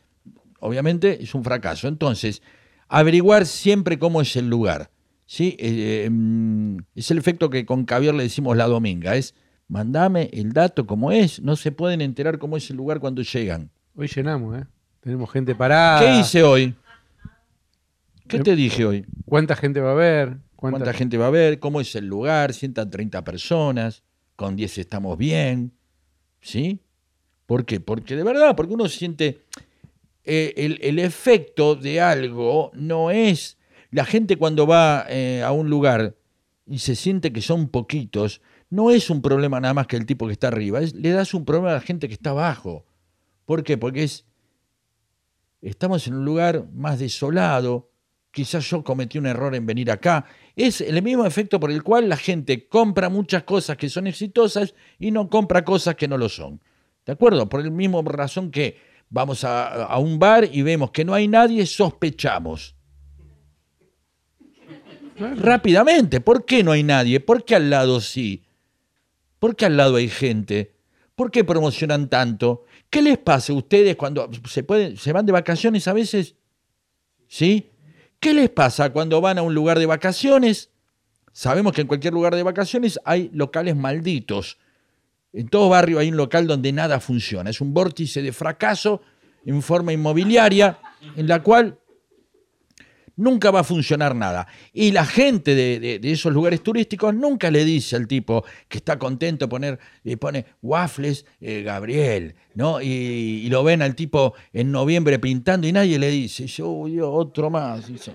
obviamente 0.61 1.23
es 1.23 1.35
un 1.35 1.45
fracaso. 1.45 1.89
Entonces, 1.89 2.41
averiguar 2.89 3.45
siempre 3.45 3.99
cómo 3.99 4.23
es 4.23 4.35
el 4.37 4.49
lugar. 4.49 4.91
¿sí? 5.27 5.59
Eh, 5.59 6.09
mm, 6.11 6.79
es 6.95 7.11
el 7.11 7.19
efecto 7.19 7.51
que 7.51 7.67
con 7.67 7.85
Caviar 7.85 8.15
le 8.15 8.23
decimos 8.23 8.57
la 8.57 8.67
dominga. 8.67 9.15
Es, 9.15 9.35
mandame 9.69 10.31
el 10.33 10.55
dato 10.55 10.87
como 10.87 11.13
es. 11.13 11.43
No 11.43 11.55
se 11.55 11.71
pueden 11.71 12.01
enterar 12.01 12.39
cómo 12.39 12.57
es 12.57 12.71
el 12.71 12.79
lugar 12.79 12.99
cuando 12.99 13.21
llegan. 13.21 13.71
hoy 13.95 14.09
llenamos, 14.09 14.59
¿eh? 14.59 14.65
Tenemos 15.07 15.31
gente 15.31 15.55
parada. 15.55 16.01
¿Qué 16.01 16.19
hice 16.19 16.43
hoy? 16.43 16.75
¿Qué 18.27 18.39
Eh, 18.39 18.41
te 18.41 18.57
dije 18.57 18.85
hoy? 18.85 19.07
¿Cuánta 19.25 19.55
gente 19.55 19.79
va 19.79 19.91
a 19.91 19.93
haber? 19.93 20.39
¿Cuánta 20.57 20.93
gente 20.93 21.17
va 21.17 21.27
a 21.27 21.29
haber? 21.29 21.61
¿Cómo 21.61 21.81
es 21.81 21.95
el 21.95 22.09
lugar? 22.09 22.53
130 22.53 23.23
personas. 23.23 24.03
Con 24.35 24.57
10 24.57 24.79
estamos 24.79 25.17
bien. 25.17 25.71
¿Sí? 26.41 26.81
¿Por 27.47 27.65
qué? 27.65 27.79
Porque 27.79 28.17
de 28.17 28.25
verdad, 28.25 28.57
porque 28.57 28.75
uno 28.75 28.89
siente 28.89 29.43
eh, 30.25 30.55
el, 30.57 30.81
el 30.83 30.99
efecto 30.99 31.77
de 31.77 32.01
algo 32.01 32.73
no 32.75 33.13
es... 33.13 33.59
La 33.93 34.05
gente 34.05 34.37
cuando 34.37 34.67
va 34.67 35.07
eh, 35.09 35.45
a 35.45 35.53
un 35.53 35.71
lugar 35.71 36.17
y 36.67 36.81
se 36.81 36.97
siente 36.97 37.33
que 37.33 37.43
son 37.43 37.69
poquitos, 37.69 38.43
no 38.71 38.91
es 38.91 39.09
un 39.09 39.23
problema 39.23 39.61
nada 39.61 39.73
más 39.73 39.87
que 39.87 39.97
el 39.97 40.05
tipo 40.05 40.27
que 40.27 40.33
está 40.33 40.49
arriba, 40.49 40.81
es- 40.81 40.95
le 40.97 41.11
das 41.11 41.33
un 41.33 41.45
problema 41.45 41.71
a 41.71 41.75
la 41.75 41.81
gente 41.81 42.09
que 42.09 42.15
está 42.15 42.31
abajo. 42.31 42.85
¿Por 43.45 43.63
qué? 43.63 43.79
Porque 43.79 44.03
es, 44.03 44.25
estamos 45.61 46.07
en 46.07 46.15
un 46.15 46.25
lugar 46.25 46.67
más 46.73 46.99
desolado, 46.99 47.91
quizás 48.31 48.69
yo 48.69 48.85
cometí 48.85 49.19
un 49.19 49.27
error 49.27 49.55
en 49.55 49.65
venir 49.65 49.91
acá. 49.91 50.27
Es 50.55 50.81
el 50.81 51.03
mismo 51.03 51.25
efecto 51.25 51.59
por 51.59 51.71
el 51.71 51.83
cual 51.83 52.09
la 52.09 52.17
gente 52.17 52.69
compra 52.69 53.09
muchas 53.09 53.45
cosas 53.45 53.77
que 53.77 53.89
son 53.89 54.07
exitosas 54.07 54.75
y 54.99 55.11
no 55.11 55.31
compra 55.31 55.65
cosas 55.65 55.95
que 55.95 56.07
no 56.07 56.19
lo 56.19 56.29
son. 56.29 56.61
¿De 57.07 57.13
acuerdo? 57.13 57.49
Por 57.49 57.61
el 57.61 57.71
mismo 57.71 58.03
razón 58.03 58.51
que 58.51 58.79
vamos 59.09 59.45
a, 59.45 59.85
a 59.85 59.99
un 59.99 60.19
bar 60.19 60.49
y 60.51 60.63
vemos 60.63 60.91
que 60.91 61.05
no 61.05 61.15
hay 61.15 61.29
nadie, 61.29 61.65
sospechamos. 61.65 62.75
Rápidamente, 65.19 66.21
¿por 66.21 66.45
qué 66.45 66.63
no 66.63 66.73
hay 66.73 66.83
nadie? 66.83 67.21
¿Por 67.21 67.45
qué 67.45 67.55
al 67.55 67.71
lado 67.71 68.01
sí? 68.01 68.45
¿Por 69.39 69.57
qué 69.57 69.65
al 69.65 69.79
lado 69.79 69.97
hay 69.97 70.11
gente? 70.11 70.75
¿Por 71.15 71.31
qué 71.31 71.43
promocionan 71.43 72.11
tanto? 72.11 72.66
¿Qué 72.91 73.03
les 73.03 73.19
pasa 73.19 73.53
a 73.53 73.57
ustedes 73.57 73.97
cuando 73.97 74.31
se, 74.49 74.63
pueden, 74.63 74.97
se 74.97 75.13
van 75.13 75.27
de 75.27 75.33
vacaciones 75.33 75.87
a 75.89 75.93
veces? 75.93 76.35
¿Sí? 77.29 77.71
¿Qué 78.21 78.33
les 78.33 78.51
pasa 78.51 78.93
cuando 78.93 79.21
van 79.21 79.39
a 79.39 79.43
un 79.43 79.55
lugar 79.55 79.79
de 79.79 79.87
vacaciones? 79.87 80.71
Sabemos 81.33 81.73
que 81.73 81.83
en 81.83 81.87
cualquier 81.87 82.15
lugar 82.15 82.35
de 82.35 82.43
vacaciones 82.43 82.99
hay 83.05 83.31
locales 83.33 83.77
malditos. 83.77 84.59
En 85.33 85.49
todo 85.49 85.69
barrio 85.69 85.99
hay 85.99 86.09
un 86.09 86.17
local 86.17 86.47
donde 86.47 86.73
nada 86.73 86.99
funciona. 87.01 87.51
Es 87.51 87.61
un 87.61 87.75
vórtice 87.75 88.23
de 88.23 88.33
fracaso 88.33 89.03
en 89.45 89.61
forma 89.63 89.93
inmobiliaria 89.93 90.79
en 91.15 91.29
la 91.29 91.43
cual 91.43 91.79
nunca 93.17 93.51
va 93.51 93.61
a 93.61 93.65
funcionar 93.65 94.15
nada. 94.15 94.47
Y 94.73 94.93
la 94.93 95.05
gente 95.05 95.55
de, 95.55 96.01
esos 96.03 96.33
lugares 96.33 96.63
turísticos 96.63 97.15
nunca 97.15 97.51
le 97.51 97.65
dice 97.65 97.97
al 97.97 98.07
tipo 98.07 98.45
que 98.69 98.79
está 98.79 98.99
contento 98.99 99.49
poner, 99.49 99.79
y 100.05 100.17
pone 100.17 100.47
waffles 100.63 101.27
eh, 101.41 101.63
Gabriel, 101.63 102.37
¿no? 102.55 102.81
Y, 102.81 102.87
y 102.87 103.49
lo 103.49 103.65
ven 103.65 103.83
al 103.83 103.95
tipo 103.95 104.35
en 104.53 104.71
noviembre 104.71 105.19
pintando 105.19 105.67
y 105.67 105.73
nadie 105.73 105.99
le 105.99 106.11
dice, 106.11 106.47
yo 106.47 106.87
otro 107.11 107.51
más. 107.51 107.89
Dice. 107.89 108.13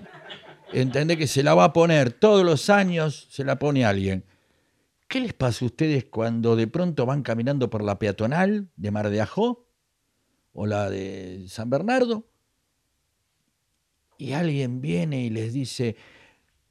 Entendé 0.72 1.18
que 1.18 1.26
se 1.26 1.42
la 1.42 1.54
va 1.54 1.64
a 1.64 1.72
poner 1.72 2.12
todos 2.12 2.44
los 2.44 2.70
años, 2.70 3.28
se 3.30 3.44
la 3.44 3.58
pone 3.58 3.84
alguien. 3.84 4.24
¿Qué 5.06 5.20
les 5.20 5.34
pasa 5.34 5.64
a 5.64 5.66
ustedes 5.66 6.06
cuando 6.06 6.56
de 6.56 6.66
pronto 6.66 7.04
van 7.04 7.22
caminando 7.22 7.68
por 7.68 7.82
la 7.84 7.98
peatonal 7.98 8.70
de 8.76 8.90
Mar 8.90 9.10
de 9.10 9.20
Ajó 9.20 9.68
o 10.54 10.66
la 10.66 10.88
de 10.88 11.44
San 11.48 11.68
Bernardo? 11.68 12.31
Y 14.22 14.32
alguien 14.32 14.80
viene 14.80 15.24
y 15.24 15.30
les 15.30 15.52
dice, 15.52 15.96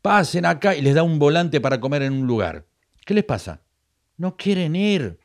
pasen 0.02 0.46
acá 0.46 0.76
y 0.76 0.82
les 0.82 0.96
da 0.96 1.04
un 1.04 1.20
volante 1.20 1.60
para 1.62 1.80
comer 1.80 2.02
en 2.04 2.14
un 2.14 2.28
lugar. 2.28 2.66
¿Qué 3.06 3.14
les 3.14 3.24
pasa? 3.24 3.62
No 4.18 4.38
quieren 4.38 4.76
ir, 4.76 5.20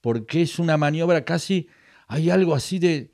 porque 0.00 0.42
es 0.42 0.58
una 0.58 0.76
maniobra 0.76 1.24
casi, 1.24 1.68
hay 2.06 2.30
algo 2.30 2.54
así 2.54 2.78
de, 2.78 3.10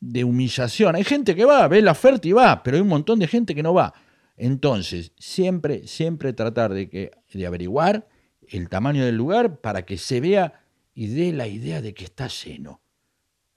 de 0.00 0.24
humillación. 0.24 0.94
Hay 0.96 1.04
gente 1.04 1.34
que 1.34 1.44
va, 1.44 1.66
ve 1.68 1.82
la 1.82 1.92
oferta 1.92 2.26
y 2.28 2.32
va, 2.32 2.62
pero 2.62 2.76
hay 2.76 2.80
un 2.82 2.88
montón 2.88 3.18
de 3.18 3.26
gente 3.26 3.54
que 3.54 3.62
no 3.62 3.74
va. 3.74 3.92
Entonces, 4.36 5.12
siempre, 5.18 5.86
siempre 5.86 6.32
tratar 6.32 6.72
de, 6.72 6.88
que, 6.88 7.10
de 7.32 7.46
averiguar 7.46 8.08
el 8.48 8.68
tamaño 8.68 9.04
del 9.04 9.16
lugar 9.16 9.60
para 9.60 9.84
que 9.84 9.98
se 9.98 10.20
vea 10.20 10.60
y 10.94 11.08
dé 11.08 11.32
la 11.32 11.46
idea 11.46 11.80
de 11.82 11.94
que 11.94 12.04
está 12.04 12.28
lleno. 12.28 12.80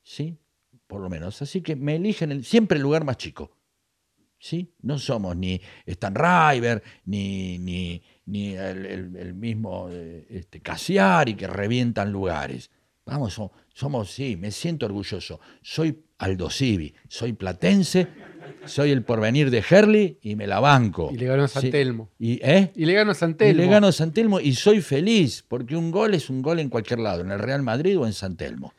¿Sí? 0.03 0.37
Por 0.87 1.01
lo 1.01 1.09
menos. 1.09 1.41
Así 1.41 1.61
que 1.61 1.75
me 1.75 1.95
eligen 1.95 2.31
el- 2.31 2.43
siempre 2.45 2.77
el 2.77 2.83
lugar 2.83 3.05
más 3.05 3.17
chico. 3.17 3.54
¿Sí? 4.45 4.69
No 4.83 4.99
somos 4.99 5.35
ni 5.35 5.59
Stan 5.87 6.13
River, 6.13 6.83
ni, 7.05 7.57
ni, 7.57 8.01
ni 8.27 8.49
el, 8.53 8.85
el- 8.85 9.15
el 9.15 9.33
mismo 9.33 9.87
eh, 9.91 10.27
este, 10.29 10.59
Cassiari 10.61 11.33
que 11.35 11.47
revientan 11.47 12.11
lugares. 12.11 12.69
Vamos, 13.07 13.33
so- 13.33 13.51
somos, 13.73 14.11
sí, 14.11 14.35
me 14.37 14.51
siento 14.51 14.85
orgulloso. 14.85 15.39
Soy 15.63 15.99
Aldo 16.19 16.49
Civi, 16.51 16.93
soy 17.07 17.33
platense, 17.33 18.07
soy 18.65 18.91
el 18.91 19.03
porvenir 19.03 19.49
de 19.49 19.63
Herley 19.67 20.19
y 20.21 20.35
me 20.35 20.45
la 20.45 20.59
banco. 20.59 21.09
Y 21.11 21.17
le 21.17 21.25
ganó 21.25 21.43
a 21.43 21.47
San 21.47 21.63
Sí. 21.63 21.71
Telmo. 21.71 22.09
Y, 22.19 22.33
¿eh? 22.43 22.71
Y 22.75 22.85
le 22.85 22.93
ganó 22.93 23.11
a 23.11 23.15
San 23.15 23.31
Y 23.31 23.33
Telmo. 23.35 23.61
le 23.63 23.67
gano 23.67 23.87
a 23.87 23.91
San 23.91 24.11
Telmo 24.13 24.39
y 24.39 24.53
soy 24.53 24.81
feliz, 24.81 25.43
porque 25.47 25.75
un 25.75 25.89
gol 25.89 26.13
es 26.13 26.29
un 26.29 26.41
gol 26.43 26.59
en 26.59 26.69
cualquier 26.69 26.99
lado, 26.99 27.21
en 27.21 27.31
el 27.31 27.39
Real 27.39 27.63
Madrid 27.63 27.97
o 27.99 28.05
en 28.05 28.13
San 28.13 28.37
Telmo. 28.37 28.73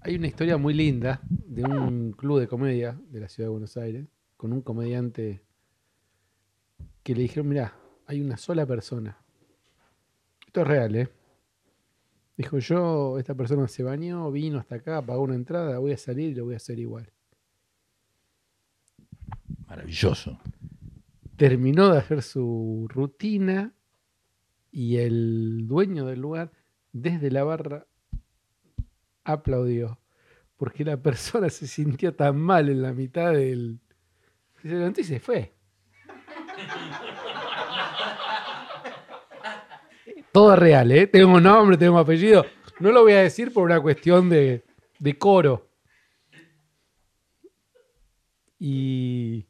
Hay 0.00 0.14
una 0.16 0.26
historia 0.28 0.56
muy 0.56 0.74
linda 0.74 1.20
de 1.28 1.64
un 1.64 2.12
club 2.12 2.38
de 2.40 2.46
comedia 2.46 2.96
de 3.10 3.20
la 3.20 3.28
ciudad 3.28 3.46
de 3.48 3.52
Buenos 3.52 3.76
Aires, 3.76 4.04
con 4.36 4.52
un 4.52 4.60
comediante 4.60 5.42
que 7.02 7.14
le 7.14 7.22
dijeron, 7.22 7.48
mirá, 7.48 7.76
hay 8.06 8.20
una 8.20 8.36
sola 8.36 8.66
persona. 8.66 9.18
Esto 10.46 10.62
es 10.62 10.66
real, 10.66 10.96
¿eh? 10.96 11.08
Dijo, 12.36 12.58
yo, 12.58 13.18
esta 13.18 13.34
persona 13.34 13.66
se 13.66 13.82
bañó, 13.82 14.30
vino 14.30 14.58
hasta 14.58 14.76
acá, 14.76 15.04
pagó 15.04 15.22
una 15.22 15.34
entrada, 15.34 15.78
voy 15.78 15.92
a 15.92 15.96
salir 15.96 16.30
y 16.30 16.34
lo 16.34 16.44
voy 16.44 16.54
a 16.54 16.58
hacer 16.58 16.78
igual. 16.78 17.10
Maravilloso. 19.66 20.38
Terminó 21.36 21.90
de 21.90 21.98
hacer 21.98 22.22
su 22.22 22.86
rutina 22.90 23.74
y 24.70 24.98
el 24.98 25.66
dueño 25.66 26.04
del 26.04 26.20
lugar, 26.20 26.52
desde 26.92 27.30
la 27.30 27.44
barra, 27.44 27.86
aplaudió. 29.24 29.98
Porque 30.56 30.84
la 30.84 31.00
persona 31.02 31.48
se 31.48 31.66
sintió 31.66 32.14
tan 32.14 32.38
mal 32.38 32.68
en 32.68 32.82
la 32.82 32.92
mitad 32.92 33.32
del... 33.32 33.80
Se 34.66 34.72
levantó 34.74 35.00
y 35.00 35.04
se 35.04 35.20
fue. 35.20 35.52
Todo 40.32 40.56
real, 40.56 40.90
¿eh? 40.92 41.06
Tengo 41.06 41.40
nombre, 41.40 41.76
tengo 41.76 41.98
apellido. 41.98 42.44
No 42.80 42.90
lo 42.92 43.02
voy 43.02 43.12
a 43.12 43.22
decir 43.22 43.52
por 43.52 43.64
una 43.64 43.80
cuestión 43.80 44.28
de, 44.28 44.64
de 44.98 45.18
coro. 45.18 45.68
Y 48.58 49.46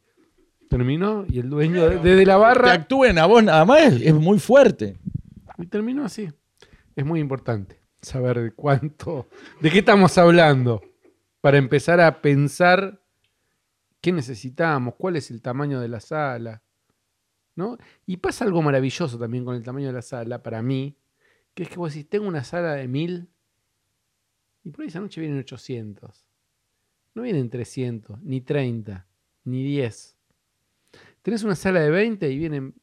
terminó 0.69 1.25
y 1.29 1.39
el 1.41 1.49
dueño 1.51 1.89
de- 1.89 1.99
desde 1.99 2.27
la 2.27 2.35
Que 2.35 2.41
barra... 2.41 2.73
actúen 2.73 3.19
a 3.19 3.27
vos 3.27 3.43
nada 3.43 3.65
más 3.65 3.93
es 4.01 4.15
muy 4.15 4.39
fuerte. 4.39 4.97
Y 5.59 5.67
terminó 5.67 6.05
así. 6.05 6.29
Es 6.95 7.05
muy 7.05 7.21
importante 7.21 7.81
saber 8.01 8.41
de 8.41 8.53
cuánto, 8.53 9.27
de 9.61 9.71
qué 9.71 9.79
estamos 9.81 10.17
hablando, 10.19 10.83
para 11.41 11.59
empezar 11.59 12.01
a 12.01 12.21
pensar 12.21 13.01
qué 14.07 14.13
necesitamos, 14.13 14.95
cuál 14.95 15.17
es 15.17 15.33
el 15.33 15.43
tamaño 15.43 15.81
de 15.81 15.89
la 15.89 15.99
sala. 15.99 16.63
¿no? 17.57 17.77
Y 18.07 18.19
pasa 18.19 18.45
algo 18.45 18.63
maravilloso 18.63 19.19
también 19.19 19.45
con 19.45 19.57
el 19.57 19.65
tamaño 19.65 19.89
de 19.89 19.95
la 19.95 20.03
sala, 20.03 20.45
para 20.45 20.63
mí, 20.63 20.97
que 21.55 21.65
es 21.65 21.69
que 21.69 21.75
vos 21.75 21.93
decís, 21.93 22.09
tengo 22.09 22.29
una 22.29 22.45
sala 22.45 22.75
de 22.75 22.87
1000 22.87 23.29
y 24.63 24.71
por 24.71 24.83
ahí 24.83 24.87
esa 24.87 25.01
noche 25.01 25.21
vienen 25.21 25.41
800. 25.41 26.25
No 27.17 27.23
vienen 27.23 27.51
300, 27.51 28.23
ni 28.23 28.43
30, 28.43 29.09
ni 29.43 29.65
10. 29.65 30.17
Tenés 31.23 31.43
una 31.43 31.57
sala 31.57 31.81
de 31.81 31.91
20 31.91 32.31
y 32.31 32.39
vienen 32.39 32.75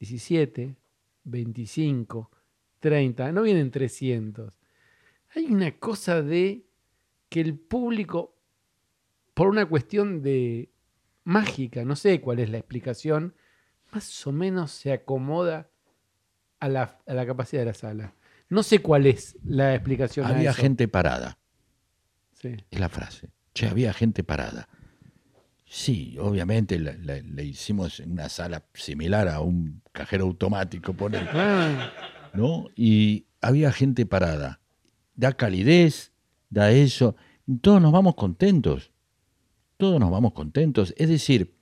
17, 0.00 0.76
25, 1.24 2.30
30, 2.78 3.32
no 3.32 3.40
vienen 3.40 3.70
300. 3.70 4.60
Hay 5.34 5.46
una 5.46 5.78
cosa 5.78 6.20
de 6.20 6.66
que 7.30 7.40
el 7.40 7.58
público, 7.58 8.36
por 9.34 9.48
una 9.48 9.66
cuestión 9.66 10.22
de 10.22 10.70
mágica, 11.24 11.84
no 11.84 11.96
sé 11.96 12.20
cuál 12.20 12.38
es 12.40 12.50
la 12.50 12.58
explicación, 12.58 13.34
más 13.92 14.26
o 14.26 14.32
menos 14.32 14.70
se 14.72 14.92
acomoda 14.92 15.68
a 16.60 16.68
la, 16.68 16.98
a 17.06 17.14
la 17.14 17.26
capacidad 17.26 17.62
de 17.62 17.66
la 17.66 17.74
sala. 17.74 18.14
No 18.48 18.62
sé 18.62 18.80
cuál 18.80 19.06
es 19.06 19.36
la 19.44 19.74
explicación. 19.74 20.26
a 20.26 20.30
Había 20.30 20.50
eso. 20.50 20.60
gente 20.60 20.88
parada, 20.88 21.38
Sí. 22.34 22.56
es 22.70 22.80
la 22.80 22.88
frase. 22.88 23.30
Che, 23.54 23.68
había 23.68 23.92
gente 23.92 24.24
parada. 24.24 24.68
Sí, 25.64 26.16
obviamente 26.18 26.78
le 26.78 27.44
hicimos 27.44 28.00
en 28.00 28.12
una 28.12 28.28
sala 28.28 28.62
similar 28.74 29.28
a 29.28 29.40
un 29.40 29.80
cajero 29.92 30.24
automático, 30.24 30.92
poner, 30.92 31.26
Ah, 31.32 31.90
¿no? 32.34 32.66
Y 32.76 33.26
había 33.40 33.72
gente 33.72 34.04
parada. 34.04 34.60
Da 35.14 35.32
calidez, 35.32 36.12
da 36.50 36.70
eso. 36.72 37.16
Todos 37.62 37.80
nos 37.80 37.90
vamos 37.92 38.14
contentos. 38.16 38.91
Todos 39.82 39.98
nos 39.98 40.12
vamos 40.12 40.32
contentos. 40.32 40.94
Es 40.96 41.08
decir, 41.08 41.56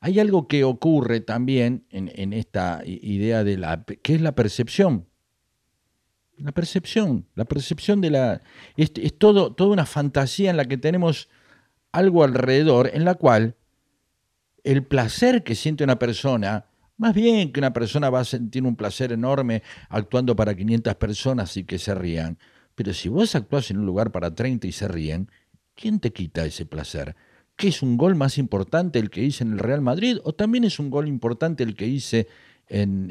hay 0.00 0.18
algo 0.18 0.48
que 0.48 0.64
ocurre 0.64 1.20
también 1.20 1.84
en, 1.90 2.32
esta 2.32 2.80
idea 2.86 3.44
de 3.44 3.58
la, 3.58 3.84
que 3.84 4.14
es 4.14 4.22
la 4.22 4.34
percepción. 4.34 5.06
La 6.38 6.52
percepción, 6.52 7.26
la 7.34 7.44
percepción 7.44 8.00
de 8.00 8.08
la... 8.08 8.40
Es, 8.78 8.92
es 8.96 9.18
todo, 9.18 9.52
toda 9.52 9.74
una 9.74 9.84
fantasía 9.84 10.48
en 10.48 10.56
la 10.56 10.64
que 10.64 10.78
tenemos 10.78 11.28
algo 11.92 12.24
alrededor 12.24 12.88
en 12.94 13.04
la 13.04 13.14
cual 13.14 13.56
el 14.64 14.82
placer 14.82 15.44
que 15.44 15.54
siente 15.54 15.84
una 15.84 15.98
persona, 15.98 16.64
más 16.96 17.14
bien 17.14 17.52
que 17.52 17.60
una 17.60 17.74
persona 17.74 18.08
va 18.08 18.20
a 18.20 18.24
sentir 18.24 18.62
un 18.62 18.76
placer 18.76 19.12
enorme 19.12 19.62
actuando 19.90 20.34
para 20.34 20.56
500 20.56 20.94
personas 20.94 21.54
y 21.58 21.64
que 21.64 21.78
se 21.78 21.94
rían, 21.94 22.38
pero 22.74 22.94
si 22.94 23.10
vos 23.10 23.34
actuás 23.34 23.70
en 23.70 23.80
un 23.80 23.84
lugar 23.84 24.12
para 24.12 24.34
30 24.34 24.66
y 24.66 24.72
se 24.72 24.88
ríen, 24.88 25.30
¿quién 25.74 26.00
te 26.00 26.10
quita 26.14 26.46
ese 26.46 26.64
placer? 26.64 27.14
¿Qué 27.56 27.68
es 27.68 27.82
un 27.82 27.96
gol 27.96 28.14
más 28.14 28.38
importante 28.38 28.98
el 28.98 29.08
que 29.10 29.22
hice 29.22 29.44
en 29.44 29.52
el 29.54 29.58
Real 29.58 29.80
Madrid 29.80 30.18
o 30.24 30.34
también 30.34 30.64
es 30.64 30.78
un 30.78 30.90
gol 30.90 31.08
importante 31.08 31.62
el 31.64 31.74
que 31.74 31.86
hice 31.86 32.28
en, 32.68 33.10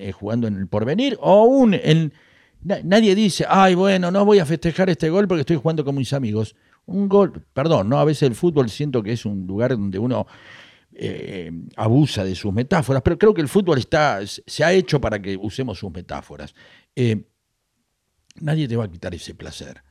eh, 0.00 0.12
jugando 0.12 0.46
en 0.46 0.56
el 0.56 0.68
Porvenir 0.68 1.16
o 1.20 1.30
aún 1.30 1.74
en 1.74 2.12
Na- 2.62 2.80
nadie 2.82 3.14
dice, 3.14 3.44
ay, 3.48 3.74
bueno, 3.74 4.10
no 4.10 4.24
voy 4.24 4.38
a 4.40 4.46
festejar 4.46 4.90
este 4.90 5.08
gol 5.08 5.28
porque 5.28 5.40
estoy 5.42 5.56
jugando 5.56 5.84
con 5.84 5.94
mis 5.94 6.12
amigos. 6.12 6.56
Un 6.86 7.08
gol, 7.08 7.44
perdón, 7.52 7.88
¿no? 7.88 7.98
A 8.00 8.04
veces 8.04 8.24
el 8.24 8.34
fútbol 8.34 8.70
siento 8.70 9.02
que 9.02 9.12
es 9.12 9.24
un 9.24 9.46
lugar 9.46 9.70
donde 9.70 9.98
uno 9.98 10.26
eh, 10.92 11.52
abusa 11.76 12.24
de 12.24 12.34
sus 12.34 12.52
metáforas, 12.52 13.02
pero 13.02 13.18
creo 13.18 13.34
que 13.34 13.42
el 13.42 13.48
fútbol 13.48 13.78
está, 13.78 14.20
se 14.26 14.64
ha 14.64 14.72
hecho 14.72 15.00
para 15.00 15.20
que 15.22 15.36
usemos 15.36 15.78
sus 15.78 15.92
metáforas. 15.92 16.54
Eh, 16.96 17.28
nadie 18.40 18.66
te 18.66 18.74
va 18.76 18.84
a 18.84 18.90
quitar 18.90 19.14
ese 19.14 19.34
placer. 19.34 19.82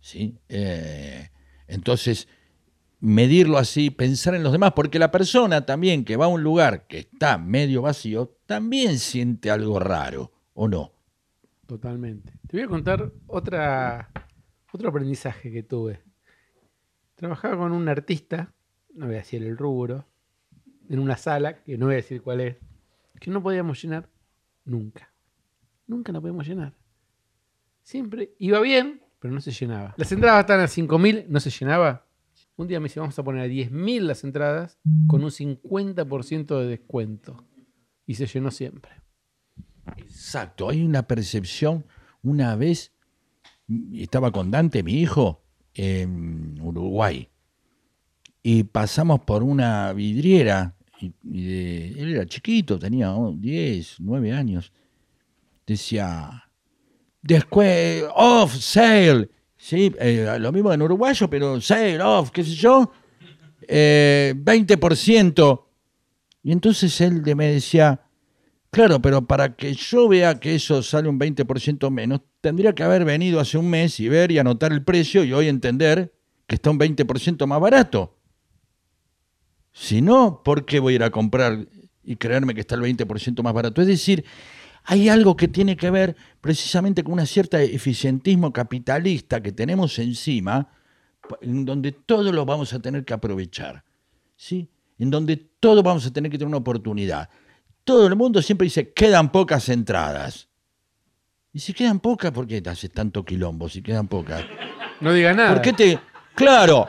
¿sí? 0.00 0.36
Entonces, 1.66 2.28
medirlo 3.00 3.58
así, 3.58 3.90
pensar 3.90 4.34
en 4.34 4.42
los 4.42 4.52
demás, 4.52 4.72
porque 4.74 4.98
la 4.98 5.10
persona 5.10 5.64
también 5.64 6.04
que 6.04 6.16
va 6.16 6.26
a 6.26 6.28
un 6.28 6.42
lugar 6.42 6.86
que 6.86 6.98
está 6.98 7.38
medio 7.38 7.82
vacío, 7.82 8.36
también 8.46 8.98
siente 8.98 9.50
algo 9.50 9.78
raro, 9.78 10.32
¿o 10.54 10.68
no? 10.68 10.92
Totalmente. 11.66 12.32
Te 12.48 12.56
voy 12.56 12.64
a 12.64 12.68
contar 12.68 13.12
otra, 13.26 14.10
otro 14.72 14.88
aprendizaje 14.88 15.52
que 15.52 15.62
tuve. 15.62 16.00
Trabajaba 17.14 17.58
con 17.58 17.72
un 17.72 17.88
artista, 17.88 18.52
no 18.94 19.06
voy 19.06 19.16
a 19.16 19.18
decir 19.18 19.42
el 19.42 19.56
rubro, 19.56 20.06
en 20.88 20.98
una 20.98 21.16
sala, 21.16 21.62
que 21.62 21.76
no 21.76 21.86
voy 21.86 21.94
a 21.94 21.96
decir 21.96 22.22
cuál 22.22 22.40
es, 22.40 22.56
que 23.20 23.30
no 23.30 23.42
podíamos 23.42 23.82
llenar 23.82 24.08
nunca. 24.64 25.12
Nunca 25.86 26.12
la 26.12 26.20
podíamos 26.20 26.46
llenar. 26.46 26.74
Siempre 27.82 28.34
iba 28.38 28.60
bien, 28.60 29.02
pero 29.18 29.32
no 29.32 29.40
se 29.40 29.50
llenaba. 29.50 29.94
Las 29.96 30.12
entradas 30.12 30.40
estaban 30.40 30.64
a 30.64 30.68
5.000, 30.68 31.26
no 31.28 31.40
se 31.40 31.50
llenaba. 31.50 32.07
Un 32.58 32.66
día 32.68 32.80
me 32.80 32.84
dice, 32.88 32.98
vamos 33.00 33.18
a 33.18 33.22
poner 33.22 33.42
a 33.42 33.46
10.000 33.46 34.00
las 34.00 34.24
entradas 34.24 34.78
con 35.06 35.22
un 35.22 35.30
50% 35.30 36.58
de 36.60 36.66
descuento. 36.66 37.44
Y 38.04 38.14
se 38.14 38.26
llenó 38.26 38.50
siempre. 38.50 38.90
Exacto, 39.96 40.68
hay 40.68 40.82
una 40.82 41.06
percepción. 41.06 41.84
Una 42.22 42.56
vez 42.56 42.92
estaba 43.94 44.32
con 44.32 44.50
Dante, 44.50 44.82
mi 44.82 44.94
hijo, 45.00 45.42
en 45.74 46.58
Uruguay, 46.60 47.28
y 48.42 48.64
pasamos 48.64 49.20
por 49.20 49.42
una 49.44 49.92
vidriera, 49.92 50.74
y, 51.00 51.12
de- 51.22 51.88
él 52.00 52.14
era 52.14 52.26
chiquito, 52.26 52.78
tenía 52.78 53.14
oh, 53.14 53.32
10, 53.32 53.96
9 54.00 54.32
años, 54.32 54.72
decía, 55.66 56.50
después, 57.22 58.04
off, 58.16 58.56
sale, 58.56 59.28
¿sí? 59.58 59.94
Eh, 60.00 60.38
lo 60.40 60.50
mismo 60.52 60.72
en 60.72 60.80
uruguayo, 60.80 61.28
pero 61.28 61.60
sale, 61.60 62.00
off, 62.00 62.30
qué 62.30 62.42
sé 62.42 62.54
yo, 62.54 62.90
eh, 63.68 64.32
20%. 64.34 65.64
Y 66.44 66.52
entonces 66.52 66.98
él 67.02 67.22
me 67.36 67.52
decía, 67.52 68.00
Claro, 68.70 69.00
pero 69.00 69.26
para 69.26 69.56
que 69.56 69.72
yo 69.72 70.08
vea 70.08 70.38
que 70.38 70.54
eso 70.54 70.82
sale 70.82 71.08
un 71.08 71.18
20% 71.18 71.90
menos, 71.90 72.20
tendría 72.40 72.74
que 72.74 72.82
haber 72.82 73.04
venido 73.04 73.40
hace 73.40 73.56
un 73.56 73.70
mes 73.70 73.98
y 73.98 74.08
ver 74.08 74.30
y 74.30 74.38
anotar 74.38 74.72
el 74.72 74.84
precio 74.84 75.24
y 75.24 75.32
hoy 75.32 75.48
entender 75.48 76.12
que 76.46 76.56
está 76.56 76.70
un 76.70 76.78
20% 76.78 77.46
más 77.46 77.60
barato. 77.60 78.18
Si 79.72 80.02
no, 80.02 80.42
¿por 80.44 80.66
qué 80.66 80.80
voy 80.80 80.94
a 80.94 80.96
ir 80.96 81.02
a 81.02 81.10
comprar 81.10 81.66
y 82.02 82.16
creerme 82.16 82.54
que 82.54 82.60
está 82.60 82.74
el 82.74 82.82
20% 82.82 83.42
más 83.42 83.54
barato? 83.54 83.80
Es 83.80 83.88
decir, 83.88 84.24
hay 84.90 85.08
algo 85.08 85.36
que 85.36 85.48
tiene 85.48 85.76
que 85.76 85.90
ver 85.90 86.16
precisamente 86.40 87.04
con 87.04 87.12
una 87.14 87.26
cierta 87.26 87.62
eficientismo 87.62 88.52
capitalista 88.52 89.42
que 89.42 89.52
tenemos 89.52 89.98
encima, 89.98 90.68
en 91.40 91.64
donde 91.64 91.92
todo 91.92 92.32
lo 92.32 92.44
vamos 92.44 92.72
a 92.72 92.80
tener 92.80 93.04
que 93.04 93.14
aprovechar. 93.14 93.84
¿sí? 94.36 94.68
En 94.98 95.10
donde 95.10 95.36
todo 95.36 95.82
vamos 95.82 96.06
a 96.06 96.12
tener 96.12 96.30
que 96.30 96.38
tener 96.38 96.48
una 96.48 96.58
oportunidad 96.58 97.28
todo 97.88 98.06
el 98.06 98.16
mundo 98.16 98.42
siempre 98.42 98.66
dice, 98.66 98.92
quedan 98.92 99.32
pocas 99.32 99.66
entradas. 99.70 100.46
Y 101.54 101.58
si 101.58 101.72
quedan 101.72 102.00
pocas, 102.00 102.32
¿por 102.32 102.46
qué 102.46 102.60
te 102.60 102.68
haces 102.68 102.92
tanto 102.92 103.24
quilombo 103.24 103.66
si 103.66 103.80
quedan 103.80 104.08
pocas? 104.08 104.44
No 105.00 105.10
diga 105.14 105.32
nada. 105.32 105.54
¿Por 105.54 105.62
qué 105.62 105.72
te...? 105.72 105.98
Claro, 106.34 106.86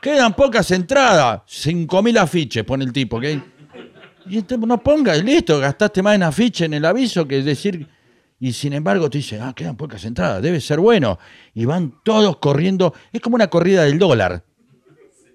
quedan 0.00 0.34
pocas 0.34 0.70
entradas. 0.70 1.40
5.000 1.48 2.16
afiches, 2.16 2.62
pone 2.62 2.84
el 2.84 2.92
tipo. 2.92 3.16
¿ok? 3.16 3.24
Y 4.26 4.38
entonces 4.38 4.66
no 4.66 4.82
pongas, 4.82 5.22
listo, 5.22 5.58
gastaste 5.58 6.02
más 6.02 6.14
en 6.14 6.22
afiche 6.22 6.64
en 6.64 6.74
el 6.74 6.84
aviso 6.84 7.26
que 7.26 7.42
decir... 7.42 7.88
Y 8.40 8.52
sin 8.52 8.74
embargo 8.74 9.08
te 9.08 9.18
dicen, 9.18 9.40
ah, 9.40 9.54
quedan 9.54 9.76
pocas 9.76 10.04
entradas, 10.04 10.42
debe 10.42 10.60
ser 10.60 10.78
bueno. 10.78 11.18
Y 11.54 11.64
van 11.64 11.94
todos 12.04 12.36
corriendo, 12.38 12.92
es 13.12 13.20
como 13.20 13.36
una 13.36 13.46
corrida 13.48 13.84
del 13.84 13.98
dólar. 13.98 14.44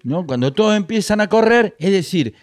¿no? 0.02 0.26
Cuando 0.26 0.52
todos 0.52 0.76
empiezan 0.76 1.20
a 1.20 1.28
correr, 1.28 1.74
es 1.78 1.90
decir, 1.90 2.34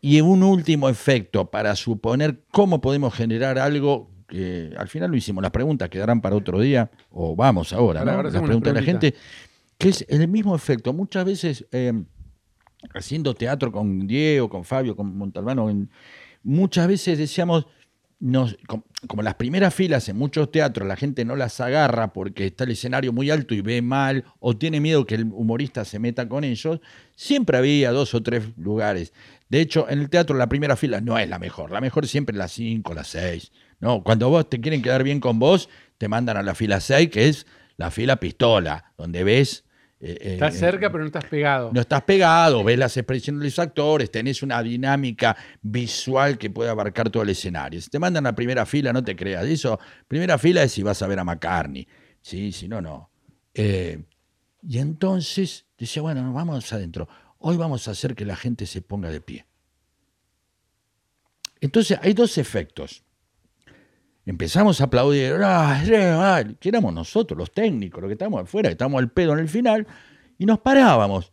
y 0.00 0.20
un 0.20 0.42
último 0.42 0.88
efecto 0.88 1.50
para 1.50 1.74
suponer 1.76 2.42
cómo 2.50 2.80
podemos 2.80 3.14
generar 3.14 3.58
algo 3.58 4.10
que 4.28 4.72
al 4.76 4.88
final 4.88 5.10
lo 5.10 5.16
hicimos. 5.16 5.42
Las 5.42 5.52
preguntas 5.52 5.88
quedarán 5.88 6.20
para 6.20 6.36
otro 6.36 6.60
día, 6.60 6.90
o 7.10 7.34
vamos 7.34 7.72
ahora, 7.72 8.04
¿no? 8.04 8.10
ahora 8.10 8.30
Las 8.30 8.42
preguntas 8.42 8.74
de 8.74 8.80
la 8.80 8.84
gente, 8.84 9.14
que 9.78 9.88
es 9.88 10.04
el 10.08 10.28
mismo 10.28 10.54
efecto. 10.54 10.92
Muchas 10.92 11.24
veces, 11.24 11.66
eh, 11.72 11.92
haciendo 12.92 13.34
teatro 13.34 13.72
con 13.72 14.06
Diego, 14.06 14.48
con 14.48 14.64
Fabio, 14.64 14.96
con 14.96 15.16
Montalbano, 15.16 15.68
muchas 16.42 16.88
veces 16.88 17.18
decíamos, 17.18 17.66
como 19.06 19.22
las 19.22 19.34
primeras 19.34 19.74
filas 19.74 20.08
en 20.08 20.16
muchos 20.16 20.50
teatros 20.50 20.88
la 20.88 20.96
gente 20.96 21.24
no 21.24 21.36
las 21.36 21.60
agarra 21.60 22.12
porque 22.12 22.46
está 22.46 22.64
el 22.64 22.70
escenario 22.70 23.12
muy 23.12 23.30
alto 23.30 23.54
y 23.54 23.60
ve 23.60 23.82
mal 23.82 24.24
o 24.38 24.56
tiene 24.56 24.80
miedo 24.80 25.04
que 25.04 25.16
el 25.16 25.24
humorista 25.24 25.84
se 25.84 25.98
meta 25.98 26.28
con 26.28 26.44
ellos, 26.44 26.80
siempre 27.16 27.58
había 27.58 27.92
dos 27.92 28.14
o 28.14 28.22
tres 28.22 28.44
lugares. 28.56 29.12
De 29.48 29.60
hecho, 29.60 29.88
en 29.90 30.00
el 30.00 30.08
teatro 30.08 30.36
la 30.36 30.48
primera 30.48 30.76
fila 30.76 31.00
no 31.00 31.18
es 31.18 31.28
la 31.28 31.38
mejor, 31.38 31.70
la 31.70 31.80
mejor 31.80 32.06
siempre 32.06 32.34
es 32.34 32.38
la 32.38 32.48
5, 32.48 32.94
la 32.94 33.04
6. 33.04 33.52
No, 33.80 34.02
cuando 34.02 34.30
vos 34.30 34.48
te 34.48 34.60
quieren 34.60 34.80
quedar 34.80 35.02
bien 35.02 35.20
con 35.20 35.38
vos, 35.38 35.68
te 35.98 36.08
mandan 36.08 36.36
a 36.36 36.42
la 36.42 36.54
fila 36.54 36.80
6, 36.80 37.10
que 37.10 37.28
es 37.28 37.46
la 37.76 37.90
fila 37.90 38.16
pistola, 38.16 38.92
donde 38.96 39.24
ves... 39.24 39.63
eh, 40.06 40.18
eh, 40.20 40.32
Estás 40.34 40.58
cerca, 40.58 40.92
pero 40.92 41.02
no 41.02 41.06
estás 41.06 41.24
pegado. 41.24 41.72
no 41.72 41.80
estás 41.80 42.02
pegado, 42.02 42.62
ves 42.62 42.78
las 42.78 42.94
expresiones 42.94 43.40
de 43.40 43.46
los 43.46 43.58
actores, 43.58 44.10
tenés 44.10 44.42
una 44.42 44.62
dinámica 44.62 45.34
visual 45.62 46.36
que 46.36 46.50
puede 46.50 46.68
abarcar 46.68 47.08
todo 47.08 47.22
el 47.22 47.30
escenario. 47.30 47.80
Si 47.80 47.88
te 47.88 47.98
mandan 47.98 48.26
a 48.26 48.34
primera 48.34 48.66
fila, 48.66 48.92
no 48.92 49.02
te 49.02 49.16
creas. 49.16 49.46
Eso, 49.46 49.80
primera 50.06 50.36
fila 50.36 50.62
es 50.62 50.72
si 50.72 50.82
vas 50.82 51.00
a 51.00 51.06
ver 51.06 51.18
a 51.18 51.24
McCartney. 51.24 51.88
Sí, 52.20 52.52
si 52.52 52.68
no, 52.68 52.82
no. 52.82 53.10
Eh, 53.54 54.04
y 54.62 54.78
entonces 54.78 55.64
decía, 55.78 56.02
bueno, 56.02 56.22
nos 56.22 56.34
vamos 56.34 56.70
adentro. 56.72 57.08
Hoy 57.38 57.56
vamos 57.56 57.88
a 57.88 57.92
hacer 57.92 58.14
que 58.14 58.26
la 58.26 58.36
gente 58.36 58.66
se 58.66 58.82
ponga 58.82 59.10
de 59.10 59.22
pie. 59.22 59.46
Entonces 61.62 61.98
hay 62.02 62.12
dos 62.12 62.36
efectos. 62.36 63.04
Empezamos 64.26 64.80
a 64.80 64.84
aplaudir, 64.84 65.34
que 66.60 66.68
éramos 66.68 66.94
nosotros, 66.94 67.36
los 67.38 67.52
técnicos, 67.52 68.00
los 68.00 68.08
que 68.08 68.14
estamos 68.14 68.42
afuera, 68.42 68.68
que 68.70 68.72
estamos 68.72 68.98
al 68.98 69.10
pedo 69.10 69.32
en 69.34 69.40
el 69.40 69.48
final, 69.48 69.86
y 70.38 70.46
nos 70.46 70.58
parábamos. 70.60 71.30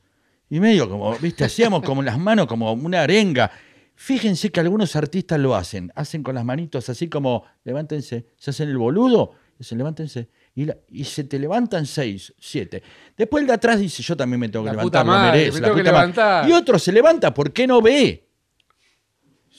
Y 0.49 0.59
medio 0.59 0.89
como, 0.89 1.15
viste, 1.17 1.45
hacíamos 1.45 1.83
como 1.83 2.03
las 2.03 2.19
manos 2.19 2.47
como 2.47 2.73
una 2.73 3.01
arenga. 3.03 3.49
Fíjense 3.95 4.51
que 4.51 4.59
algunos 4.59 4.95
artistas 4.97 5.39
lo 5.39 5.55
hacen, 5.55 5.91
hacen 5.95 6.21
con 6.23 6.35
las 6.35 6.43
manitos 6.43 6.89
así 6.89 7.07
como, 7.07 7.45
levántense, 7.63 8.25
se 8.35 8.49
hacen 8.49 8.67
el 8.67 8.77
boludo, 8.77 9.31
se 9.59 9.75
levántense, 9.75 10.27
y, 10.55 10.65
la- 10.65 10.75
y 10.89 11.05
se 11.05 11.23
te 11.23 11.39
levantan 11.39 11.85
seis, 11.85 12.33
siete. 12.39 12.83
Después 13.15 13.41
el 13.41 13.47
de 13.47 13.53
atrás 13.53 13.79
dice, 13.79 14.03
yo 14.03 14.17
también 14.17 14.39
me 14.39 14.49
tengo 14.49 14.65
que 14.65 14.71
La 14.71 14.73
levantar, 14.73 15.01
puta 15.01 15.03
lo 15.03 15.17
madre, 15.17 15.37
merece, 15.39 15.61
me 15.61 15.61
tengo 15.61 15.75
que 15.75 15.81
puta 15.83 15.91
madre". 15.93 16.07
levantar. 16.07 16.49
Y 16.49 16.51
otro 16.51 16.79
se 16.79 16.91
levanta, 16.91 17.33
¿por 17.33 17.53
qué 17.53 17.67
no 17.67 17.81
ve? 17.81 18.27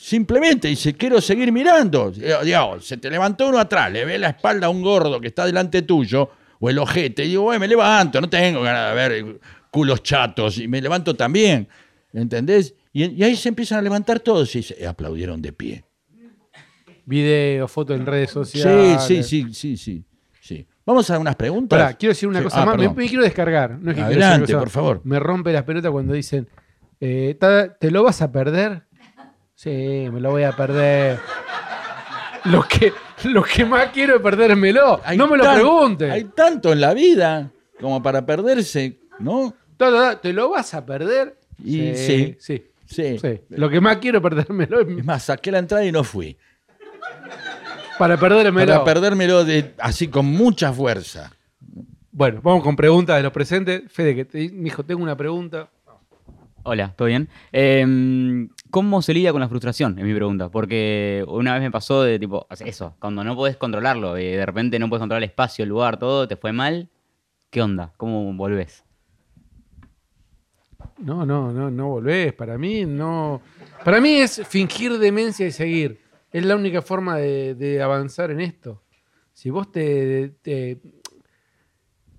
Simplemente 0.04 0.66
dice, 0.66 0.94
quiero 0.94 1.20
seguir 1.20 1.52
mirando. 1.52 2.12
Eh, 2.20 2.34
Dios, 2.44 2.84
se 2.84 2.96
te 2.96 3.08
levantó 3.08 3.48
uno 3.48 3.60
atrás, 3.60 3.92
le 3.92 4.04
ve 4.04 4.18
la 4.18 4.30
espalda 4.30 4.66
a 4.66 4.70
un 4.70 4.82
gordo 4.82 5.20
que 5.20 5.28
está 5.28 5.46
delante 5.46 5.82
tuyo, 5.82 6.28
o 6.58 6.68
el 6.68 6.78
ojete, 6.80 7.24
y 7.24 7.28
digo, 7.28 7.42
"Güey, 7.44 7.60
me 7.60 7.68
levanto, 7.68 8.20
no 8.20 8.28
tengo 8.28 8.62
ganas 8.62 8.90
de 8.90 8.94
ver 8.96 9.40
culos 9.70 10.02
chatos, 10.02 10.58
y 10.58 10.66
me 10.66 10.80
levanto 10.82 11.14
también. 11.14 11.68
¿Entendés? 12.12 12.74
Y, 12.92 13.04
y 13.12 13.22
ahí 13.22 13.36
se 13.36 13.48
empiezan 13.48 13.78
a 13.78 13.82
levantar 13.82 14.18
todos 14.18 14.54
y 14.56 14.62
se 14.64 14.84
aplaudieron 14.84 15.40
de 15.40 15.52
pie. 15.52 15.84
Video, 17.04 17.68
foto 17.68 17.94
en 17.94 18.04
redes 18.04 18.30
sociales. 18.30 19.02
sí, 19.02 19.22
sí, 19.22 19.46
sí, 19.54 19.76
sí, 19.76 20.04
sí. 20.40 20.66
Vamos 20.84 21.08
a 21.10 21.18
unas 21.20 21.36
preguntas. 21.36 21.78
Pará, 21.78 21.92
quiero 21.94 22.10
decir 22.10 22.28
una 22.28 22.38
Sí, 22.40 22.44
cosa 22.44 22.62
ah, 22.62 22.66
más. 22.66 22.96
Me, 22.96 23.06
quiero 23.08 23.22
descargar. 23.22 23.78
No 23.78 23.92
es 23.92 23.96
que 23.96 24.02
quiero 24.02 24.08
decir 24.08 24.22
Adelante, 24.24 24.46
cosa 24.52 24.58
por 24.58 24.70
favor. 24.70 25.00
Me 25.04 25.20
rompe 25.20 25.52
las 25.52 25.62
pelotas 25.62 25.92
cuando 25.92 26.12
dicen, 26.12 26.48
eh, 27.00 27.36
"Ta- 27.38 27.72
¿te 27.74 27.90
lo 27.92 28.02
vas 28.02 28.20
a 28.20 28.32
perder? 28.32 28.82
Sí, 29.62 30.08
me 30.12 30.18
lo 30.18 30.32
voy 30.32 30.42
a 30.42 30.50
perder. 30.50 31.20
Lo 32.46 32.64
que, 32.64 32.92
lo 33.24 33.44
que 33.44 33.64
más 33.64 33.90
quiero 33.90 34.16
es 34.16 34.20
perdérmelo. 34.20 35.00
Hay 35.04 35.16
no 35.16 35.28
me 35.28 35.36
lo 35.36 35.44
tan- 35.44 35.54
preguntes. 35.54 36.10
Hay 36.10 36.24
tanto 36.24 36.72
en 36.72 36.80
la 36.80 36.92
vida 36.94 37.48
como 37.80 38.02
para 38.02 38.26
perderse, 38.26 38.98
¿no? 39.20 39.54
Ta, 39.76 39.90
ta, 39.90 40.00
ta, 40.14 40.20
¿Te 40.20 40.32
lo 40.32 40.50
vas 40.50 40.74
a 40.74 40.84
perder? 40.84 41.36
Y 41.64 41.94
sí. 41.94 42.36
sí. 42.40 42.66
Sí. 42.86 43.18
sí. 43.20 43.40
Lo 43.50 43.70
que 43.70 43.80
más 43.80 43.98
quiero 43.98 44.18
es 44.18 44.22
perdérmelo 44.22 44.80
es 44.80 45.04
más, 45.04 45.22
saqué 45.22 45.52
la 45.52 45.60
entrada 45.60 45.84
y 45.84 45.92
no 45.92 46.02
fui. 46.02 46.36
para 47.98 48.16
perdérmelo. 48.16 48.72
Para 48.72 48.84
perdérmelo 48.84 49.44
de, 49.44 49.74
así 49.78 50.08
con 50.08 50.26
mucha 50.26 50.72
fuerza. 50.72 51.32
Bueno, 52.10 52.40
vamos 52.42 52.64
con 52.64 52.74
preguntas 52.74 53.16
de 53.16 53.22
los 53.22 53.32
presentes. 53.32 53.82
Fede, 53.92 54.16
que 54.16 54.24
te, 54.24 54.48
mi 54.50 54.68
hijo, 54.70 54.82
tengo 54.84 55.02
una 55.04 55.16
pregunta. 55.16 55.68
Hola, 56.64 56.94
¿todo 56.96 57.08
bien? 57.08 57.28
Em, 57.50 58.48
¿Cómo 58.70 59.02
se 59.02 59.12
lidia 59.12 59.32
con 59.32 59.40
la 59.40 59.48
frustración? 59.48 59.98
Es 59.98 60.04
mi 60.04 60.14
pregunta. 60.14 60.48
Porque 60.48 61.24
una 61.26 61.54
vez 61.54 61.62
me 61.62 61.70
pasó 61.70 62.02
de 62.02 62.18
tipo, 62.18 62.46
eso, 62.64 62.94
cuando 63.00 63.24
no 63.24 63.34
podés 63.34 63.56
controlarlo, 63.56 64.16
y 64.18 64.26
de 64.30 64.46
repente 64.46 64.78
no 64.78 64.88
puedes 64.88 65.00
controlar 65.00 65.22
el 65.22 65.28
espacio, 65.28 65.64
el 65.64 65.68
lugar, 65.68 65.98
todo, 65.98 66.28
te 66.28 66.36
fue 66.36 66.52
mal. 66.52 66.88
¿Qué 67.50 67.60
onda? 67.60 67.92
¿Cómo 67.96 68.32
volvés? 68.34 68.84
No, 70.98 71.26
no, 71.26 71.52
no, 71.52 71.70
no 71.70 71.88
volvés. 71.88 72.32
Para 72.32 72.56
mí, 72.56 72.84
no. 72.84 73.42
Para 73.84 74.00
mí 74.00 74.14
es 74.20 74.46
fingir 74.46 74.98
demencia 74.98 75.46
y 75.46 75.50
seguir. 75.50 76.00
Es 76.30 76.44
la 76.44 76.54
única 76.56 76.80
forma 76.80 77.16
de, 77.16 77.80
avanzar 77.82 78.30
en 78.30 78.40
esto. 78.40 78.82
Si 79.34 79.50
vos 79.50 79.70
te, 79.72 80.28
te- 80.42 80.80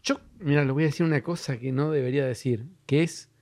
Yo, 0.04 0.20
mira, 0.40 0.66
le 0.66 0.72
voy 0.72 0.84
a 0.84 0.88
decir 0.88 1.06
una 1.06 1.24
cosa 1.24 1.58
que 1.58 1.72
no 1.72 1.92
debería 1.92 2.26
decir, 2.26 2.66
que 2.86 3.04
es 3.04 3.33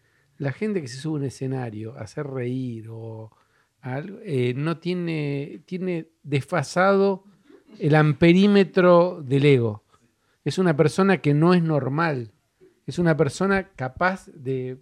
la 0.41 0.51
gente 0.51 0.81
que 0.81 0.87
se 0.87 0.97
sube 0.97 1.17
a 1.17 1.19
un 1.19 1.25
escenario 1.25 1.95
a 1.95 2.01
hacer 2.01 2.25
reír 2.25 2.87
o 2.89 3.31
algo, 3.79 4.17
eh, 4.23 4.55
no 4.55 4.79
tiene, 4.79 5.61
tiene 5.67 6.07
desfasado 6.23 7.25
el 7.77 7.93
amperímetro 7.93 9.21
del 9.21 9.45
ego. 9.45 9.83
Es 10.43 10.57
una 10.57 10.75
persona 10.75 11.19
que 11.19 11.35
no 11.35 11.53
es 11.53 11.61
normal. 11.61 12.31
Es 12.87 12.97
una 12.97 13.15
persona 13.15 13.69
capaz 13.73 14.31
de 14.33 14.79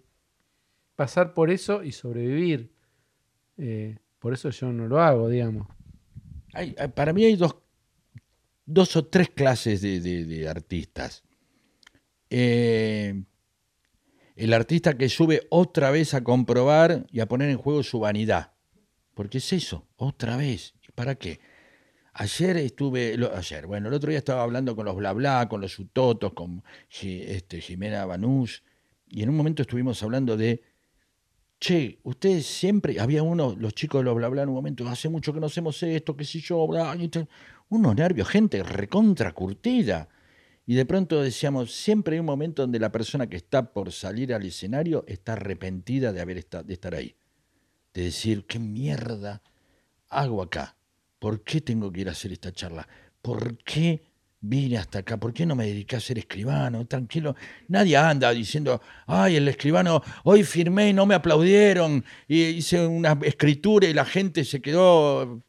pasar 0.96 1.34
por 1.34 1.50
eso 1.50 1.84
y 1.84 1.92
sobrevivir. 1.92 2.72
Eh, 3.58 3.98
por 4.18 4.32
eso 4.32 4.48
yo 4.48 4.72
no 4.72 4.88
lo 4.88 5.02
hago, 5.02 5.28
digamos. 5.28 5.68
Para 6.94 7.12
mí 7.12 7.24
hay 7.26 7.36
dos, 7.36 7.56
dos 8.64 8.96
o 8.96 9.04
tres 9.04 9.28
clases 9.28 9.82
de 9.82 10.48
artistas. 10.48 11.22
Eh, 12.30 13.24
el 14.40 14.54
artista 14.54 14.96
que 14.96 15.10
sube 15.10 15.46
otra 15.50 15.90
vez 15.90 16.14
a 16.14 16.24
comprobar 16.24 17.04
y 17.12 17.20
a 17.20 17.26
poner 17.26 17.50
en 17.50 17.58
juego 17.58 17.82
su 17.82 18.00
vanidad. 18.00 18.54
Porque 19.12 19.36
es 19.36 19.52
eso, 19.52 19.86
otra 19.96 20.38
vez. 20.38 20.72
¿Y 20.82 20.92
para 20.92 21.14
qué? 21.16 21.40
Ayer 22.14 22.56
estuve, 22.56 23.18
ayer, 23.34 23.66
bueno, 23.66 23.88
el 23.88 23.94
otro 23.94 24.08
día 24.08 24.18
estaba 24.18 24.42
hablando 24.42 24.74
con 24.74 24.86
los 24.86 24.96
bla 24.96 25.12
bla, 25.12 25.46
con 25.46 25.60
los 25.60 25.78
utotos, 25.78 26.32
con 26.32 26.64
este, 27.02 27.60
Jimena 27.60 28.06
Banús, 28.06 28.64
y 29.06 29.22
en 29.22 29.28
un 29.28 29.36
momento 29.36 29.60
estuvimos 29.60 30.02
hablando 30.02 30.38
de 30.38 30.62
che, 31.58 32.00
ustedes 32.04 32.46
siempre, 32.46 32.98
había 32.98 33.22
uno, 33.22 33.54
los 33.58 33.74
chicos 33.74 34.00
de 34.00 34.04
los 34.06 34.16
bla 34.16 34.28
bla 34.28 34.42
en 34.42 34.48
un 34.48 34.54
momento, 34.54 34.88
hace 34.88 35.10
mucho 35.10 35.34
que 35.34 35.40
no 35.40 35.46
hacemos 35.46 35.82
esto, 35.82 36.16
qué 36.16 36.24
sé 36.24 36.40
yo, 36.40 36.66
bla, 36.66 36.96
unos 37.68 37.94
nervios, 37.94 38.26
gente 38.26 38.62
recontra 38.62 39.32
curtida. 39.32 40.08
Y 40.70 40.76
de 40.76 40.86
pronto 40.86 41.20
decíamos, 41.20 41.72
siempre 41.72 42.14
hay 42.14 42.20
un 42.20 42.26
momento 42.26 42.62
donde 42.62 42.78
la 42.78 42.92
persona 42.92 43.26
que 43.26 43.36
está 43.36 43.72
por 43.72 43.90
salir 43.90 44.32
al 44.32 44.44
escenario 44.44 45.04
está 45.08 45.32
arrepentida 45.32 46.12
de, 46.12 46.20
haber 46.20 46.38
estar 46.38 46.94
ahí. 46.94 47.16
De 47.92 48.04
decir, 48.04 48.46
qué 48.46 48.60
mierda 48.60 49.42
hago 50.10 50.40
acá. 50.40 50.76
¿Por 51.18 51.42
qué 51.42 51.60
tengo 51.60 51.90
que 51.90 52.02
ir 52.02 52.08
a 52.08 52.12
hacer 52.12 52.30
esta 52.30 52.52
charla? 52.52 52.86
¿Por 53.20 53.58
qué 53.64 54.00
vine 54.42 54.78
hasta 54.78 55.00
acá? 55.00 55.16
¿Por 55.16 55.32
qué 55.32 55.44
no 55.44 55.56
me 55.56 55.66
dediqué 55.66 55.96
a 55.96 56.00
ser 56.00 56.18
escribano? 56.18 56.86
Tranquilo. 56.86 57.34
Nadie 57.66 57.96
anda 57.96 58.30
diciendo, 58.30 58.80
ay, 59.08 59.34
el 59.34 59.48
escribano, 59.48 60.00
hoy 60.22 60.44
firmé 60.44 60.90
y 60.90 60.92
no 60.92 61.04
me 61.04 61.16
aplaudieron. 61.16 62.04
Y 62.28 62.44
hice 62.44 62.86
una 62.86 63.18
escritura 63.22 63.88
y 63.88 63.92
la 63.92 64.04
gente 64.04 64.44
se 64.44 64.62
quedó. 64.62 65.42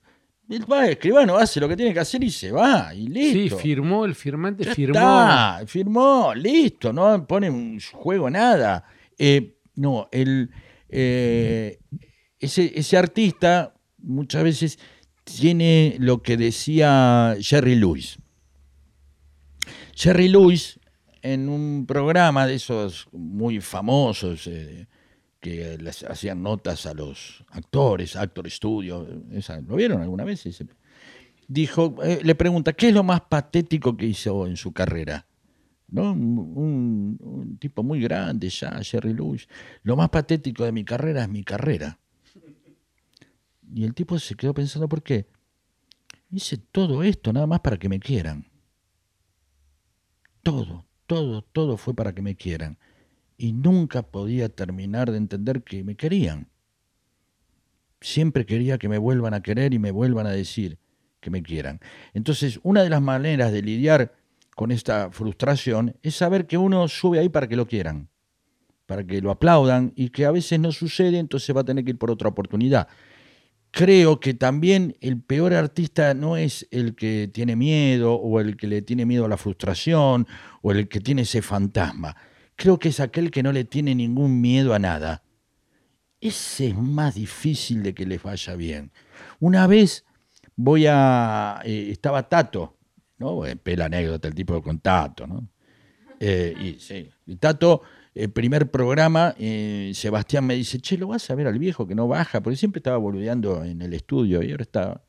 El 0.51 0.69
va, 0.69 0.85
escribano 0.87 1.37
hace 1.37 1.61
lo 1.61 1.69
que 1.69 1.77
tiene 1.77 1.93
que 1.93 2.01
hacer 2.01 2.21
y 2.23 2.29
se 2.29 2.51
va. 2.51 2.93
Y 2.93 3.07
listo. 3.07 3.57
Sí, 3.57 3.63
firmó, 3.63 4.03
el 4.03 4.15
firmante 4.15 4.65
Ya 4.65 4.75
firmó. 4.75 4.93
está, 4.99 5.63
firmó, 5.65 6.33
listo, 6.35 6.91
no 6.91 7.25
pone 7.25 7.47
en 7.47 7.79
juego 7.79 8.29
nada. 8.29 8.85
Eh, 9.17 9.55
no, 9.75 10.09
el, 10.11 10.51
eh, 10.89 11.79
ese, 12.37 12.71
ese 12.75 12.97
artista 12.97 13.73
muchas 13.99 14.43
veces 14.43 14.79
tiene 15.23 15.95
lo 15.99 16.21
que 16.21 16.35
decía 16.35 17.37
Jerry 17.39 17.75
Lewis. 17.75 18.17
Jerry 19.95 20.27
Lewis, 20.27 20.79
en 21.21 21.47
un 21.47 21.85
programa 21.87 22.45
de 22.45 22.55
esos 22.55 23.07
muy 23.13 23.61
famosos, 23.61 24.47
eh, 24.47 24.87
que 25.41 25.77
les 25.79 26.03
hacían 26.03 26.41
notas 26.41 26.85
a 26.85 26.93
los 26.93 27.43
actores, 27.49 28.15
Actor 28.15 28.49
Studio, 28.49 29.07
esa- 29.31 29.59
¿lo 29.59 29.75
vieron 29.75 30.01
alguna 30.01 30.23
vez? 30.23 30.47
Dijo, 31.47 31.95
eh, 32.03 32.19
le 32.23 32.35
pregunta, 32.35 32.71
¿qué 32.73 32.89
es 32.89 32.93
lo 32.93 33.03
más 33.03 33.21
patético 33.21 33.97
que 33.97 34.05
hizo 34.05 34.47
en 34.47 34.55
su 34.55 34.71
carrera? 34.71 35.25
¿No? 35.89 36.13
Un 36.13 37.57
tipo 37.59 37.83
muy 37.83 37.99
grande 37.99 38.47
ya, 38.49 38.79
Jerry 38.81 39.13
Lewis. 39.13 39.49
Lo 39.83 39.97
más 39.97 40.07
patético 40.09 40.63
de 40.63 40.71
mi 40.71 40.85
carrera 40.85 41.23
es 41.23 41.29
mi 41.29 41.43
carrera. 41.43 41.99
Y 43.73 43.83
el 43.83 43.93
tipo 43.93 44.17
se 44.19 44.35
quedó 44.35 44.53
pensando, 44.53 44.87
¿por 44.87 45.01
qué? 45.03 45.27
Hice 46.29 46.57
todo 46.57 47.03
esto 47.03 47.33
nada 47.33 47.47
más 47.47 47.59
para 47.59 47.77
que 47.77 47.89
me 47.89 47.99
quieran. 47.99 48.45
Todo, 50.43 50.85
todo, 51.07 51.41
todo 51.41 51.77
fue 51.77 51.93
para 51.93 52.13
que 52.13 52.21
me 52.21 52.35
quieran. 52.35 52.77
Y 53.41 53.53
nunca 53.53 54.03
podía 54.03 54.49
terminar 54.49 55.09
de 55.09 55.17
entender 55.17 55.63
que 55.63 55.83
me 55.83 55.95
querían. 55.95 56.47
Siempre 57.99 58.45
quería 58.45 58.77
que 58.77 58.87
me 58.87 58.99
vuelvan 58.99 59.33
a 59.33 59.41
querer 59.41 59.73
y 59.73 59.79
me 59.79 59.89
vuelvan 59.89 60.27
a 60.27 60.29
decir 60.29 60.77
que 61.19 61.31
me 61.31 61.41
quieran. 61.41 61.79
Entonces, 62.13 62.59
una 62.61 62.83
de 62.83 62.91
las 62.91 63.01
maneras 63.01 63.51
de 63.51 63.63
lidiar 63.63 64.13
con 64.55 64.69
esta 64.69 65.09
frustración 65.09 65.97
es 66.03 66.13
saber 66.13 66.45
que 66.45 66.59
uno 66.59 66.87
sube 66.87 67.17
ahí 67.17 67.29
para 67.29 67.47
que 67.47 67.55
lo 67.55 67.65
quieran, 67.65 68.09
para 68.85 69.03
que 69.07 69.21
lo 69.21 69.31
aplaudan 69.31 69.91
y 69.95 70.09
que 70.09 70.25
a 70.25 70.31
veces 70.31 70.59
no 70.59 70.71
sucede, 70.71 71.17
entonces 71.17 71.55
va 71.55 71.61
a 71.61 71.65
tener 71.65 71.83
que 71.83 71.89
ir 71.89 71.97
por 71.97 72.11
otra 72.11 72.29
oportunidad. 72.29 72.89
Creo 73.71 74.19
que 74.19 74.35
también 74.35 74.95
el 75.01 75.19
peor 75.19 75.55
artista 75.55 76.13
no 76.13 76.37
es 76.37 76.67
el 76.69 76.93
que 76.93 77.27
tiene 77.33 77.55
miedo 77.55 78.13
o 78.13 78.39
el 78.39 78.55
que 78.55 78.67
le 78.67 78.83
tiene 78.83 79.07
miedo 79.07 79.25
a 79.25 79.29
la 79.29 79.37
frustración 79.37 80.27
o 80.61 80.71
el 80.71 80.87
que 80.87 80.99
tiene 80.99 81.23
ese 81.23 81.41
fantasma. 81.41 82.15
Creo 82.61 82.77
que 82.77 82.89
es 82.89 82.99
aquel 82.99 83.31
que 83.31 83.41
no 83.41 83.51
le 83.51 83.63
tiene 83.63 83.95
ningún 83.95 84.39
miedo 84.39 84.75
a 84.75 84.77
nada. 84.77 85.23
Ese 86.19 86.67
es 86.67 86.77
más 86.77 87.15
difícil 87.15 87.81
de 87.81 87.95
que 87.95 88.05
les 88.05 88.21
vaya 88.21 88.53
bien. 88.53 88.91
Una 89.39 89.65
vez 89.65 90.05
voy 90.55 90.85
a. 90.87 91.59
eh, 91.65 91.87
estaba 91.89 92.29
Tato, 92.29 92.77
¿no? 93.17 93.47
Eh, 93.47 93.55
Pela 93.55 93.85
anécdota, 93.85 94.27
el 94.27 94.35
tipo 94.35 94.61
con 94.61 94.77
Tato, 94.77 95.25
¿no? 95.25 95.49
Eh, 96.19 96.53
y, 96.61 96.79
sí, 96.79 97.09
Tato, 97.39 97.81
el 98.13 98.29
primer 98.29 98.69
programa, 98.69 99.33
eh, 99.39 99.91
Sebastián 99.95 100.45
me 100.45 100.53
dice, 100.53 100.79
che, 100.79 100.99
¿lo 100.99 101.07
vas 101.07 101.27
a 101.31 101.33
ver 101.33 101.47
al 101.47 101.57
viejo 101.57 101.87
que 101.87 101.95
no 101.95 102.07
baja? 102.07 102.43
Porque 102.43 102.57
siempre 102.57 102.77
estaba 102.77 102.97
boludeando 102.97 103.63
en 103.63 103.81
el 103.81 103.95
estudio 103.95 104.43
y 104.43 104.51
ahora 104.51 104.61
está 104.61 105.03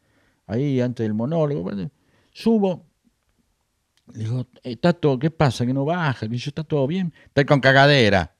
ahí 0.47 0.81
antes 0.81 1.05
del 1.05 1.13
monólogo. 1.13 1.71
Subo, 2.31 2.87
digo, 4.07 4.47
"Eh, 4.63 4.77
Tato, 4.77 5.19
¿qué 5.19 5.31
pasa? 5.31 5.67
Que 5.67 5.73
no 5.75 5.85
baja, 5.85 6.29
que 6.29 6.37
yo 6.37 6.49
está 6.49 6.65
todo 6.65 6.87
bien. 6.87 7.13
Estoy 7.27 7.45
con 7.45 7.61
cagadera. 7.61 8.35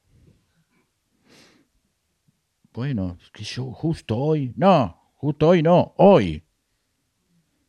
Bueno, 2.73 3.19
que 3.33 3.45
yo 3.45 3.71
justo 3.73 4.17
hoy, 4.17 4.53
no, 4.57 5.13
justo 5.17 5.49
hoy 5.49 5.63
no, 5.63 5.95
hoy. 5.99 6.43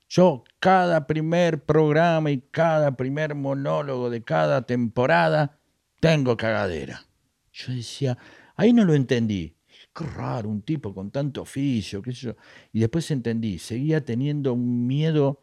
Yo 0.08 0.44
cada 0.60 1.08
primer 1.08 1.66
programa 1.66 2.32
y 2.32 2.40
cada 2.40 2.96
primer 2.96 3.36
monólogo 3.36 4.10
de 4.10 4.24
cada 4.24 4.62
temporada 4.62 5.60
tengo 6.00 6.38
cagadera. 6.38 7.06
Yo 7.52 7.74
decía, 7.74 8.18
ahí 8.56 8.72
no 8.72 8.86
lo 8.86 8.94
entendí. 8.94 9.58
Qué 9.94 10.06
raro, 10.06 10.50
un 10.50 10.62
tipo 10.62 10.94
con 10.94 11.12
tanto 11.12 11.42
oficio, 11.42 12.02
qué 12.02 12.14
sé 12.14 12.28
yo. 12.28 12.36
Y 12.72 12.80
después 12.80 13.10
entendí, 13.12 13.60
seguía 13.60 14.04
teniendo 14.04 14.54
un 14.54 14.88
miedo, 14.88 15.43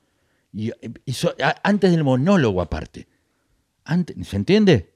y, 0.52 0.70
a- 0.70 1.60
antes 1.62 1.90
del 1.90 2.04
monólogo 2.04 2.60
aparte. 2.60 3.08
¿Se 4.22 4.36
entiende? 4.36 4.94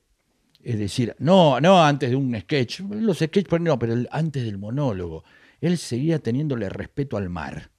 Es 0.62 0.78
decir, 0.78 1.14
no, 1.18 1.60
no 1.60 1.82
antes 1.84 2.10
de 2.10 2.16
un 2.16 2.38
sketch, 2.40 2.80
los 2.80 3.18
sketches 3.18 3.52
ahí 3.52 3.60
no, 3.60 3.78
pero 3.78 3.94
antes 4.10 4.44
del 4.44 4.58
monólogo. 4.58 5.24
Él 5.60 5.78
seguía 5.78 6.18
teniéndole 6.18 6.68
respeto 6.68 7.16
al 7.16 7.28
mar. 7.30 7.70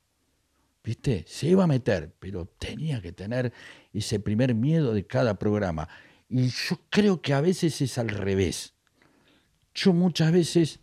¿Viste? 0.83 1.25
Se 1.27 1.47
iba 1.47 1.63
a 1.63 1.67
meter, 1.67 2.13
pero 2.19 2.45
tenía 2.45 3.01
que 3.01 3.11
tener 3.11 3.51
ese 3.91 4.19
primer 4.19 4.53
miedo 4.53 4.93
de 4.93 5.05
cada 5.07 5.33
programa. 5.39 5.87
Y 6.29 6.47
yo 6.47 6.79
creo 6.89 7.21
que 7.21 7.33
a 7.33 7.41
veces 7.41 7.81
es 7.81 7.97
al 7.97 8.09
revés. 8.09 8.73
Yo 9.73 9.93
muchas 9.93 10.31
veces 10.31 10.79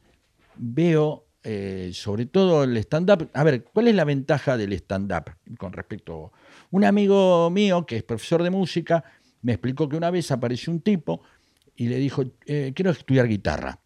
veo, 0.56 1.26
eh, 1.44 1.90
sobre 1.94 2.26
todo 2.26 2.64
el 2.64 2.76
stand-up, 2.78 3.30
a 3.32 3.44
ver, 3.44 3.64
¿cuál 3.64 3.88
es 3.88 3.94
la 3.94 4.04
ventaja 4.04 4.56
del 4.56 4.72
stand-up 4.72 5.32
con 5.56 5.72
respecto? 5.72 6.32
Un 6.72 6.84
amigo 6.84 7.48
mío, 7.50 7.86
que 7.86 7.98
es 7.98 8.02
profesor 8.02 8.42
de 8.42 8.50
música, 8.50 9.04
me 9.42 9.52
explicó 9.52 9.88
que 9.88 9.96
una 9.96 10.10
vez 10.10 10.30
apareció 10.30 10.72
un 10.72 10.80
tipo 10.80 11.22
y 11.76 11.86
le 11.88 11.96
dijo, 11.96 12.24
eh, 12.46 12.72
quiero 12.74 12.90
estudiar 12.90 13.28
guitarra. 13.28 13.78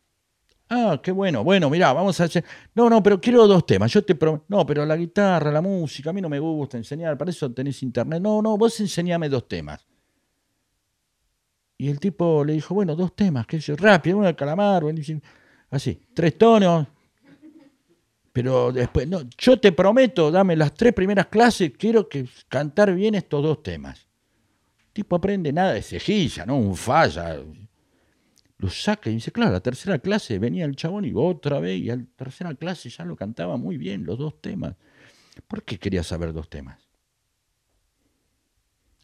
Ah, 0.69 1.01
qué 1.03 1.13
bueno. 1.13 1.45
Bueno, 1.45 1.71
mirá, 1.71 1.93
vamos 1.93 2.21
a 2.21 2.25
hacer. 2.25 2.45
No, 2.75 2.89
no, 2.91 3.03
pero 3.03 3.21
quiero 3.21 3.47
dos 3.47 3.67
temas. 3.67 3.93
Yo 3.93 4.05
te 4.05 4.15
prometo. 4.15 4.45
No, 4.49 4.67
pero 4.67 4.85
la 4.85 4.97
guitarra, 4.97 5.51
la 5.51 5.61
música, 5.61 6.11
a 6.11 6.13
mí 6.13 6.21
no 6.21 6.29
me 6.29 6.39
gusta 6.39 6.77
enseñar. 6.77 7.17
Para 7.17 7.31
eso 7.31 7.53
tenés 7.53 7.83
internet. 7.83 8.21
No, 8.21 8.43
no, 8.43 8.57
vos 8.57 8.79
enseñame 8.81 9.29
dos 9.29 9.47
temas. 9.47 9.87
Y 11.79 11.89
el 11.89 12.01
tipo 12.01 12.45
le 12.45 12.55
dijo, 12.55 12.75
bueno, 12.75 12.97
dos 12.97 13.15
temas, 13.15 13.47
qué 13.47 13.61
sé 13.61 13.73
yo, 13.73 13.77
rápido, 13.77 14.19
uno 14.19 14.27
de 14.27 14.35
calamar. 14.35 14.83
Así, 15.71 16.01
tres 16.15 16.39
tonos. 16.39 16.87
Pero 18.37 18.71
después, 18.71 19.09
no, 19.09 19.23
yo 19.39 19.59
te 19.59 19.73
prometo, 19.73 20.31
dame 20.31 20.57
las 20.57 20.75
tres 20.75 20.93
primeras 20.93 21.29
clases, 21.29 21.73
quiero 21.79 22.07
que 22.07 22.29
cantar 22.51 22.95
bien 22.95 23.15
estos 23.15 23.43
dos 23.43 23.63
temas. 23.63 24.07
El 24.79 24.93
tipo 24.93 25.17
aprende 25.17 25.55
nada 25.55 25.73
de 25.73 25.81
cejilla, 25.81 26.45
¿no? 26.45 26.59
Un 26.59 26.77
falla. 26.77 27.35
Lo 28.59 28.69
saca 28.69 29.09
y 29.09 29.15
dice, 29.15 29.33
claro, 29.33 29.53
la 29.53 29.61
tercera 29.61 29.99
clase 30.01 30.39
venía 30.39 30.67
el 30.67 30.77
chabón 30.77 31.07
y 31.07 31.13
otra 31.15 31.61
vez, 31.61 31.81
y 31.81 31.89
a 31.89 31.97
la 31.97 32.05
tercera 32.15 32.55
clase 32.55 32.91
ya 32.91 33.07
lo 33.07 33.17
cantaba 33.17 33.57
muy 33.57 33.79
bien, 33.79 34.05
los 34.05 34.19
dos 34.19 34.39
temas. 34.43 34.75
¿Por 35.49 35.63
qué 35.63 35.79
quería 35.79 36.03
saber 36.03 36.35
dos 36.35 36.51
temas? 36.51 36.87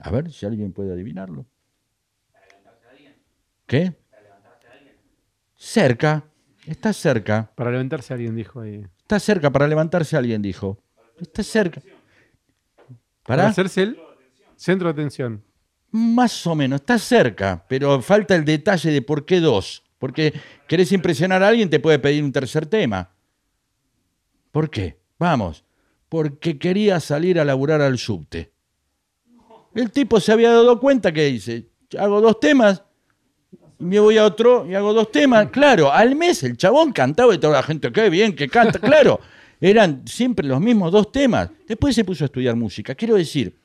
A 0.01 0.11
ver 0.11 0.31
si 0.31 0.45
alguien 0.45 0.75
puede 0.75 0.93
adivinarlo. 0.93 1.47
¿Qué? 3.67 3.95
Cerca, 5.57 6.23
está 6.67 6.93
cerca. 6.93 7.51
Para 7.55 7.71
levantarse 7.71 8.13
alguien 8.13 8.37
dijo 8.37 8.61
ahí. 8.61 8.85
Está 9.13 9.21
cerca 9.21 9.51
para 9.51 9.69
levantarse 9.69 10.17
alguien, 10.17 10.41
dijo. 10.41 10.79
Está 11.21 11.43
cerca. 11.43 11.83
Para 13.27 13.43
¿Para? 13.43 13.49
hacerse 13.49 13.83
el 13.83 13.99
centro 14.57 14.89
de 14.89 14.93
atención. 14.93 15.45
Más 15.91 16.47
o 16.47 16.55
menos, 16.55 16.81
está 16.81 16.99
cerca, 16.99 17.63
pero 17.69 18.01
falta 18.01 18.35
el 18.35 18.47
detalle 18.47 18.91
de 18.91 19.03
por 19.03 19.27
qué 19.27 19.41
dos. 19.41 19.83
Porque 19.99 20.33
querés 20.67 20.93
impresionar 20.93 21.43
a 21.43 21.49
alguien, 21.49 21.69
te 21.69 21.79
puede 21.79 21.99
pedir 21.99 22.25
un 22.25 22.33
tercer 22.33 22.65
tema. 22.65 23.11
¿Por 24.51 24.71
qué? 24.71 24.99
Vamos, 25.19 25.63
porque 26.09 26.59
quería 26.59 26.99
salir 26.99 27.39
a 27.39 27.45
laburar 27.45 27.83
al 27.83 27.99
subte. 27.99 28.51
El 29.75 29.91
tipo 29.91 30.21
se 30.21 30.33
había 30.33 30.53
dado 30.53 30.81
cuenta 30.81 31.13
que 31.13 31.27
dice, 31.27 31.69
hago 31.99 32.23
dos 32.23 32.41
temas, 32.41 32.83
y 33.83 33.85
me 33.85 33.99
voy 33.99 34.17
a 34.17 34.25
otro 34.25 34.65
y 34.69 34.75
hago 34.75 34.95
dos 34.95 35.11
temas. 35.11 35.51
Claro, 35.51 35.93
al 35.93 36.15
mes 36.15 36.45
el 36.45 36.57
chabón 36.57 36.93
cantaba 36.93 37.35
y 37.35 37.39
toda 37.39 37.55
la 37.55 37.63
gente, 37.65 37.91
qué 37.91 38.09
bien 38.09 38.35
que 38.35 38.49
canta. 38.49 38.79
Claro, 38.93 39.21
eran 39.61 40.07
siempre 40.07 40.47
los 40.47 40.61
mismos 40.61 40.93
dos 40.93 41.11
temas. 41.11 41.51
Después 41.67 41.95
se 41.95 42.05
puso 42.05 42.25
a 42.25 42.27
estudiar 42.27 42.55
música. 42.55 42.95
Quiero 42.95 43.17
decir, 43.17 43.59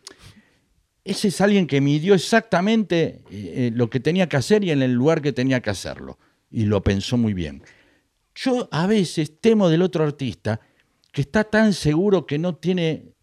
ese 1.03 1.27
es 1.27 1.39
alguien 1.39 1.67
que 1.67 1.81
midió 1.81 2.15
exactamente 2.15 3.21
eh, 3.29 3.53
eh, 3.55 3.71
lo 3.73 3.89
que 3.89 3.99
tenía 3.99 4.27
que 4.27 4.37
hacer 4.37 4.63
y 4.63 4.71
en 4.71 4.81
el 4.81 4.93
lugar 4.93 5.21
que 5.21 5.33
tenía 5.33 5.61
que 5.61 5.69
hacerlo. 5.69 6.17
Y 6.49 6.65
lo 6.65 6.81
pensó 6.81 7.15
muy 7.17 7.33
bien. 7.33 7.61
Yo 8.33 8.67
a 8.71 8.87
veces 8.87 9.39
temo 9.39 9.69
del 9.69 9.83
otro 9.83 10.03
artista 10.03 10.59
que 11.11 11.21
está 11.21 11.43
tan 11.43 11.73
seguro 11.73 12.25
que 12.25 12.39
no 12.39 12.55
tiene 12.55 13.13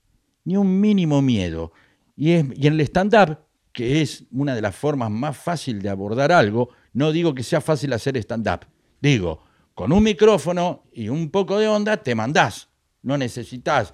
ni 0.44 0.56
un 0.56 0.80
mínimo 0.80 1.22
miedo. 1.22 1.72
Y, 2.16 2.32
es, 2.32 2.44
y 2.54 2.68
en 2.68 2.74
el 2.74 2.80
stand-up, 2.82 3.38
que 3.72 4.00
es 4.00 4.24
una 4.30 4.54
de 4.54 4.62
las 4.62 4.76
formas 4.76 5.10
más 5.10 5.36
fáciles 5.36 5.82
de 5.82 5.88
abordar 5.88 6.30
algo, 6.30 6.70
no 6.94 7.12
digo 7.12 7.34
que 7.34 7.42
sea 7.42 7.60
fácil 7.60 7.92
hacer 7.92 8.16
stand-up. 8.16 8.66
Digo, 9.00 9.42
con 9.74 9.92
un 9.92 10.02
micrófono 10.02 10.84
y 10.92 11.08
un 11.08 11.30
poco 11.30 11.58
de 11.58 11.68
onda 11.68 11.96
te 11.98 12.14
mandás. 12.14 12.68
No 13.02 13.18
necesitas 13.18 13.92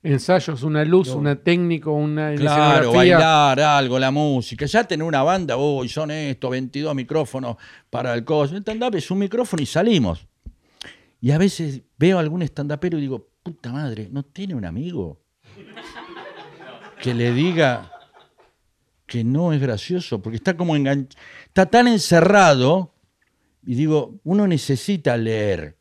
Ensayos, 0.00 0.62
una 0.62 0.84
luz, 0.84 1.08
una 1.08 1.34
técnico, 1.34 1.92
una 1.92 2.32
Claro, 2.34 2.92
bailar 2.92 3.58
algo, 3.58 3.98
la 3.98 4.12
música. 4.12 4.64
Ya 4.66 4.84
tener 4.84 5.04
una 5.04 5.24
banda, 5.24 5.56
uy, 5.56 5.88
son 5.88 6.12
estos 6.12 6.50
22 6.50 6.94
micrófonos 6.94 7.56
para 7.90 8.14
el 8.14 8.24
coso. 8.24 8.54
El 8.54 8.60
stand-up 8.60 8.94
es 8.94 9.10
un 9.10 9.18
micrófono 9.18 9.60
y 9.60 9.66
salimos. 9.66 10.26
Y 11.20 11.32
a 11.32 11.38
veces 11.38 11.82
veo 11.98 12.18
a 12.18 12.20
algún 12.20 12.42
stand-upero 12.42 12.96
y 12.98 13.00
digo, 13.00 13.28
puta 13.42 13.72
madre, 13.72 14.08
¿no 14.10 14.22
tiene 14.22 14.54
un 14.54 14.64
amigo? 14.64 15.20
Que 17.02 17.12
le 17.12 17.32
diga 17.32 17.90
que 19.08 19.24
no 19.24 19.52
es 19.54 19.60
gracioso, 19.60 20.22
porque 20.22 20.36
está 20.36 20.56
como 20.56 20.76
enganchado, 20.76 21.20
está 21.46 21.66
tan 21.66 21.88
encerrado, 21.88 22.94
y 23.64 23.74
digo, 23.74 24.20
uno 24.22 24.46
necesita 24.46 25.16
leer, 25.16 25.78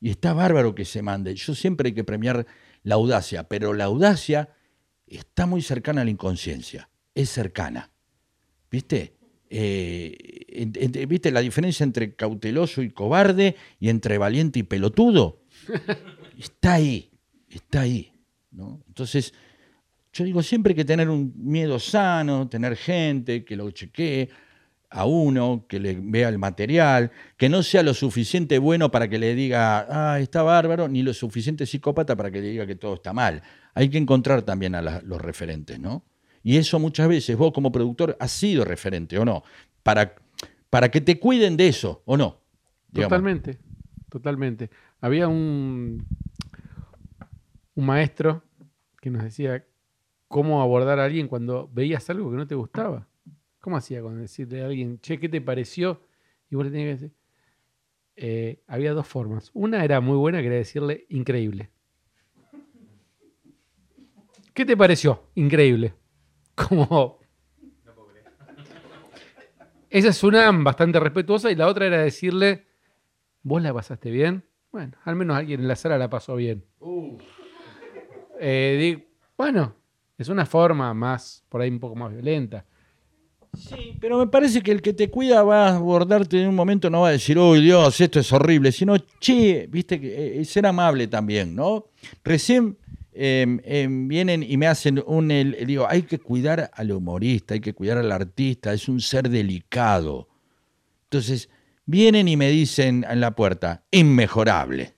y 0.00 0.10
está 0.10 0.32
bárbaro 0.32 0.74
que 0.74 0.84
se 0.84 1.02
mande. 1.02 1.34
Yo 1.34 1.54
siempre 1.54 1.88
hay 1.88 1.94
que 1.94 2.04
premiar 2.04 2.46
la 2.82 2.96
audacia, 2.96 3.44
pero 3.44 3.74
la 3.74 3.84
audacia 3.84 4.48
está 5.06 5.46
muy 5.46 5.62
cercana 5.62 6.00
a 6.00 6.04
la 6.04 6.10
inconsciencia, 6.10 6.90
es 7.14 7.28
cercana. 7.28 7.90
¿Viste? 8.70 9.14
Eh, 9.50 11.06
¿Viste 11.06 11.30
la 11.30 11.40
diferencia 11.40 11.84
entre 11.84 12.16
cauteloso 12.16 12.82
y 12.82 12.90
cobarde 12.90 13.56
y 13.78 13.90
entre 13.90 14.18
valiente 14.18 14.58
y 14.58 14.62
pelotudo? 14.64 15.42
Está 16.38 16.74
ahí, 16.74 17.12
está 17.48 17.82
ahí. 17.82 18.12
¿no? 18.50 18.82
Entonces, 18.88 19.34
yo 20.14 20.24
digo, 20.24 20.42
siempre 20.42 20.70
hay 20.70 20.76
que 20.76 20.84
tener 20.84 21.10
un 21.10 21.34
miedo 21.36 21.78
sano, 21.80 22.48
tener 22.48 22.76
gente 22.76 23.44
que 23.44 23.56
lo 23.56 23.68
chequee 23.72 24.30
a 24.88 25.06
uno, 25.06 25.66
que 25.68 25.80
le 25.80 25.98
vea 26.00 26.28
el 26.28 26.38
material, 26.38 27.10
que 27.36 27.48
no 27.48 27.64
sea 27.64 27.82
lo 27.82 27.94
suficiente 27.94 28.58
bueno 28.58 28.92
para 28.92 29.08
que 29.08 29.18
le 29.18 29.34
diga, 29.34 29.86
ah, 29.90 30.20
está 30.20 30.44
bárbaro, 30.44 30.86
ni 30.86 31.02
lo 31.02 31.12
suficiente 31.12 31.66
psicópata 31.66 32.14
para 32.14 32.30
que 32.30 32.40
le 32.40 32.50
diga 32.50 32.64
que 32.64 32.76
todo 32.76 32.94
está 32.94 33.12
mal. 33.12 33.42
Hay 33.74 33.88
que 33.88 33.98
encontrar 33.98 34.42
también 34.42 34.76
a 34.76 34.82
los 34.82 35.20
referentes, 35.20 35.80
¿no? 35.80 36.04
Y 36.44 36.58
eso 36.58 36.78
muchas 36.78 37.08
veces 37.08 37.36
vos 37.36 37.52
como 37.52 37.72
productor 37.72 38.16
has 38.20 38.30
sido 38.30 38.64
referente, 38.64 39.18
¿o 39.18 39.24
no? 39.24 39.42
Para, 39.82 40.14
para 40.70 40.92
que 40.92 41.00
te 41.00 41.18
cuiden 41.18 41.56
de 41.56 41.66
eso, 41.66 42.02
¿o 42.04 42.16
no? 42.16 42.40
Totalmente, 42.92 43.58
totalmente. 44.08 44.70
Había 45.00 45.26
un, 45.26 46.06
un 47.74 47.84
maestro 47.84 48.44
que 49.00 49.10
nos 49.10 49.24
decía 49.24 49.64
cómo 50.34 50.60
abordar 50.60 50.98
a 50.98 51.04
alguien 51.04 51.28
cuando 51.28 51.70
veías 51.72 52.10
algo 52.10 52.28
que 52.28 52.36
no 52.36 52.44
te 52.44 52.56
gustaba. 52.56 53.06
¿Cómo 53.60 53.76
hacía 53.76 54.02
con 54.02 54.20
decirle 54.20 54.62
a 54.62 54.66
alguien, 54.66 54.98
che, 54.98 55.20
¿qué 55.20 55.28
te 55.28 55.40
pareció? 55.40 56.00
Y 56.50 56.56
vos 56.56 56.64
le 56.64 56.72
tenías 56.72 56.88
que 56.88 57.02
decir. 57.04 57.16
Eh, 58.16 58.60
había 58.66 58.94
dos 58.94 59.06
formas. 59.06 59.52
Una 59.54 59.84
era 59.84 60.00
muy 60.00 60.16
buena, 60.16 60.40
que 60.40 60.48
era 60.48 60.56
decirle 60.56 61.06
increíble. 61.08 61.70
¿Qué 64.52 64.64
te 64.64 64.76
pareció? 64.76 65.22
Increíble. 65.36 65.94
Como. 66.56 67.20
Esa 69.88 70.08
es 70.08 70.24
una 70.24 70.50
bastante 70.50 70.98
respetuosa 70.98 71.48
y 71.52 71.54
la 71.54 71.68
otra 71.68 71.86
era 71.86 72.02
decirle, 72.02 72.66
¿vos 73.44 73.62
la 73.62 73.72
pasaste 73.72 74.10
bien? 74.10 74.42
Bueno, 74.72 74.98
al 75.04 75.14
menos 75.14 75.36
alguien 75.36 75.60
en 75.60 75.68
la 75.68 75.76
sala 75.76 75.96
la 75.96 76.10
pasó 76.10 76.34
bien. 76.34 76.64
Eh, 78.40 78.76
di- 78.98 79.08
bueno, 79.38 79.83
es 80.18 80.28
una 80.28 80.46
forma 80.46 80.92
más, 80.94 81.44
por 81.48 81.60
ahí 81.60 81.70
un 81.70 81.80
poco 81.80 81.96
más 81.96 82.12
violenta. 82.12 82.64
Sí, 83.56 83.96
pero 84.00 84.18
me 84.18 84.26
parece 84.26 84.62
que 84.62 84.72
el 84.72 84.82
que 84.82 84.92
te 84.92 85.10
cuida 85.10 85.42
va 85.42 85.68
a 85.68 85.76
abordarte 85.76 86.42
en 86.42 86.48
un 86.48 86.54
momento, 86.54 86.90
no 86.90 87.02
va 87.02 87.08
a 87.08 87.12
decir, 87.12 87.38
uy 87.38 87.62
Dios, 87.62 88.00
esto 88.00 88.18
es 88.20 88.32
horrible, 88.32 88.72
sino, 88.72 88.96
che, 89.20 89.68
viste, 89.70 90.00
que 90.00 90.08
eh, 90.08 90.40
es 90.40 90.48
ser 90.48 90.66
amable 90.66 91.06
también, 91.06 91.54
¿no? 91.54 91.86
Recién 92.24 92.76
eh, 93.12 93.46
eh, 93.62 93.86
vienen 93.88 94.42
y 94.42 94.56
me 94.56 94.66
hacen 94.66 95.02
un, 95.06 95.28
digo, 95.28 95.86
hay 95.88 96.02
que 96.02 96.18
cuidar 96.18 96.70
al 96.74 96.90
humorista, 96.90 97.54
hay 97.54 97.60
que 97.60 97.74
cuidar 97.74 97.98
al 97.98 98.10
artista, 98.10 98.72
es 98.72 98.88
un 98.88 99.00
ser 99.00 99.28
delicado. 99.28 100.28
Entonces, 101.04 101.48
vienen 101.86 102.26
y 102.26 102.36
me 102.36 102.50
dicen 102.50 103.06
en 103.08 103.20
la 103.20 103.36
puerta, 103.36 103.84
inmejorable. 103.92 104.93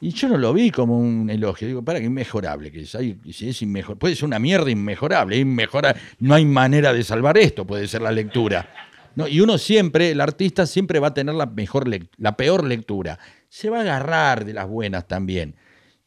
Y 0.00 0.10
yo 0.10 0.28
no 0.28 0.36
lo 0.36 0.52
vi 0.52 0.70
como 0.70 0.98
un 0.98 1.30
elogio. 1.30 1.66
Digo, 1.68 1.82
para 1.82 1.98
que 2.00 2.06
inmejorable 2.06 2.70
que 2.70 2.82
es. 2.82 2.94
Ay, 2.94 3.18
si 3.32 3.48
es 3.48 3.62
inmejor, 3.62 3.96
puede 3.98 4.14
ser 4.14 4.26
una 4.26 4.38
mierda 4.38 4.70
inmejorable. 4.70 5.38
inmejora- 5.38 5.96
no 6.18 6.34
hay 6.34 6.44
manera 6.44 6.92
de 6.92 7.02
salvar 7.04 7.38
esto, 7.38 7.66
puede 7.66 7.86
ser 7.88 8.02
la 8.02 8.12
lectura. 8.12 8.68
¿no? 9.14 9.28
Y 9.28 9.40
uno 9.40 9.56
siempre, 9.58 10.10
el 10.10 10.20
artista 10.20 10.66
siempre 10.66 10.98
va 10.98 11.08
a 11.08 11.14
tener 11.14 11.34
la, 11.34 11.46
mejor 11.46 11.88
la 12.18 12.36
peor 12.36 12.64
lectura. 12.64 13.18
Se 13.48 13.70
va 13.70 13.78
a 13.78 13.82
agarrar 13.82 14.44
de 14.44 14.52
las 14.52 14.68
buenas 14.68 15.06
también. 15.06 15.54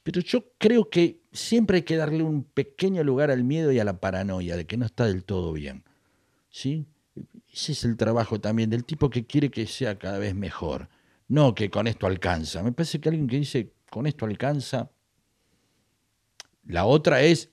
Pero 0.04 0.22
yo 0.22 0.46
creo 0.58 0.90
que 0.90 1.22
siempre 1.32 1.78
hay 1.78 1.84
que 1.84 1.96
darle 1.96 2.24
un 2.24 2.44
pequeño 2.44 3.04
lugar 3.04 3.32
al 3.32 3.44
miedo 3.44 3.72
y 3.72 3.80
a 3.80 3.84
la 3.84 4.00
paranoia 4.00 4.56
de 4.58 4.66
que 4.66 4.78
no 4.78 4.86
está 4.86 5.06
del 5.06 5.24
todo 5.24 5.54
bien. 5.54 5.84
¿Sí? 6.50 6.86
Ese 7.52 7.72
es 7.72 7.84
el 7.84 7.98
trabajo 7.98 8.40
también 8.40 8.70
del 8.70 8.84
tipo 8.84 9.10
que 9.10 9.26
quiere 9.26 9.50
que 9.50 9.66
sea 9.66 9.98
cada 9.98 10.18
vez 10.18 10.36
mejor. 10.36 10.90
No 11.30 11.56
que 11.56 11.70
con 11.70 11.88
esto 11.88 12.08
alcanza. 12.08 12.62
Me 12.64 12.72
parece 12.72 13.00
que 13.00 13.10
alguien 13.10 13.28
que 13.28 13.38
dice 13.38 13.72
con 13.90 14.08
esto 14.08 14.26
alcanza. 14.26 14.90
La 16.66 16.86
otra 16.86 17.22
es, 17.22 17.50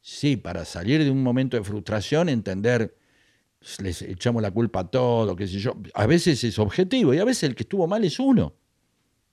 sí, 0.00 0.36
para 0.36 0.64
salir 0.64 1.02
de 1.02 1.10
un 1.10 1.22
momento 1.22 1.56
de 1.56 1.64
frustración, 1.64 2.28
entender, 2.28 2.96
les 3.78 4.02
echamos 4.02 4.42
la 4.42 4.50
culpa 4.50 4.80
a 4.80 4.84
todo, 4.88 5.34
qué 5.34 5.46
sé 5.46 5.58
yo. 5.58 5.74
A 5.94 6.06
veces 6.06 6.42
es 6.44 6.58
objetivo 6.58 7.12
y 7.14 7.18
a 7.18 7.24
veces 7.24 7.44
el 7.44 7.54
que 7.54 7.64
estuvo 7.64 7.86
mal 7.86 8.04
es 8.04 8.18
uno. 8.20 8.54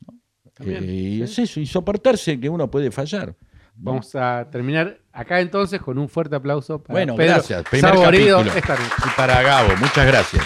¿no? 0.08 0.20
También, 0.54 0.84
Eh, 0.84 0.88
sí. 0.88 1.22
es 1.24 1.40
eso, 1.40 1.60
y 1.60 1.66
soportarse 1.66 2.40
que 2.40 2.50
uno 2.50 2.70
puede 2.72 2.90
fallar. 2.92 3.36
Vamos 3.76 4.14
a 4.16 4.48
terminar 4.52 5.00
acá 5.12 5.40
entonces 5.40 5.80
con 5.82 5.98
un 5.98 6.08
fuerte 6.10 6.36
aplauso 6.36 6.82
para 6.84 6.94
Bueno, 6.94 7.16
Pedro 7.16 7.34
gracias. 7.36 7.64
Primer 7.70 7.92
Saborido 7.94 8.38
capítulo. 8.40 8.60
esta 8.60 8.76
noche. 8.76 8.94
Y 9.06 9.10
para 9.18 9.42
Gabo, 9.42 9.76
muchas 9.78 10.06
gracias. 10.08 10.44